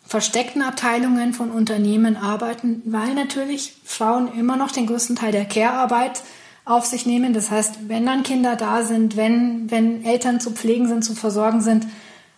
versteckten 0.07 0.63
Abteilungen 0.63 1.33
von 1.33 1.51
Unternehmen 1.51 2.17
arbeiten, 2.17 2.81
weil 2.85 3.13
natürlich 3.13 3.75
Frauen 3.85 4.33
immer 4.33 4.57
noch 4.57 4.71
den 4.71 4.87
größten 4.87 5.15
Teil 5.15 5.31
der 5.31 5.45
Care-Arbeit 5.45 6.23
auf 6.65 6.85
sich 6.85 7.05
nehmen. 7.05 7.33
Das 7.33 7.51
heißt, 7.51 7.87
wenn 7.87 8.05
dann 8.05 8.23
Kinder 8.23 8.55
da 8.55 8.83
sind, 8.83 9.15
wenn, 9.17 9.69
wenn 9.69 10.03
Eltern 10.03 10.39
zu 10.39 10.51
pflegen 10.51 10.87
sind, 10.87 11.05
zu 11.05 11.13
versorgen 11.13 11.61
sind, 11.61 11.85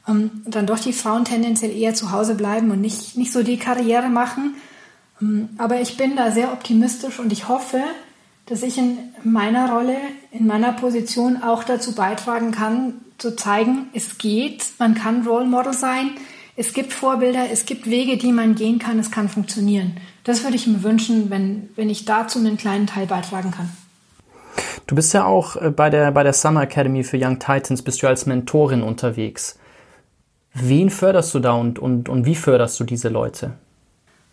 ähm, 0.07 0.43
dann 0.45 0.67
doch 0.67 0.79
die 0.79 0.93
Frauen 0.93 1.23
tendenziell 1.23 1.75
eher 1.75 1.93
zu 1.93 2.11
Hause 2.11 2.35
bleiben 2.35 2.71
und 2.71 2.81
nicht, 2.81 3.17
nicht 3.17 3.31
so 3.31 3.41
die 3.41 3.57
Karriere 3.57 4.09
machen. 4.09 4.55
Ähm, 5.23 5.49
aber 5.57 5.81
ich 5.81 5.97
bin 5.97 6.15
da 6.15 6.31
sehr 6.31 6.51
optimistisch 6.51 7.19
und 7.19 7.31
ich 7.31 7.47
hoffe, 7.47 7.81
dass 8.45 8.63
ich 8.63 8.77
in 8.77 8.97
meiner 9.23 9.71
Rolle, 9.71 9.95
in 10.31 10.45
meiner 10.45 10.73
Position 10.73 11.41
auch 11.41 11.63
dazu 11.63 11.95
beitragen 11.95 12.51
kann, 12.51 12.95
zu 13.17 13.35
zeigen, 13.35 13.87
es 13.93 14.17
geht, 14.17 14.65
man 14.79 14.95
kann 14.95 15.25
Role 15.25 15.45
Model 15.45 15.73
sein, 15.73 16.11
es 16.55 16.73
gibt 16.73 16.93
Vorbilder, 16.93 17.45
es 17.51 17.65
gibt 17.65 17.89
Wege, 17.89 18.17
die 18.17 18.31
man 18.31 18.55
gehen 18.55 18.79
kann, 18.79 18.99
es 18.99 19.11
kann 19.11 19.29
funktionieren. 19.29 19.97
Das 20.23 20.43
würde 20.43 20.55
ich 20.55 20.67
mir 20.67 20.83
wünschen, 20.83 21.29
wenn, 21.29 21.69
wenn 21.75 21.89
ich 21.89 22.05
dazu 22.05 22.39
einen 22.39 22.57
kleinen 22.57 22.85
Teil 22.85 23.07
beitragen 23.07 23.51
kann. 23.51 23.69
Du 24.85 24.95
bist 24.95 25.13
ja 25.13 25.25
auch 25.25 25.55
äh, 25.55 25.71
bei 25.71 25.89
der, 25.89 26.11
bei 26.11 26.23
der 26.23 26.33
Summer 26.33 26.63
Academy 26.63 27.03
für 27.03 27.17
Young 27.17 27.39
Titans, 27.39 27.81
bist 27.81 28.03
du 28.03 28.07
als 28.07 28.25
Mentorin 28.25 28.83
unterwegs. 28.83 29.57
Wen 30.53 30.89
förderst 30.89 31.33
du 31.33 31.39
da 31.39 31.53
und, 31.53 31.79
und, 31.79 32.09
und 32.09 32.25
wie 32.25 32.35
förderst 32.35 32.79
du 32.79 32.83
diese 32.83 33.09
Leute? 33.09 33.53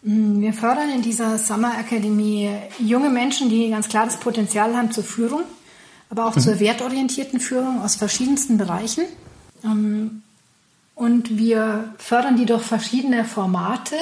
Mm, 0.02 0.40
wir 0.40 0.52
fördern 0.52 0.90
in 0.90 1.02
dieser 1.02 1.38
Summer 1.38 1.78
Academy 1.78 2.50
junge 2.78 3.10
Menschen, 3.10 3.50
die 3.50 3.70
ganz 3.70 3.88
klar 3.88 4.06
das 4.06 4.18
Potenzial 4.18 4.76
haben 4.76 4.92
zur 4.92 5.04
Führung, 5.04 5.42
aber 6.08 6.26
auch 6.26 6.36
mhm. 6.36 6.40
zur 6.40 6.60
wertorientierten 6.60 7.40
Führung 7.40 7.82
aus 7.82 7.96
verschiedensten 7.96 8.56
Bereichen. 8.58 9.04
Ähm, 9.64 10.22
und 10.94 11.38
wir 11.38 11.94
fördern 11.98 12.36
die 12.36 12.46
durch 12.46 12.62
verschiedene 12.62 13.24
Formate. 13.24 13.96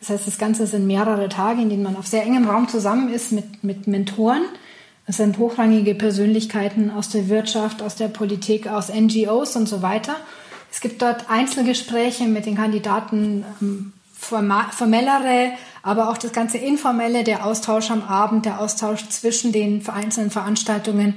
Das 0.00 0.10
heißt, 0.10 0.26
das 0.26 0.38
Ganze 0.38 0.66
sind 0.66 0.86
mehrere 0.86 1.28
Tage, 1.28 1.62
in 1.62 1.70
denen 1.70 1.82
man 1.82 1.96
auf 1.96 2.06
sehr 2.06 2.22
engem 2.22 2.48
Raum 2.48 2.68
zusammen 2.68 3.12
ist 3.12 3.32
mit, 3.32 3.64
mit 3.64 3.86
Mentoren. 3.86 4.42
Das 5.06 5.16
sind 5.16 5.38
hochrangige 5.38 5.94
Persönlichkeiten 5.94 6.90
aus 6.90 7.08
der 7.08 7.28
Wirtschaft, 7.28 7.80
aus 7.82 7.94
der 7.94 8.08
Politik, 8.08 8.66
aus 8.66 8.92
NGOs 8.92 9.56
und 9.56 9.68
so 9.68 9.82
weiter. 9.82 10.16
Es 10.70 10.80
gibt 10.80 11.00
dort 11.00 11.30
Einzelgespräche 11.30 12.24
mit 12.24 12.46
den 12.46 12.56
Kandidaten 12.56 13.44
ähm, 13.60 13.92
formellere, 14.18 15.52
aber 15.82 16.08
auch 16.08 16.18
das 16.18 16.32
ganze 16.32 16.58
informelle, 16.58 17.22
der 17.22 17.44
Austausch 17.44 17.90
am 17.90 18.02
Abend, 18.02 18.44
der 18.44 18.60
Austausch 18.60 19.08
zwischen 19.08 19.52
den 19.52 19.86
einzelnen 19.88 20.30
Veranstaltungen. 20.30 21.14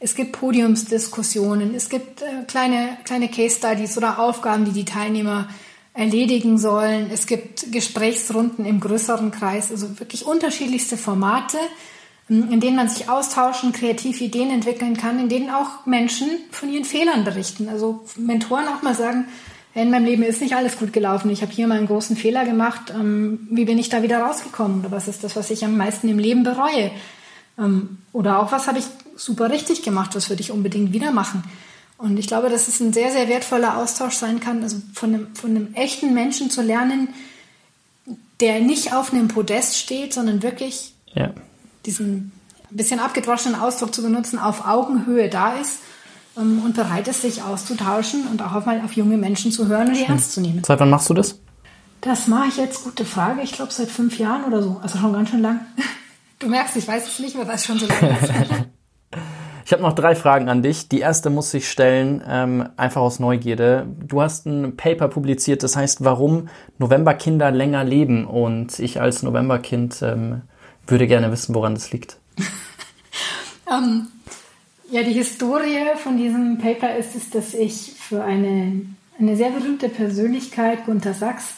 Es 0.00 0.14
gibt 0.14 0.32
Podiumsdiskussionen, 0.32 1.74
es 1.74 1.88
gibt 1.88 2.22
äh, 2.22 2.44
kleine, 2.46 2.96
kleine 3.04 3.28
Case 3.28 3.56
Studies 3.56 3.96
oder 3.96 4.18
Aufgaben, 4.20 4.64
die 4.64 4.72
die 4.72 4.84
Teilnehmer 4.84 5.48
erledigen 5.92 6.58
sollen. 6.58 7.10
Es 7.12 7.26
gibt 7.26 7.72
Gesprächsrunden 7.72 8.64
im 8.64 8.78
größeren 8.78 9.32
Kreis, 9.32 9.72
also 9.72 9.98
wirklich 9.98 10.24
unterschiedlichste 10.24 10.96
Formate, 10.96 11.58
ähm, 12.30 12.52
in 12.52 12.60
denen 12.60 12.76
man 12.76 12.88
sich 12.88 13.08
austauschen, 13.08 13.72
kreativ 13.72 14.20
Ideen 14.20 14.50
entwickeln 14.50 14.96
kann, 14.96 15.18
in 15.18 15.28
denen 15.28 15.50
auch 15.50 15.84
Menschen 15.86 16.28
von 16.52 16.72
ihren 16.72 16.84
Fehlern 16.84 17.24
berichten. 17.24 17.68
Also 17.68 18.04
Mentoren 18.16 18.68
auch 18.68 18.82
mal 18.82 18.94
sagen, 18.94 19.26
in 19.74 19.90
meinem 19.90 20.04
Leben 20.04 20.22
ist 20.22 20.40
nicht 20.40 20.54
alles 20.54 20.78
gut 20.78 20.92
gelaufen. 20.92 21.30
Ich 21.30 21.42
habe 21.42 21.52
hier 21.52 21.66
mal 21.66 21.78
einen 21.78 21.86
großen 21.86 22.16
Fehler 22.16 22.44
gemacht. 22.44 22.90
Ähm, 22.90 23.46
wie 23.50 23.64
bin 23.64 23.78
ich 23.78 23.88
da 23.88 24.02
wieder 24.02 24.20
rausgekommen? 24.20 24.80
Oder 24.80 24.90
was 24.90 25.08
ist 25.08 25.24
das, 25.24 25.36
was 25.36 25.50
ich 25.50 25.64
am 25.64 25.76
meisten 25.76 26.08
im 26.08 26.18
Leben 26.18 26.42
bereue? 26.42 26.90
Ähm, 27.58 27.98
oder 28.12 28.40
auch, 28.40 28.50
was 28.50 28.66
habe 28.66 28.78
ich 28.78 28.84
super 29.16 29.50
richtig 29.50 29.82
gemacht, 29.82 30.14
was 30.14 30.30
würde 30.30 30.42
ich 30.42 30.50
unbedingt 30.50 30.92
wieder 30.92 31.10
machen. 31.10 31.44
Und 31.98 32.16
ich 32.16 32.28
glaube, 32.28 32.48
dass 32.48 32.68
es 32.68 32.80
ein 32.80 32.92
sehr, 32.92 33.10
sehr 33.10 33.28
wertvoller 33.28 33.76
Austausch 33.76 34.14
sein 34.14 34.40
kann, 34.40 34.62
also 34.62 34.76
von 34.94 35.14
einem, 35.14 35.34
von 35.34 35.50
einem 35.50 35.74
echten 35.74 36.14
Menschen 36.14 36.48
zu 36.48 36.62
lernen, 36.62 37.08
der 38.40 38.60
nicht 38.60 38.94
auf 38.94 39.12
einem 39.12 39.28
Podest 39.28 39.76
steht, 39.76 40.14
sondern 40.14 40.42
wirklich 40.42 40.94
ja. 41.14 41.32
diesen 41.84 42.32
ein 42.70 42.76
bisschen 42.76 43.00
abgedroschenen 43.00 43.58
Ausdruck 43.58 43.94
zu 43.94 44.02
benutzen, 44.02 44.38
auf 44.38 44.66
Augenhöhe 44.66 45.28
da 45.28 45.54
ist 45.54 45.78
und 46.38 46.74
bereit 46.74 47.08
ist, 47.08 47.22
sich 47.22 47.42
auszutauschen 47.42 48.26
und 48.28 48.42
auch 48.42 48.64
mal 48.64 48.80
auf 48.84 48.92
junge 48.92 49.16
Menschen 49.16 49.50
zu 49.50 49.66
hören 49.66 49.88
und 49.88 49.96
die 49.96 50.04
ernst 50.04 50.32
zu 50.32 50.40
nehmen. 50.40 50.62
Seit 50.64 50.80
wann 50.80 50.90
machst 50.90 51.10
du 51.10 51.14
das? 51.14 51.40
Das 52.00 52.28
mache 52.28 52.48
ich 52.48 52.56
jetzt, 52.56 52.84
gute 52.84 53.04
Frage, 53.04 53.42
ich 53.42 53.52
glaube 53.52 53.72
seit 53.72 53.88
fünf 53.88 54.18
Jahren 54.18 54.44
oder 54.44 54.62
so, 54.62 54.78
also 54.82 54.98
schon 54.98 55.12
ganz 55.12 55.30
schön 55.30 55.42
lang. 55.42 55.60
Du 56.40 56.46
merkst, 56.46 56.76
ich 56.76 56.86
weiß 56.86 57.04
es 57.04 57.18
nicht 57.18 57.34
mehr, 57.34 57.48
weil 57.48 57.56
es 57.56 57.66
schon 57.66 57.80
so 57.80 57.86
lange 57.88 58.16
ist. 58.16 58.32
Ich 59.68 59.72
habe 59.74 59.82
noch 59.82 59.92
drei 59.92 60.14
Fragen 60.14 60.48
an 60.48 60.62
dich. 60.62 60.88
Die 60.88 61.00
erste 61.00 61.28
muss 61.28 61.52
ich 61.52 61.68
stellen, 61.68 62.24
ähm, 62.26 62.70
einfach 62.78 63.02
aus 63.02 63.18
Neugierde. 63.18 63.86
Du 64.00 64.22
hast 64.22 64.46
ein 64.46 64.78
Paper 64.78 65.08
publiziert, 65.08 65.62
das 65.62 65.76
heißt, 65.76 66.02
warum 66.02 66.48
Novemberkinder 66.78 67.50
länger 67.50 67.84
leben. 67.84 68.24
Und 68.24 68.78
ich 68.78 68.98
als 68.98 69.22
Novemberkind 69.22 70.00
ähm, 70.00 70.40
würde 70.86 71.06
gerne 71.06 71.30
wissen, 71.30 71.54
woran 71.54 71.74
das 71.74 71.92
liegt. 71.92 72.16
ähm, 73.70 74.06
ja, 74.90 75.02
die 75.02 75.12
Historie 75.12 75.84
von 76.02 76.16
diesem 76.16 76.58
Paper 76.58 76.96
ist 76.96 77.14
es, 77.14 77.30
dass 77.30 77.54
ich 77.54 77.94
für 77.98 78.24
eine, 78.24 78.86
eine 79.18 79.36
sehr 79.36 79.50
berühmte 79.50 79.88
Persönlichkeit, 79.88 80.86
Gunther 80.86 81.14
Sachs, 81.14 81.54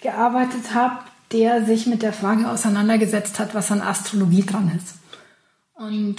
gearbeitet 0.00 0.74
habe, 0.74 0.98
der 1.32 1.64
sich 1.64 1.86
mit 1.86 2.02
der 2.02 2.12
Frage 2.12 2.50
auseinandergesetzt 2.50 3.38
hat, 3.38 3.54
was 3.54 3.72
an 3.72 3.80
Astrologie 3.80 4.44
dran 4.44 4.70
ist. 4.76 4.94
Und 5.74 6.16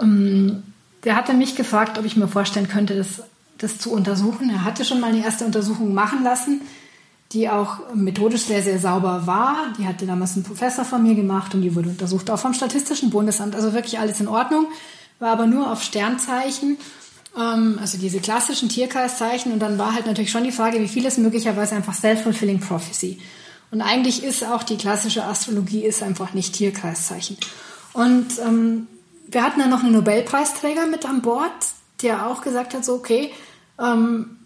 ähm, 0.00 0.62
der 1.04 1.16
hatte 1.16 1.34
mich 1.34 1.54
gefragt, 1.54 1.98
ob 1.98 2.04
ich 2.04 2.16
mir 2.16 2.28
vorstellen 2.28 2.68
könnte, 2.68 2.96
das, 2.96 3.22
das 3.58 3.78
zu 3.78 3.92
untersuchen. 3.92 4.50
Er 4.50 4.64
hatte 4.64 4.84
schon 4.84 5.00
mal 5.00 5.10
eine 5.10 5.24
erste 5.24 5.44
Untersuchung 5.44 5.94
machen 5.94 6.24
lassen, 6.24 6.62
die 7.32 7.48
auch 7.48 7.94
methodisch 7.94 8.42
sehr, 8.42 8.62
sehr 8.62 8.78
sauber 8.78 9.26
war. 9.26 9.72
Die 9.78 9.86
hatte 9.86 10.06
damals 10.06 10.34
ein 10.36 10.42
Professor 10.42 10.84
von 10.84 11.02
mir 11.02 11.14
gemacht 11.14 11.54
und 11.54 11.62
die 11.62 11.74
wurde 11.74 11.90
untersucht 11.90 12.30
auch 12.30 12.38
vom 12.38 12.54
Statistischen 12.54 13.10
Bundesamt. 13.10 13.54
Also 13.54 13.74
wirklich 13.74 13.98
alles 13.98 14.20
in 14.20 14.28
Ordnung, 14.28 14.66
war 15.18 15.30
aber 15.30 15.46
nur 15.46 15.70
auf 15.70 15.82
Sternzeichen, 15.82 16.78
ähm, 17.36 17.78
also 17.80 17.98
diese 17.98 18.20
klassischen 18.20 18.68
Tierkreiszeichen. 18.68 19.52
Und 19.52 19.60
dann 19.60 19.78
war 19.78 19.94
halt 19.94 20.06
natürlich 20.06 20.30
schon 20.30 20.44
die 20.44 20.52
Frage, 20.52 20.80
wie 20.80 20.88
viel 20.88 21.04
ist 21.04 21.18
möglicherweise 21.18 21.74
einfach 21.74 21.94
Self-Fulfilling 21.94 22.60
Prophecy. 22.60 23.20
Und 23.70 23.82
eigentlich 23.82 24.22
ist 24.22 24.44
auch 24.44 24.62
die 24.62 24.76
klassische 24.76 25.24
Astrologie 25.24 25.84
ist 25.84 26.02
einfach 26.02 26.32
nicht 26.32 26.54
Tierkreiszeichen. 26.54 27.36
Und 27.92 28.38
ähm, 28.38 28.86
wir 29.26 29.42
hatten 29.42 29.60
dann 29.60 29.70
noch 29.70 29.82
einen 29.82 29.92
Nobelpreisträger 29.92 30.86
mit 30.86 31.04
an 31.04 31.20
Bord, 31.20 31.52
der 32.02 32.26
auch 32.26 32.40
gesagt 32.40 32.74
hat, 32.74 32.84
so, 32.84 32.94
okay, 32.94 33.30
ähm, 33.78 34.38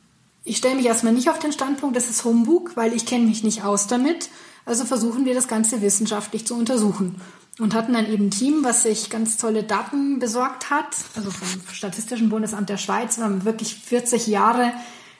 ich 0.44 0.56
stelle 0.56 0.74
mich 0.74 0.86
erstmal 0.86 1.12
nicht 1.12 1.30
auf 1.30 1.38
den 1.38 1.52
Standpunkt, 1.52 1.96
das 1.96 2.10
ist 2.10 2.24
Humbug, 2.24 2.76
weil 2.76 2.92
ich 2.94 3.06
kenne 3.06 3.26
mich 3.26 3.44
nicht 3.44 3.62
aus 3.62 3.86
damit. 3.86 4.28
Also 4.64 4.84
versuchen 4.84 5.24
wir 5.24 5.34
das 5.34 5.48
Ganze 5.48 5.82
wissenschaftlich 5.82 6.46
zu 6.46 6.56
untersuchen. 6.56 7.20
Und 7.58 7.74
hatten 7.74 7.92
dann 7.92 8.10
eben 8.10 8.26
ein 8.26 8.30
Team, 8.30 8.64
was 8.64 8.82
sich 8.82 9.10
ganz 9.10 9.36
tolle 9.36 9.62
Daten 9.62 10.18
besorgt 10.18 10.70
hat, 10.70 10.96
also 11.14 11.30
vom 11.30 11.48
Statistischen 11.72 12.30
Bundesamt 12.30 12.70
der 12.70 12.78
Schweiz. 12.78 13.18
Wir 13.18 13.24
haben 13.24 13.44
wirklich 13.44 13.74
40 13.74 14.26
Jahre 14.26 14.72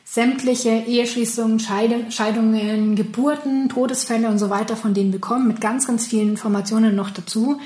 sämtliche 0.05 0.71
Eheschließungen, 0.71 1.61
Scheidungen, 1.61 2.97
Geburten, 2.97 3.69
Todesfälle 3.69 4.29
und 4.29 4.39
so 4.39 4.51
weiter 4.51 4.77
von 4.77 4.95
denen 4.95 5.11
bekommen, 5.11 5.47
mit 5.47 5.61
ganz, 5.61 5.87
ganz 5.87 6.07
vielen 6.07 6.31
Informationen 6.31 6.95
noch 6.95 7.11
dazu. 7.11 7.61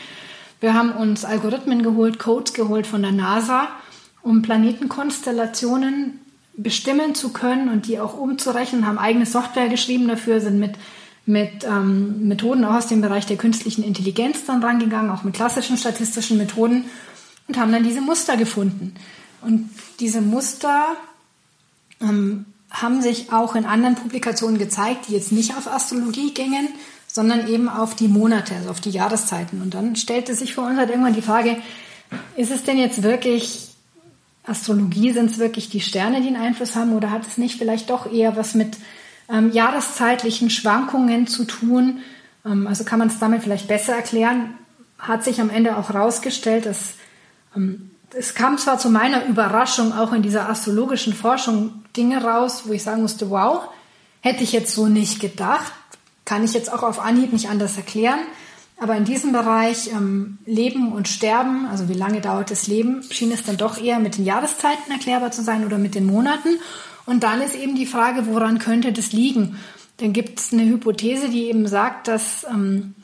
Wir 0.61 0.75
haben 0.75 0.93
uns 0.93 1.25
Algorithmen 1.25 1.83
geholt, 1.83 2.19
Codes 2.19 2.53
geholt 2.53 2.87
von 2.87 3.03
der 3.03 3.12
NASA, 3.12 3.69
um 4.23 4.43
Planetenkonstellationen 4.43 6.21
bestimmen 6.57 7.14
zu 7.14 7.33
können 7.33 7.69
und 7.69 7.87
die 7.87 8.01
auch 8.01 8.17
umzurechnen, 8.17 8.87
haben 8.87 8.99
eigene 8.99 9.27
Software 9.27 9.69
geschrieben 9.69 10.09
dafür, 10.09 10.41
sind 10.41 10.59
mit, 10.59 10.75
mit 11.27 11.64
ähm, 11.64 12.29
Methoden 12.29 12.64
auch 12.64 12.74
aus 12.74 12.87
dem 12.87 13.01
Bereich 13.01 13.27
der 13.27 13.37
künstlichen 13.37 13.83
Intelligenz 13.83 14.45
dann 14.47 14.62
rangegangen, 14.62 15.11
auch 15.11 15.24
mit 15.24 15.35
klassischen 15.35 15.77
statistischen 15.77 16.39
Methoden 16.39 16.85
und 17.49 17.59
haben 17.59 17.72
dann 17.72 17.83
diese 17.83 18.01
Muster 18.01 18.37
gefunden. 18.37 18.95
Und 19.43 19.68
diese 19.99 20.20
Muster 20.20 20.85
ähm, 22.01 22.47
haben 22.70 23.03
sich 23.03 23.33
auch 23.33 23.57
in 23.57 23.64
anderen 23.64 23.97
Publikationen 23.97 24.59
gezeigt, 24.59 25.09
die 25.09 25.14
jetzt 25.14 25.33
nicht 25.33 25.57
auf 25.57 25.66
Astrologie 25.66 26.33
gingen, 26.33 26.68
sondern 27.09 27.49
eben 27.49 27.68
auf 27.68 27.95
die 27.95 28.09
Monate, 28.09 28.55
also 28.55 28.70
auf 28.70 28.81
die 28.81 28.91
Jahreszeiten. 28.91 29.62
Und 29.62 29.74
dann 29.74 29.97
stellte 29.97 30.35
sich 30.35 30.55
für 30.55 30.61
uns 30.61 30.79
halt 30.79 30.91
irgendwann 30.91 31.14
die 31.14 31.22
Frage, 31.22 31.57
ist 32.37 32.53
es 32.53 32.62
denn 32.62 32.79
jetzt 32.79 33.03
wirklich 33.03 33.68
Astrologie, 34.45 35.12
sind 35.12 35.31
es 35.31 35.39
wirklich 35.39 35.70
die 35.70 35.81
Sterne, 35.81 36.20
die 36.20 36.29
einen 36.29 36.37
Einfluss 36.37 36.77
haben 36.77 36.93
oder 36.93 37.11
hat 37.11 37.27
es 37.27 37.37
nicht 37.37 37.59
vielleicht 37.59 37.91
doch 37.91 38.12
eher 38.12 38.37
was 38.37 38.55
mit 38.55 38.77
ähm, 39.29 39.53
jahreszeitlichen 39.53 40.51
Schwankungen 40.51 41.27
zu 41.27 41.45
tun? 41.45 42.01
Ähm, 42.45 42.66
also 42.66 42.85
kann 42.85 42.99
man 42.99 43.09
es 43.09 43.18
damit 43.18 43.43
vielleicht 43.43 43.68
besser 43.68 43.95
erklären? 43.95 44.55
Hat 44.99 45.24
sich 45.24 45.41
am 45.41 45.51
Ende 45.51 45.77
auch 45.77 45.91
herausgestellt, 45.91 46.66
dass 46.66 46.95
ähm, 47.55 47.91
es 48.14 48.35
kam 48.35 48.57
zwar 48.59 48.79
zu 48.79 48.89
meiner 48.89 49.27
Überraschung 49.27 49.93
auch 49.93 50.12
in 50.12 50.22
dieser 50.22 50.49
astrologischen 50.49 51.12
Forschung 51.12 51.85
Dinge 51.97 52.22
raus, 52.22 52.62
wo 52.64 52.72
ich 52.72 52.83
sagen 52.83 53.03
musste, 53.03 53.31
wow, 53.31 53.68
hätte 54.20 54.43
ich 54.43 54.53
jetzt 54.53 54.74
so 54.74 54.87
nicht 54.87 55.20
gedacht. 55.20 55.72
Kann 56.24 56.45
ich 56.45 56.55
jetzt 56.55 56.72
auch 56.72 56.83
auf 56.83 57.01
Anhieb 57.01 57.33
nicht 57.33 57.49
anders 57.49 57.77
erklären. 57.77 58.18
Aber 58.79 58.95
in 58.97 59.05
diesem 59.05 59.33
Bereich 59.33 59.89
ähm, 59.89 60.39
Leben 60.45 60.93
und 60.93 61.09
Sterben, 61.09 61.66
also 61.66 61.89
wie 61.89 61.95
lange 61.95 62.20
dauert 62.20 62.51
das 62.51 62.66
Leben, 62.66 63.03
schien 63.11 63.33
es 63.33 63.43
dann 63.43 63.57
doch 63.57 63.81
eher 63.81 63.99
mit 63.99 64.18
den 64.18 64.24
Jahreszeiten 64.24 64.91
erklärbar 64.93 65.31
zu 65.31 65.43
sein 65.43 65.64
oder 65.64 65.79
mit 65.79 65.95
den 65.95 66.05
Monaten. 66.05 66.59
Und 67.07 67.22
dann 67.22 67.40
ist 67.40 67.54
eben 67.54 67.76
die 67.76 67.86
Frage, 67.86 68.26
woran 68.26 68.59
könnte 68.59 68.92
das 68.92 69.12
liegen? 69.12 69.59
Dann 69.98 70.12
gibt 70.12 70.40
es 70.40 70.52
eine 70.52 70.64
Hypothese, 70.66 71.28
die 71.28 71.44
eben 71.44 71.66
sagt, 71.66 72.09
dass 72.09 72.44
ähm, 72.44 72.94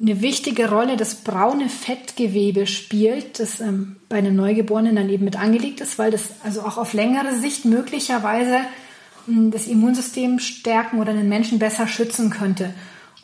eine 0.00 0.20
wichtige 0.20 0.68
Rolle 0.70 0.96
das 0.96 1.16
braune 1.16 1.68
Fettgewebe 1.68 2.66
spielt, 2.66 3.40
das 3.40 3.60
ähm, 3.60 3.96
bei 4.08 4.18
einem 4.18 4.36
Neugeborenen 4.36 4.96
dann 4.96 5.08
eben 5.08 5.24
mit 5.24 5.36
angelegt 5.36 5.80
ist, 5.80 5.98
weil 5.98 6.10
das 6.10 6.30
also 6.44 6.60
auch 6.62 6.76
auf 6.76 6.92
längere 6.92 7.34
Sicht 7.34 7.64
möglicherweise 7.64 8.60
das 9.26 9.68
Immunsystem 9.68 10.40
stärken 10.40 11.00
oder 11.00 11.12
den 11.12 11.28
Menschen 11.28 11.60
besser 11.60 11.86
schützen 11.86 12.30
könnte. 12.30 12.74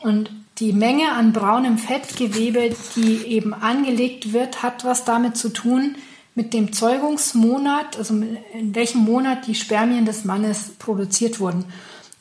Und 0.01 0.31
die 0.59 0.73
Menge 0.73 1.13
an 1.13 1.33
braunem 1.33 1.77
Fettgewebe, 1.79 2.71
die 2.97 3.27
eben 3.27 3.53
angelegt 3.53 4.33
wird, 4.33 4.63
hat 4.63 4.85
was 4.85 5.05
damit 5.05 5.37
zu 5.37 5.49
tun 5.49 5.97
mit 6.39 6.55
dem 6.55 6.73
Zeugungsmonat, 6.73 7.99
also 7.99 8.15
in 8.15 8.75
welchem 8.75 9.01
Monat 9.01 9.47
die 9.47 9.55
Spermien 9.55 10.07
des 10.07 10.25
Mannes 10.25 10.71
produziert 10.79 11.41
wurden. 11.41 11.67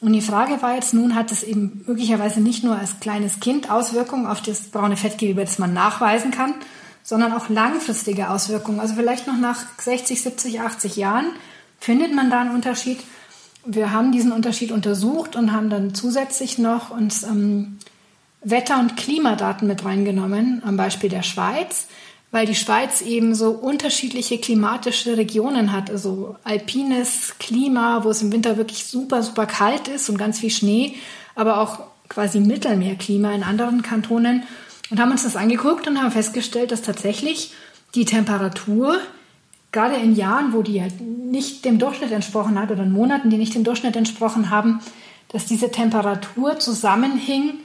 Und 0.02 0.12
die 0.12 0.22
Frage 0.22 0.62
war 0.62 0.76
jetzt 0.76 0.94
nun, 0.94 1.16
hat 1.16 1.32
es 1.32 1.44
eben 1.44 1.84
möglicherweise 1.88 2.42
nicht 2.42 2.64
nur 2.64 2.76
als 2.78 3.00
kleines 3.00 3.40
Kind 3.40 3.72
Auswirkungen 3.72 4.28
auf 4.28 4.42
das 4.42 4.64
braune 4.64 4.98
Fettgewebe, 4.98 5.42
das 5.42 5.60
man 5.60 5.74
nachweisen 5.74 6.32
kann, 6.32 6.54
sondern 7.04 7.32
auch 7.32 7.48
langfristige 7.48 8.30
Auswirkungen. 8.30 8.80
Also 8.80 8.96
vielleicht 8.96 9.28
noch 9.28 9.38
nach 9.38 9.64
60, 9.80 10.22
70, 10.22 10.60
80 10.60 10.98
Jahren 10.98 11.28
findet 11.80 12.14
man 12.14 12.30
da 12.30 12.42
einen 12.42 12.54
Unterschied 12.54 13.00
wir 13.68 13.92
haben 13.92 14.12
diesen 14.12 14.32
Unterschied 14.32 14.72
untersucht 14.72 15.36
und 15.36 15.52
haben 15.52 15.70
dann 15.70 15.94
zusätzlich 15.94 16.58
noch 16.58 16.90
uns 16.90 17.24
ähm, 17.24 17.78
Wetter- 18.42 18.80
und 18.80 18.96
Klimadaten 18.96 19.68
mit 19.68 19.84
reingenommen, 19.84 20.62
am 20.66 20.78
Beispiel 20.78 21.10
der 21.10 21.24
Schweiz, 21.24 21.88
weil 22.32 22.46
die 22.46 22.56
Schweiz 22.56 23.02
eben 23.02 23.36
so 23.36 23.52
unterschiedliche 23.52 24.38
klimatische 24.38 25.18
Regionen 25.18 25.72
hat, 25.72 25.90
also 25.90 26.36
alpines 26.44 27.36
Klima, 27.40 28.04
wo 28.04 28.10
es 28.10 28.22
im 28.22 28.32
Winter 28.32 28.58
wirklich 28.58 28.86
super, 28.86 29.24
super 29.24 29.46
kalt 29.46 29.88
ist 29.88 30.10
und 30.10 30.18
ganz 30.18 30.40
viel 30.40 30.50
Schnee, 30.50 30.96
aber 31.36 31.62
auch 31.62 31.80
quasi 32.10 32.40
Mittelmeerklima 32.40 33.32
in 33.34 33.44
anderen 33.44 33.82
Kantonen. 33.82 34.44
Und 34.90 35.00
haben 35.00 35.12
uns 35.12 35.24
das 35.24 35.36
angeguckt 35.36 35.88
und 35.88 36.02
haben 36.02 36.12
festgestellt, 36.12 36.72
dass 36.72 36.82
tatsächlich 36.82 37.52
die 37.96 38.06
Temperatur 38.06 38.98
gerade 39.72 39.96
in 39.96 40.16
Jahren, 40.16 40.54
wo 40.54 40.62
die 40.62 40.82
halt 40.82 41.02
nicht 41.02 41.66
dem 41.66 41.78
Durchschnitt 41.78 42.12
entsprochen 42.12 42.60
hat 42.60 42.72
oder 42.72 42.84
in 42.84 42.92
Monaten, 42.92 43.30
die 43.30 43.38
nicht 43.38 43.54
dem 43.54 43.64
Durchschnitt 43.64 43.96
entsprochen 43.96 44.50
haben, 44.50 44.80
dass 45.30 45.46
diese 45.46 45.72
Temperatur 45.72 46.58
zusammenhing 46.60 47.56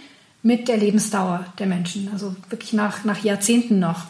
mit 0.43 0.67
der 0.67 0.77
Lebensdauer 0.77 1.47
der 1.59 1.67
Menschen, 1.69 2.11
also 2.13 2.35
wirklich 2.51 2.73
nach, 2.73 3.05
nach 3.05 3.23
Jahrzehnten 3.23 3.79
noch. 3.79 4.07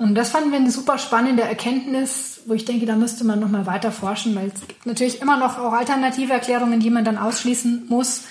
Und 0.00 0.14
das 0.14 0.30
fanden 0.30 0.50
wir 0.50 0.58
eine 0.58 0.70
super 0.70 0.96
spannende 0.96 1.42
Erkenntnis, 1.42 2.40
wo 2.46 2.54
ich 2.54 2.64
denke, 2.64 2.86
da 2.86 2.96
müsste 2.96 3.22
man 3.22 3.38
noch 3.38 3.50
mal 3.50 3.66
weiter 3.66 3.92
forschen, 3.92 4.34
weil 4.34 4.50
es 4.54 4.66
gibt 4.66 4.86
natürlich 4.86 5.20
immer 5.20 5.36
noch 5.36 5.58
auch 5.58 5.74
alternative 5.74 6.32
Erklärungen, 6.32 6.80
die 6.80 6.88
man 6.88 7.04
dann 7.04 7.18
ausschließen 7.18 7.84
muss. 7.90 8.22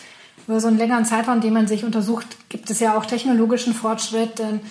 Über 0.48 0.60
so 0.60 0.68
einen 0.68 0.80
längeren 0.80 1.06
Zeitraum, 1.06 1.42
den 1.42 1.54
man 1.54 1.68
sich 1.68 1.86
untersucht, 1.86 2.26
gibt 2.50 2.72
es 2.72 2.80
ja 2.80 2.98
auch 2.98 3.06
technologischen 3.06 3.76
Fortschritt. 3.76 4.40
Dann, 4.40 4.62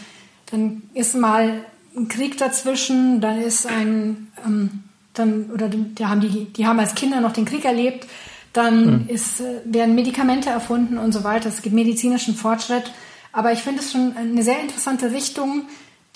dann 0.51 0.83
ist 0.93 1.15
mal 1.15 1.61
ein 1.97 2.09
Krieg 2.09 2.37
dazwischen, 2.37 3.21
dann 3.21 3.41
ist 3.41 3.65
ein, 3.69 4.33
ähm, 4.45 4.83
dann, 5.15 5.53
oder 5.55 5.69
die 5.69 6.05
haben, 6.05 6.21
die, 6.21 6.47
die 6.47 6.67
haben 6.67 6.81
als 6.81 6.97
Kinder 6.97 7.21
noch 7.21 7.33
den 7.33 7.45
Krieg 7.45 7.65
erlebt, 7.65 8.09
dann 8.53 9.05
mhm. 9.05 9.09
ist, 9.09 9.41
äh, 9.41 9.61
werden 9.67 9.95
Medikamente 9.95 10.51
erfunden 10.51 10.99
und 10.99 11.13
so 11.13 11.23
weiter. 11.23 11.49
Es 11.49 11.63
gibt 11.63 11.77
medizinischen 11.77 12.35
Fortschritt. 12.35 12.91
Aber 13.31 13.53
ich 13.53 13.61
finde 13.61 13.83
es 13.83 13.93
schon 13.93 14.17
eine 14.17 14.43
sehr 14.43 14.59
interessante 14.59 15.13
Richtung, 15.13 15.69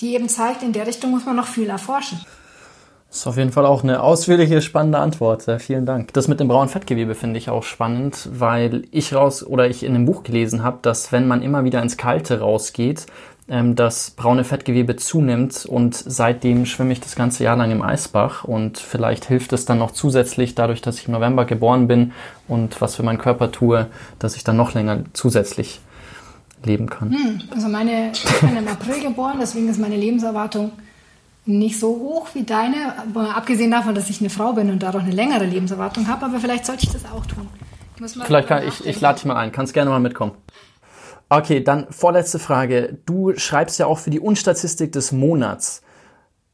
die 0.03 0.15
eben 0.15 0.29
zeigt, 0.29 0.63
in 0.63 0.73
der 0.73 0.87
Richtung 0.87 1.11
muss 1.11 1.25
man 1.25 1.37
noch 1.37 1.47
viel 1.47 1.71
erforschen. 1.71 2.21
Das 3.09 3.19
ist 3.19 3.27
auf 3.27 3.37
jeden 3.37 3.53
Fall 3.53 3.67
auch 3.67 3.83
eine 3.83 4.03
ausführliche, 4.03 4.63
spannende 4.63 4.99
Antwort. 4.99 5.43
Sehr 5.43 5.61
vielen 5.61 5.85
Dank. 5.85 6.15
Das 6.15 6.29
mit 6.29 6.41
dem 6.41 6.49
braunen 6.49 6.71
Fettgewebe 6.71 7.15
finde 7.15 7.39
ich 7.39 7.51
auch 7.51 7.63
spannend, 7.63 8.29
weil 8.33 8.85
ich 8.91 9.15
raus 9.15 9.47
oder 9.47 9.69
ich 9.69 9.83
in 9.83 9.95
einem 9.95 10.07
Buch 10.07 10.23
gelesen 10.23 10.63
habe, 10.63 10.79
dass 10.81 11.13
wenn 11.13 11.29
man 11.29 11.43
immer 11.43 11.63
wieder 11.65 11.83
ins 11.83 11.99
Kalte 11.99 12.41
rausgeht, 12.41 13.05
ähm, 13.49 13.77
das 13.77 14.13
braune 14.13 14.45
Fettgewebe 14.45 14.97
zunimmt 14.97 15.67
und 15.67 15.95
seitdem 15.95 16.65
schwimme 16.65 16.95
ich 16.95 17.01
das 17.01 17.15
ganze 17.15 17.45
Jahr 17.45 17.57
lang 17.57 17.71
im 17.71 17.83
Eisbach 17.83 18.45
und 18.45 18.79
vielleicht 18.79 19.27
hilft 19.27 19.53
es 19.53 19.67
dann 19.67 19.79
noch 19.79 19.91
zusätzlich 19.91 20.55
dadurch, 20.55 20.81
dass 20.81 20.99
ich 20.99 21.07
im 21.07 21.13
November 21.13 21.45
geboren 21.45 21.89
bin 21.89 22.13
und 22.49 22.81
was 22.81 22.97
für 22.97 23.03
meinen 23.03 23.19
Körper 23.19 23.53
tue, 23.53 23.89
dass 24.19 24.37
ich 24.37 24.45
dann 24.45 24.57
noch 24.57 24.73
länger 24.73 25.01
zusätzlich 25.13 25.81
leben 26.67 26.89
kann. 26.89 27.11
Hm, 27.11 27.43
also 27.51 27.69
meine, 27.69 28.13
ich 28.13 28.41
bin 28.41 28.57
im 28.57 28.69
April 28.69 29.01
geboren, 29.01 29.39
deswegen 29.41 29.69
ist 29.69 29.79
meine 29.79 29.97
Lebenserwartung 29.97 30.73
nicht 31.45 31.79
so 31.79 31.89
hoch 31.89 32.29
wie 32.35 32.45
deine, 32.45 32.95
abgesehen 33.35 33.71
davon, 33.71 33.95
dass 33.95 34.09
ich 34.09 34.21
eine 34.21 34.31
Frau 34.31 34.53
bin 34.53 34.71
und 34.71 34.83
dadurch 34.83 35.05
eine 35.05 35.13
längere 35.13 35.45
Lebenserwartung 35.45 36.07
habe, 36.07 36.27
aber 36.27 36.39
vielleicht 36.39 36.67
sollte 36.67 36.85
ich 36.85 36.93
das 36.93 37.05
auch 37.05 37.27
tun. 37.27 37.49
vielleicht 38.25 38.49
kann 38.49 38.67
ich, 38.67 38.87
ich 38.87 39.01
lade 39.01 39.17
dich 39.19 39.25
mal 39.25 39.37
ein, 39.37 39.51
kannst 39.51 39.75
gerne 39.75 39.91
mal 39.91 40.01
mitkommen. 40.01 40.33
Okay, 41.29 41.65
dann 41.65 41.87
vorletzte 41.91 42.39
Frage. 42.39 42.99
Du 43.07 43.33
schreibst 43.37 43.79
ja 43.79 43.87
auch 43.87 43.99
für 43.99 44.11
die 44.11 44.21
Unstatistik 44.21 44.93
des 44.93 45.13
Monats. 45.13 45.83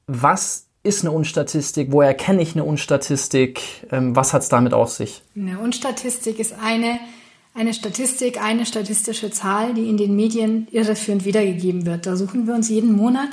Was 0.06 0.68
ist 0.84 1.04
eine 1.04 1.10
Unstatistik? 1.10 1.88
Woher 1.90 2.14
kenne 2.14 2.40
ich 2.42 2.54
eine 2.54 2.64
Unstatistik? 2.64 3.86
Ähm, 3.90 4.14
was 4.14 4.32
hat 4.32 4.42
es 4.42 4.48
damit 4.48 4.72
auf 4.72 4.90
sich? 4.90 5.22
Eine 5.36 5.58
Unstatistik 5.58 6.38
ist 6.38 6.54
eine, 6.62 7.00
eine 7.58 7.74
Statistik, 7.74 8.40
eine 8.40 8.64
statistische 8.64 9.30
Zahl, 9.30 9.74
die 9.74 9.88
in 9.88 9.96
den 9.96 10.14
Medien 10.14 10.68
irreführend 10.70 11.24
wiedergegeben 11.24 11.86
wird. 11.86 12.06
Da 12.06 12.16
suchen 12.16 12.46
wir 12.46 12.54
uns 12.54 12.68
jeden 12.68 12.92
Monat 12.92 13.30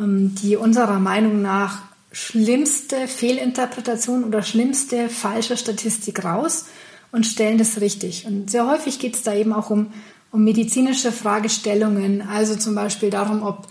ähm, 0.00 0.34
die 0.42 0.56
unserer 0.56 0.98
Meinung 0.98 1.42
nach 1.42 1.82
schlimmste 2.12 3.08
Fehlinterpretation 3.08 4.24
oder 4.24 4.42
schlimmste 4.42 5.08
falsche 5.08 5.56
Statistik 5.56 6.24
raus 6.24 6.66
und 7.10 7.26
stellen 7.26 7.58
das 7.58 7.80
richtig. 7.80 8.26
Und 8.26 8.50
sehr 8.50 8.66
häufig 8.66 8.98
geht 8.98 9.16
es 9.16 9.22
da 9.22 9.34
eben 9.34 9.52
auch 9.52 9.70
um, 9.70 9.92
um 10.30 10.44
medizinische 10.44 11.12
Fragestellungen, 11.12 12.22
also 12.22 12.56
zum 12.56 12.74
Beispiel 12.74 13.10
darum, 13.10 13.42
ob, 13.42 13.68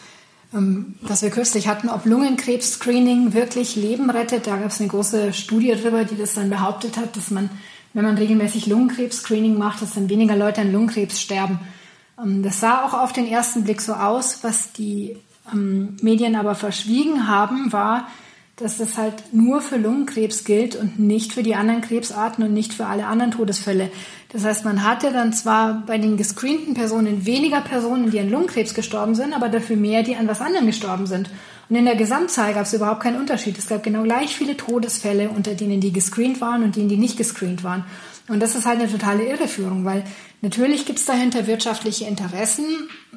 ähm, 0.54 0.96
was 1.02 1.24
wir 1.24 1.32
kürzlich 1.32 1.68
hatten, 1.68 1.90
ob 1.90 2.06
Lungenkrebs-Screening 2.06 3.34
wirklich 3.34 3.76
Leben 3.76 4.10
rettet. 4.12 4.46
Da 4.46 4.58
gab 4.58 4.70
es 4.70 4.80
eine 4.80 4.90
große 4.90 5.34
Studie 5.34 5.74
darüber, 5.76 6.04
die 6.04 6.18
das 6.18 6.36
dann 6.36 6.52
behauptet 6.52 6.98
hat, 6.98 7.18
dass 7.18 7.32
man, 7.32 7.50
wenn 7.94 8.06
man 8.06 8.18
regelmäßig 8.18 8.68
Lungenkrebs-Screening 8.68 9.58
macht, 9.58 9.82
dass 9.82 9.94
dann 9.94 10.10
weniger 10.10 10.36
Leute 10.36 10.62
an 10.62 10.72
Lungenkrebs 10.72 11.20
sterben. 11.20 11.60
Ähm, 12.22 12.44
das 12.44 12.60
sah 12.60 12.86
auch 12.86 12.94
auf 12.94 13.14
den 13.14 13.28
ersten 13.28 13.64
Blick 13.64 13.82
so 13.82 13.94
aus, 13.94 14.44
was 14.44 14.74
die 14.74 15.18
ähm, 15.52 15.98
Medien 16.02 16.36
aber 16.36 16.56
verschwiegen 16.56 17.28
haben, 17.28 17.72
war, 17.72 18.08
dass 18.56 18.78
das 18.78 18.98
halt 18.98 19.34
nur 19.34 19.62
für 19.62 19.78
Lungenkrebs 19.78 20.44
gilt 20.44 20.76
und 20.76 21.00
nicht 21.00 21.34
für 21.34 21.42
die 21.42 21.56
anderen 21.56 21.82
Krebsarten 21.82 22.44
und 22.44 22.54
nicht 22.54 22.74
für 22.74 22.86
alle 22.86 23.08
anderen 23.08 23.32
Todesfälle. 23.32 23.90
Das 24.30 24.46
heißt, 24.46 24.66
man 24.66 24.84
hatte 24.84 25.12
dann 25.12 25.34
zwar 25.34 25.84
bei 25.86 25.98
den 25.98 26.16
gescreenten 26.16 26.76
Personen 26.76 27.26
weniger 27.26 27.62
Personen, 27.62 28.12
die 28.12 28.20
an 28.20 28.30
Lungenkrebs 28.30 28.74
gestorben 28.74 29.16
sind, 29.16 29.34
aber 29.34 29.50
dafür 29.50 29.78
mehr, 29.78 30.04
die 30.04 30.16
an 30.16 30.28
was 30.28 30.42
anderem 30.42 30.68
gestorben 30.68 31.08
sind. 31.08 31.30
Und 31.72 31.78
in 31.78 31.86
der 31.86 31.96
Gesamtzahl 31.96 32.54
gab 32.54 32.66
es 32.66 32.74
überhaupt 32.74 33.02
keinen 33.02 33.18
Unterschied. 33.18 33.58
Es 33.58 33.70
gab 33.70 33.82
genau 33.82 34.04
gleich 34.04 34.36
viele 34.36 34.58
Todesfälle 34.58 35.30
unter 35.30 35.56
denen, 35.56 35.80
die 35.80 35.94
gescreent 35.94 36.42
waren 36.42 36.64
und 36.64 36.76
denen, 36.76 36.90
die 36.90 36.98
nicht 36.98 37.16
gescreent 37.16 37.64
waren. 37.64 37.86
Und 38.28 38.42
das 38.42 38.56
ist 38.56 38.66
halt 38.66 38.82
eine 38.82 38.92
totale 38.92 39.24
Irreführung, 39.24 39.86
weil 39.86 40.04
natürlich 40.42 40.86
gibt 40.86 41.00
es 41.00 41.06
dahinter 41.06 41.48
wirtschaftliche 41.48 42.04
Interessen, 42.04 42.66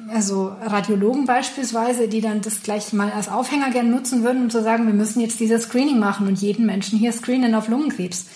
also 0.07 0.55
Radiologen 0.61 1.25
beispielsweise, 1.25 2.07
die 2.07 2.21
dann 2.21 2.39
das 2.39 2.63
gleich 2.63 2.93
mal 2.93 3.11
als 3.11 3.27
Aufhänger 3.27 3.71
gerne 3.71 3.89
nutzen 3.89 4.23
würden, 4.23 4.43
um 4.43 4.49
zu 4.49 4.63
sagen, 4.63 4.87
wir 4.87 4.93
müssen 4.93 5.19
jetzt 5.19 5.41
dieses 5.41 5.63
Screening 5.63 5.99
machen 5.99 6.25
und 6.25 6.39
jeden 6.39 6.65
Menschen 6.65 6.97
hier 6.97 7.11
screenen 7.11 7.55
auf 7.55 7.67
Lungenkrebs. 7.67 8.27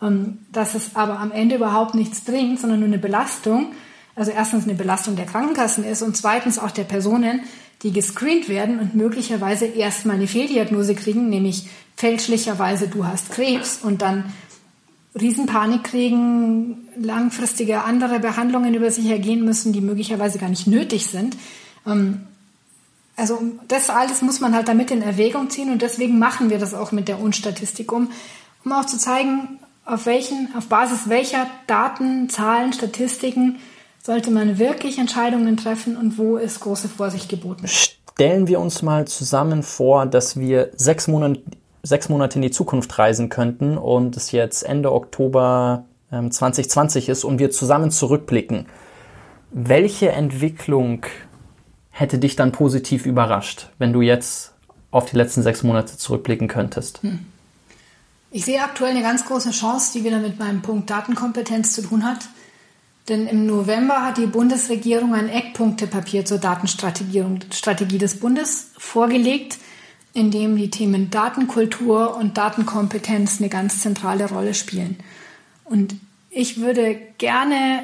Ähm, 0.00 0.38
dass 0.52 0.76
es 0.76 0.94
aber 0.94 1.18
am 1.18 1.32
Ende 1.32 1.56
überhaupt 1.56 1.96
nichts 1.96 2.20
bringt, 2.20 2.60
sondern 2.60 2.78
nur 2.78 2.88
eine 2.88 2.98
Belastung. 2.98 3.72
Also 4.14 4.30
erstens 4.30 4.62
eine 4.62 4.74
Belastung 4.74 5.16
der 5.16 5.26
Krankenkassen 5.26 5.82
ist 5.84 6.02
und 6.02 6.16
zweitens 6.16 6.60
auch 6.60 6.70
der 6.70 6.84
Personen, 6.84 7.40
die 7.82 7.92
gescreent 7.92 8.48
werden 8.48 8.78
und 8.78 8.94
möglicherweise 8.94 9.66
erstmal 9.66 10.16
eine 10.16 10.26
Fehldiagnose 10.26 10.94
kriegen, 10.94 11.28
nämlich 11.28 11.68
fälschlicherweise 11.96 12.88
du 12.88 13.06
hast 13.06 13.30
Krebs 13.30 13.80
und 13.82 14.02
dann 14.02 14.32
Riesenpanik 15.18 15.84
kriegen, 15.84 16.88
langfristige 16.96 17.84
andere 17.84 18.20
Behandlungen 18.20 18.74
über 18.74 18.90
sich 18.90 19.06
ergehen 19.06 19.44
müssen, 19.44 19.72
die 19.72 19.80
möglicherweise 19.80 20.38
gar 20.38 20.50
nicht 20.50 20.66
nötig 20.66 21.06
sind. 21.06 21.36
Ähm, 21.86 22.20
also 23.16 23.40
das 23.68 23.88
alles 23.88 24.20
muss 24.20 24.40
man 24.40 24.54
halt 24.54 24.68
damit 24.68 24.90
in 24.90 25.00
Erwägung 25.00 25.48
ziehen 25.48 25.70
und 25.70 25.80
deswegen 25.80 26.18
machen 26.18 26.50
wir 26.50 26.58
das 26.58 26.74
auch 26.74 26.92
mit 26.92 27.08
der 27.08 27.18
Unstatistik, 27.18 27.92
um, 27.92 28.10
um 28.64 28.72
auch 28.72 28.84
zu 28.84 28.98
zeigen, 28.98 29.58
auf 29.86 30.04
welchen, 30.04 30.54
auf 30.54 30.66
Basis 30.66 31.08
welcher 31.08 31.46
Daten, 31.66 32.28
Zahlen, 32.28 32.74
Statistiken 32.74 33.56
sollte 34.06 34.30
man 34.30 34.58
wirklich 34.58 34.98
Entscheidungen 34.98 35.56
treffen 35.56 35.96
und 35.96 36.16
wo 36.16 36.36
ist 36.36 36.60
große 36.60 36.88
Vorsicht 36.88 37.28
geboten. 37.28 37.66
Stellen 37.66 38.46
wir 38.46 38.60
uns 38.60 38.80
mal 38.80 39.06
zusammen 39.06 39.62
vor, 39.62 40.06
dass 40.06 40.38
wir 40.38 40.70
sechs 40.76 41.08
Monate 41.08 41.42
sechs 41.82 42.08
Monate 42.08 42.36
in 42.36 42.42
die 42.42 42.50
Zukunft 42.50 42.98
reisen 42.98 43.28
könnten 43.28 43.78
und 43.78 44.16
es 44.16 44.32
jetzt 44.32 44.62
Ende 44.62 44.92
Oktober 44.92 45.84
ähm, 46.10 46.32
2020 46.32 47.08
ist 47.08 47.22
und 47.22 47.38
wir 47.38 47.52
zusammen 47.52 47.92
zurückblicken. 47.92 48.66
Welche 49.52 50.10
Entwicklung 50.10 51.06
hätte 51.90 52.18
dich 52.18 52.34
dann 52.34 52.50
positiv 52.50 53.06
überrascht, 53.06 53.70
wenn 53.78 53.92
du 53.92 54.00
jetzt 54.02 54.52
auf 54.90 55.08
die 55.08 55.16
letzten 55.16 55.42
sechs 55.42 55.62
Monate 55.62 55.96
zurückblicken 55.96 56.48
könntest? 56.48 57.02
Hm. 57.02 57.20
Ich 58.32 58.44
sehe 58.44 58.60
aktuell 58.62 58.90
eine 58.90 59.02
ganz 59.02 59.24
große 59.24 59.52
Chance, 59.52 59.92
die 59.94 60.04
wieder 60.04 60.18
mit 60.18 60.40
meinem 60.40 60.62
Punkt 60.62 60.90
Datenkompetenz 60.90 61.72
zu 61.72 61.82
tun 61.82 62.04
hat. 62.04 62.18
Denn 63.08 63.26
im 63.26 63.46
November 63.46 64.02
hat 64.02 64.18
die 64.18 64.26
Bundesregierung 64.26 65.14
ein 65.14 65.28
Eckpunktepapier 65.28 66.24
zur 66.24 66.38
Datenstrategie 66.38 67.24
Strategie 67.52 67.98
des 67.98 68.18
Bundes 68.18 68.72
vorgelegt 68.76 69.58
in 70.16 70.30
dem 70.30 70.56
die 70.56 70.70
Themen 70.70 71.10
Datenkultur 71.10 72.16
und 72.16 72.38
Datenkompetenz 72.38 73.38
eine 73.38 73.50
ganz 73.50 73.82
zentrale 73.82 74.26
Rolle 74.30 74.54
spielen. 74.54 74.96
Und 75.64 75.94
ich 76.30 76.58
würde 76.58 76.98
gerne 77.18 77.82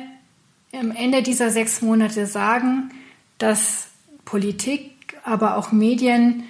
am 0.72 0.92
Ende 0.92 1.22
dieser 1.22 1.50
sechs 1.50 1.82
Monate 1.82 2.24
sagen, 2.24 2.90
dass 3.36 3.88
Politik, 4.24 5.18
aber 5.24 5.58
auch 5.58 5.72
Medien 5.72 6.44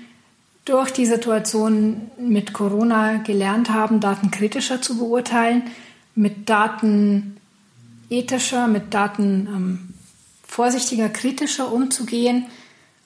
durch 0.64 0.92
die 0.92 1.04
Situation 1.04 2.12
mit 2.16 2.52
Corona 2.52 3.16
gelernt 3.16 3.68
haben, 3.68 3.98
Daten 3.98 4.30
kritischer 4.30 4.80
zu 4.80 4.98
beurteilen, 4.98 5.64
mit 6.14 6.48
Daten 6.48 7.38
ethischer, 8.12 8.68
mit 8.68 8.94
Daten 8.94 9.48
ähm, 9.48 9.94
vorsichtiger, 10.46 11.08
kritischer 11.08 11.72
umzugehen 11.72 12.46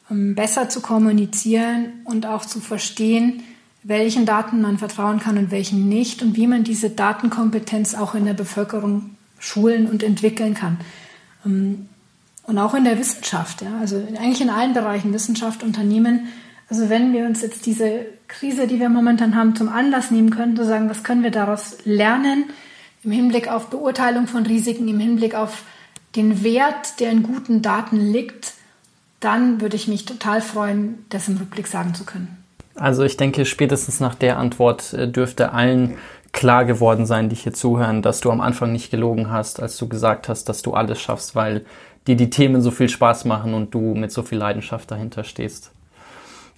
besser 0.08 0.68
zu 0.68 0.80
kommunizieren 0.80 2.00
und 2.04 2.26
auch 2.26 2.44
zu 2.44 2.60
verstehen, 2.60 3.42
welchen 3.82 4.26
Daten 4.26 4.60
man 4.60 4.78
vertrauen 4.78 5.20
kann 5.20 5.38
und 5.38 5.50
welchen 5.50 5.88
nicht 5.88 6.22
und 6.22 6.36
wie 6.36 6.46
man 6.46 6.64
diese 6.64 6.90
Datenkompetenz 6.90 7.94
auch 7.94 8.14
in 8.14 8.24
der 8.24 8.34
Bevölkerung 8.34 9.16
schulen 9.38 9.88
und 9.88 10.02
entwickeln 10.02 10.54
kann. 10.54 10.78
Ähm, 11.44 11.88
und 12.44 12.58
auch 12.58 12.74
in 12.74 12.84
der 12.84 12.98
Wissenschaft, 12.98 13.62
ja, 13.62 13.76
also 13.80 13.96
eigentlich 13.96 14.40
in 14.40 14.50
allen 14.50 14.72
Bereichen 14.72 15.12
Wissenschaft, 15.12 15.64
Unternehmen. 15.64 16.28
Also 16.68 16.88
wenn 16.88 17.12
wir 17.12 17.26
uns 17.26 17.42
jetzt 17.42 17.66
diese 17.66 18.06
Krise, 18.28 18.68
die 18.68 18.78
wir 18.78 18.88
momentan 18.88 19.34
haben, 19.34 19.56
zum 19.56 19.68
Anlass 19.68 20.12
nehmen 20.12 20.30
können, 20.30 20.56
zu 20.56 20.64
sagen, 20.64 20.88
was 20.88 21.02
können 21.02 21.24
wir 21.24 21.32
daraus 21.32 21.78
lernen 21.84 22.44
im 23.06 23.12
Hinblick 23.12 23.48
auf 23.48 23.68
Beurteilung 23.68 24.26
von 24.26 24.44
Risiken, 24.44 24.88
im 24.88 24.98
Hinblick 24.98 25.34
auf 25.34 25.62
den 26.16 26.42
Wert, 26.42 27.00
der 27.00 27.12
in 27.12 27.22
guten 27.22 27.62
Daten 27.62 27.98
liegt, 27.98 28.54
dann 29.20 29.60
würde 29.60 29.76
ich 29.76 29.88
mich 29.88 30.04
total 30.04 30.40
freuen, 30.40 31.04
das 31.08 31.28
im 31.28 31.36
Rückblick 31.36 31.68
sagen 31.68 31.94
zu 31.94 32.04
können. 32.04 32.44
Also 32.74 33.04
ich 33.04 33.16
denke, 33.16 33.46
spätestens 33.46 34.00
nach 34.00 34.14
der 34.14 34.38
Antwort 34.38 34.92
äh, 34.92 35.08
dürfte 35.08 35.52
allen 35.52 35.96
klar 36.32 36.66
geworden 36.66 37.06
sein, 37.06 37.30
die 37.30 37.36
hier 37.36 37.54
zuhören, 37.54 38.02
dass 38.02 38.20
du 38.20 38.30
am 38.30 38.42
Anfang 38.42 38.72
nicht 38.72 38.90
gelogen 38.90 39.30
hast, 39.30 39.62
als 39.62 39.78
du 39.78 39.88
gesagt 39.88 40.28
hast, 40.28 40.48
dass 40.50 40.60
du 40.60 40.74
alles 40.74 41.00
schaffst, 41.00 41.34
weil 41.34 41.64
dir 42.06 42.16
die 42.16 42.28
Themen 42.28 42.60
so 42.60 42.70
viel 42.70 42.90
Spaß 42.90 43.24
machen 43.24 43.54
und 43.54 43.72
du 43.72 43.94
mit 43.94 44.12
so 44.12 44.22
viel 44.22 44.36
Leidenschaft 44.36 44.90
dahinter 44.90 45.24
stehst. 45.24 45.70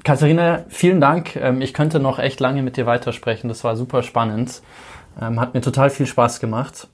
Katharina, 0.02 0.64
vielen 0.68 1.00
Dank. 1.00 1.36
Ähm, 1.36 1.60
ich 1.60 1.74
könnte 1.74 2.00
noch 2.00 2.18
echt 2.18 2.40
lange 2.40 2.62
mit 2.62 2.76
dir 2.76 2.86
weitersprechen. 2.86 3.48
Das 3.48 3.62
war 3.64 3.76
super 3.76 4.02
spannend. 4.02 4.62
Ähm, 5.20 5.40
hat 5.40 5.54
mir 5.54 5.60
total 5.60 5.90
viel 5.90 6.06
Spaß 6.06 6.40
gemacht. 6.40 6.88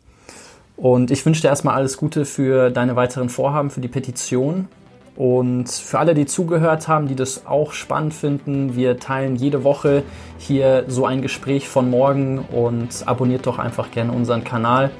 Und 0.76 1.10
ich 1.10 1.24
wünsche 1.24 1.42
dir 1.42 1.48
erstmal 1.48 1.74
alles 1.74 1.96
Gute 1.96 2.24
für 2.24 2.70
deine 2.70 2.96
weiteren 2.96 3.28
Vorhaben, 3.28 3.70
für 3.70 3.80
die 3.80 3.88
Petition 3.88 4.68
und 5.16 5.70
für 5.70 6.00
alle, 6.00 6.14
die 6.14 6.26
zugehört 6.26 6.88
haben, 6.88 7.06
die 7.06 7.14
das 7.14 7.46
auch 7.46 7.72
spannend 7.72 8.14
finden, 8.14 8.74
wir 8.74 8.98
teilen 8.98 9.36
jede 9.36 9.62
Woche 9.62 10.02
hier 10.38 10.84
so 10.88 11.06
ein 11.06 11.22
Gespräch 11.22 11.68
von 11.68 11.88
morgen 11.88 12.40
und 12.40 13.06
abonniert 13.06 13.46
doch 13.46 13.60
einfach 13.60 13.92
gerne 13.92 14.12
unseren 14.12 14.42
Kanal. 14.42 14.90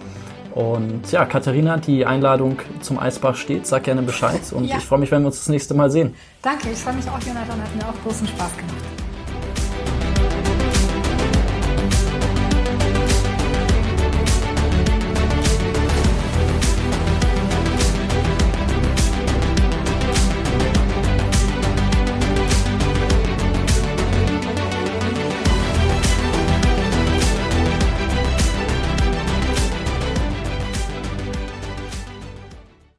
Und 0.55 1.11
ja, 1.11 1.25
Katharina, 1.25 1.79
die 1.79 2.07
Einladung 2.07 2.59
zum 2.81 3.01
Eisbach 3.01 3.35
steht. 3.35 3.67
Sag 3.67 3.83
gerne 3.83 4.03
Bescheid 4.03 4.41
und 4.53 4.67
ja. 4.67 4.77
ich 4.77 4.85
freue 4.85 5.01
mich, 5.01 5.11
wenn 5.11 5.23
wir 5.23 5.27
uns 5.27 5.39
das 5.39 5.49
nächste 5.49 5.75
Mal 5.75 5.91
sehen. 5.91 6.15
Danke, 6.43 6.71
ich 6.71 6.79
freue 6.79 6.95
mich 6.95 7.09
auch, 7.09 7.19
Jonathan. 7.19 7.61
Hat 7.61 7.75
mir 7.75 7.89
auch 7.89 8.03
großen 8.05 8.29
Spaß 8.29 8.57
gemacht. 8.57 9.14